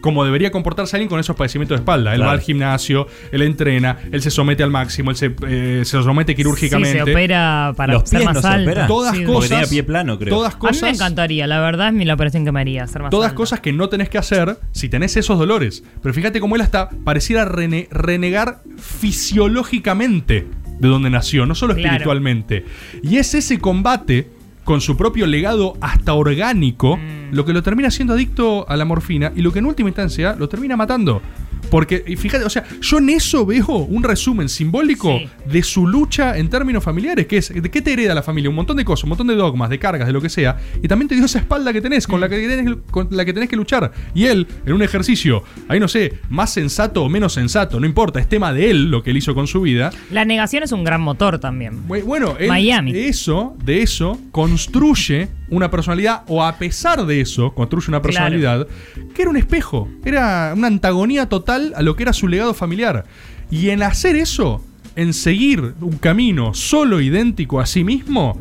como 0.00 0.24
debería 0.24 0.50
comportarse 0.50 0.96
alguien 0.96 1.08
con 1.08 1.18
esos 1.20 1.34
padecimientos 1.36 1.76
de 1.76 1.80
espalda. 1.82 2.12
Él 2.12 2.18
Claro. 2.18 2.28
va 2.28 2.32
al 2.34 2.40
gimnasio, 2.40 3.06
él 3.32 3.42
entrena, 3.42 3.98
él 4.12 4.22
se 4.22 4.30
somete 4.30 4.62
al 4.62 4.70
máximo, 4.70 5.10
él 5.10 5.16
se, 5.16 5.34
eh, 5.46 5.82
se 5.84 6.02
somete 6.02 6.34
quirúrgicamente. 6.36 6.98
Sí, 6.98 7.04
se 7.04 7.10
opera 7.12 7.72
para 7.76 7.94
Los 7.94 8.08
ser 8.08 8.20
pies 8.20 8.24
más 8.32 8.34
no 8.36 8.42
se. 8.42 8.86
Todas 8.86 9.16
Sí, 9.16 9.24
cosas. 9.24 9.48
tenía 9.50 9.66
pie 9.66 9.82
plano, 9.82 10.18
creo. 10.18 10.34
Todas 10.34 10.54
A 10.54 10.58
cosas. 10.58 10.82
mí 10.82 10.88
me 10.88 10.94
encantaría, 10.94 11.46
la 11.46 11.60
verdad 11.60 11.88
es 11.88 11.94
mi- 11.94 12.04
la 12.04 12.14
operación 12.14 12.44
que 12.44 12.52
me 12.52 12.60
haría, 12.60 12.86
ser 12.86 13.02
más 13.02 13.10
Todas 13.10 13.30
alto. 13.30 13.36
cosas 13.42 13.60
que 13.60 13.72
no 13.72 13.88
tenés 13.88 14.08
que 14.08 14.18
hacer 14.18 14.58
si 14.72 14.88
tenés 14.88 15.16
esos 15.16 15.38
dolores. 15.38 15.82
Pero 16.02 16.14
fíjate 16.14 16.40
cómo 16.40 16.56
él 16.56 16.62
hasta 16.62 16.88
pareciera 17.04 17.44
rene- 17.44 17.88
renegar 17.90 18.60
fisiológicamente 18.78 20.46
de 20.78 20.88
donde 20.88 21.10
nació, 21.10 21.44
no 21.46 21.54
solo 21.54 21.74
Claro. 21.74 21.88
espiritualmente. 21.88 22.64
Y 23.02 23.16
es 23.16 23.34
ese 23.34 23.58
combate 23.58 24.28
con 24.68 24.82
su 24.82 24.98
propio 24.98 25.26
legado 25.26 25.78
hasta 25.80 26.12
orgánico 26.12 26.98
Mm. 26.98 27.34
lo 27.34 27.46
que 27.46 27.54
lo 27.54 27.62
termina 27.62 27.90
siendo 27.90 28.12
adicto 28.12 28.68
a 28.68 28.76
la 28.76 28.84
morfina 28.84 29.32
y 29.34 29.40
lo 29.40 29.50
que 29.50 29.60
en 29.60 29.64
última 29.64 29.88
instancia 29.88 30.36
lo 30.38 30.46
termina 30.46 30.76
matando. 30.76 31.22
Porque, 31.70 32.02
y 32.06 32.16
fíjate, 32.16 32.44
o 32.44 32.50
sea, 32.50 32.64
yo 32.80 32.98
en 32.98 33.10
eso 33.10 33.44
veo 33.46 33.66
un 33.88 34.02
resumen 34.02 34.48
simbólico 34.48 35.18
Sí. 35.18 35.28
de 35.50 35.62
su 35.62 35.86
lucha 35.86 36.36
en 36.38 36.48
términos 36.48 36.82
familiares, 36.84 37.26
que 37.26 37.38
es, 37.38 37.48
¿de 37.52 37.70
qué 37.70 37.82
te 37.82 37.92
hereda 37.92 38.14
la 38.14 38.22
familia? 38.22 38.50
Un 38.50 38.56
montón 38.56 38.76
de 38.76 38.84
cosas, 38.84 39.04
un 39.04 39.10
montón 39.10 39.26
de 39.26 39.34
dogmas, 39.34 39.70
de 39.70 39.78
cargas, 39.78 40.06
de 40.06 40.12
lo 40.12 40.20
que 40.20 40.28
sea, 40.28 40.56
y 40.82 40.88
también 40.88 41.08
te 41.08 41.14
dio 41.14 41.24
esa 41.24 41.38
espalda 41.38 41.72
que 41.72 41.80
tenés, 41.80 42.06
con 42.06 42.20
la 42.20 42.28
que 42.28 42.36
tenés, 42.46 42.76
con 42.90 43.08
la 43.10 43.24
que, 43.24 43.32
tenés 43.32 43.48
que 43.48 43.56
luchar. 43.56 43.92
Y 44.14 44.24
él, 44.26 44.46
en 44.66 44.72
un 44.72 44.82
ejercicio, 44.82 45.42
ahí 45.68 45.78
no 45.80 45.88
sé, 45.88 46.18
más 46.30 46.52
sensato 46.52 47.02
o 47.04 47.08
menos 47.08 47.32
sensato, 47.34 47.78
no 47.80 47.86
importa, 47.86 48.20
es 48.20 48.28
tema 48.28 48.52
de 48.52 48.70
él 48.70 48.90
lo 48.90 49.02
que 49.02 49.10
él 49.10 49.16
hizo 49.16 49.34
con 49.34 49.46
su 49.46 49.60
vida. 49.62 49.90
La 50.10 50.24
negación 50.24 50.62
es 50.62 50.72
un 50.72 50.84
gran 50.84 51.00
motor 51.00 51.38
también. 51.38 51.86
Bu- 51.88 52.02
Bueno, 52.04 52.36
él 52.38 52.48
Miami. 52.48 52.92
eso, 52.96 53.56
de 53.64 53.82
eso, 53.82 54.18
construye 54.30 55.28
una 55.50 55.70
personalidad, 55.70 56.22
o 56.26 56.44
a 56.44 56.58
pesar 56.58 57.06
de 57.06 57.20
eso, 57.20 57.54
construye 57.54 57.88
una 57.88 58.02
personalidad 58.02 58.66
que 59.14 59.22
era 59.22 59.30
un 59.30 59.36
espejo, 59.36 59.88
era 60.04 60.52
una 60.56 60.66
antagonía 60.66 61.28
total 61.28 61.72
a 61.76 61.82
lo 61.82 61.96
que 61.96 62.02
era 62.02 62.12
su 62.12 62.28
legado 62.28 62.54
familiar. 62.54 63.04
Y 63.50 63.70
en 63.70 63.82
hacer 63.82 64.16
eso, 64.16 64.62
en 64.96 65.12
seguir 65.12 65.74
un 65.80 65.96
camino 65.98 66.54
solo 66.54 67.00
idéntico 67.00 67.60
a 67.60 67.66
sí 67.66 67.84
mismo, 67.84 68.38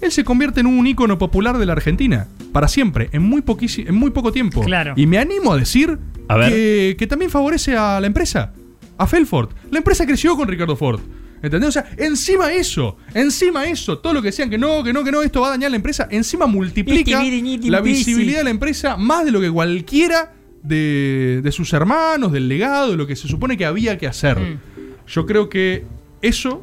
él 0.00 0.12
se 0.12 0.24
convierte 0.24 0.60
en 0.60 0.66
un 0.66 0.86
ícono 0.86 1.18
popular 1.18 1.58
de 1.58 1.66
la 1.66 1.72
Argentina. 1.72 2.26
Para 2.52 2.68
siempre, 2.68 3.08
en 3.12 3.22
muy, 3.22 3.42
en 3.78 3.94
muy 3.94 4.10
poco 4.10 4.32
tiempo. 4.32 4.62
Claro. 4.62 4.94
Y 4.96 5.06
me 5.06 5.18
animo 5.18 5.52
a 5.52 5.56
decir 5.56 5.98
A 6.28 6.36
ver. 6.36 6.50
Que, 6.50 6.96
que 6.98 7.06
también 7.06 7.30
favorece 7.30 7.76
a 7.76 8.00
la 8.00 8.06
empresa, 8.06 8.52
a 8.98 9.06
Felford. 9.06 9.50
La 9.70 9.78
empresa 9.78 10.04
creció 10.06 10.36
con 10.36 10.48
Ricardo 10.48 10.76
Ford. 10.76 11.00
¿Entendés? 11.42 11.68
O 11.68 11.72
sea, 11.72 11.90
encima 11.96 12.52
eso, 12.52 12.96
encima 13.14 13.66
eso, 13.66 13.98
todo 13.98 14.12
lo 14.12 14.22
que 14.22 14.28
decían 14.28 14.50
que 14.50 14.58
no, 14.58 14.82
que 14.82 14.92
no, 14.92 15.02
que 15.02 15.12
no, 15.12 15.22
esto 15.22 15.40
va 15.40 15.48
a 15.48 15.50
dañar 15.50 15.70
la 15.70 15.76
empresa, 15.76 16.06
encima 16.10 16.46
multiplica 16.46 17.22
la 17.64 17.80
visibilidad 17.80 18.38
de 18.38 18.44
la 18.44 18.50
empresa 18.50 18.96
más 18.96 19.24
de 19.24 19.30
lo 19.30 19.40
que 19.40 19.50
cualquiera 19.50 20.34
de, 20.62 21.40
de 21.42 21.52
sus 21.52 21.72
hermanos, 21.72 22.32
del 22.32 22.48
legado, 22.48 22.90
de 22.90 22.96
lo 22.96 23.06
que 23.06 23.16
se 23.16 23.28
supone 23.28 23.56
que 23.56 23.64
había 23.64 23.96
que 23.96 24.06
hacer. 24.06 24.38
Mm. 24.38 24.58
Yo 25.06 25.26
creo 25.26 25.48
que 25.48 25.84
eso 26.22 26.62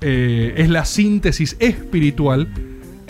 eh, 0.00 0.54
es 0.56 0.68
la 0.68 0.84
síntesis 0.84 1.56
espiritual 1.60 2.48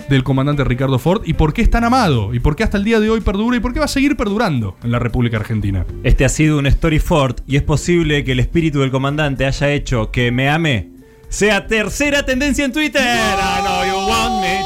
del 0.09 0.23
comandante 0.23 0.65
Ricardo 0.65 0.99
Ford 0.99 1.23
y 1.25 1.33
por 1.33 1.53
qué 1.53 1.63
es 1.63 1.71
tan 1.71 1.83
amado 1.83 2.35
y 2.35 2.41
por 2.41 2.57
qué 2.57 2.63
hasta 2.63 2.77
el 2.77 2.85
día 2.85 3.01
de 3.01 3.11
hoy 3.11 3.21
perdura 3.21 3.57
y 3.57 3.61
por 3.61 3.73
qué 3.73 3.79
va 3.79 3.87
a 3.87 3.89
seguir 3.89 4.17
perdurando 4.17 4.77
en 4.83 4.91
la 4.91 4.99
República 4.99 5.39
Argentina. 5.39 5.87
Este 6.03 6.25
ha 6.25 6.29
sido 6.29 6.59
un 6.59 6.67
story 6.67 6.99
Ford 6.99 7.37
y 7.47 7.57
es 7.57 7.63
posible 7.63 8.23
que 8.23 8.33
el 8.33 8.41
espíritu 8.41 8.81
del 8.81 8.91
comandante 8.91 9.47
haya 9.47 9.73
hecho 9.73 10.11
que 10.11 10.31
me 10.31 10.49
ame 10.49 10.91
sea 11.35 11.67
tercera 11.67 12.23
tendencia 12.23 12.65
en 12.65 12.73
Twitter. 12.73 13.03
I 13.03 13.61
know 13.63 13.85
you 13.85 14.09
want 14.09 14.41
me, 14.41 14.57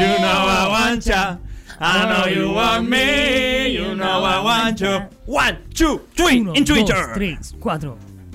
you 0.00 0.18
know 0.18 0.48
I 0.48 0.68
want 0.68 1.04
ya. 1.06 1.36
I 1.80 2.04
know 2.04 2.26
you 2.26 2.52
want 2.52 2.88
me, 2.88 3.68
you 3.68 3.94
know 3.94 4.24
I 4.24 4.40
want 4.42 4.80
you. 4.80 5.02
One, 5.26 5.56
two, 5.72 6.00
three 6.16 6.40
Uno, 6.40 6.52
in 6.54 6.64
Twitter. 6.64 6.94
dos, 6.94 7.14
tres, 7.14 7.54
cuatro. 7.60 7.96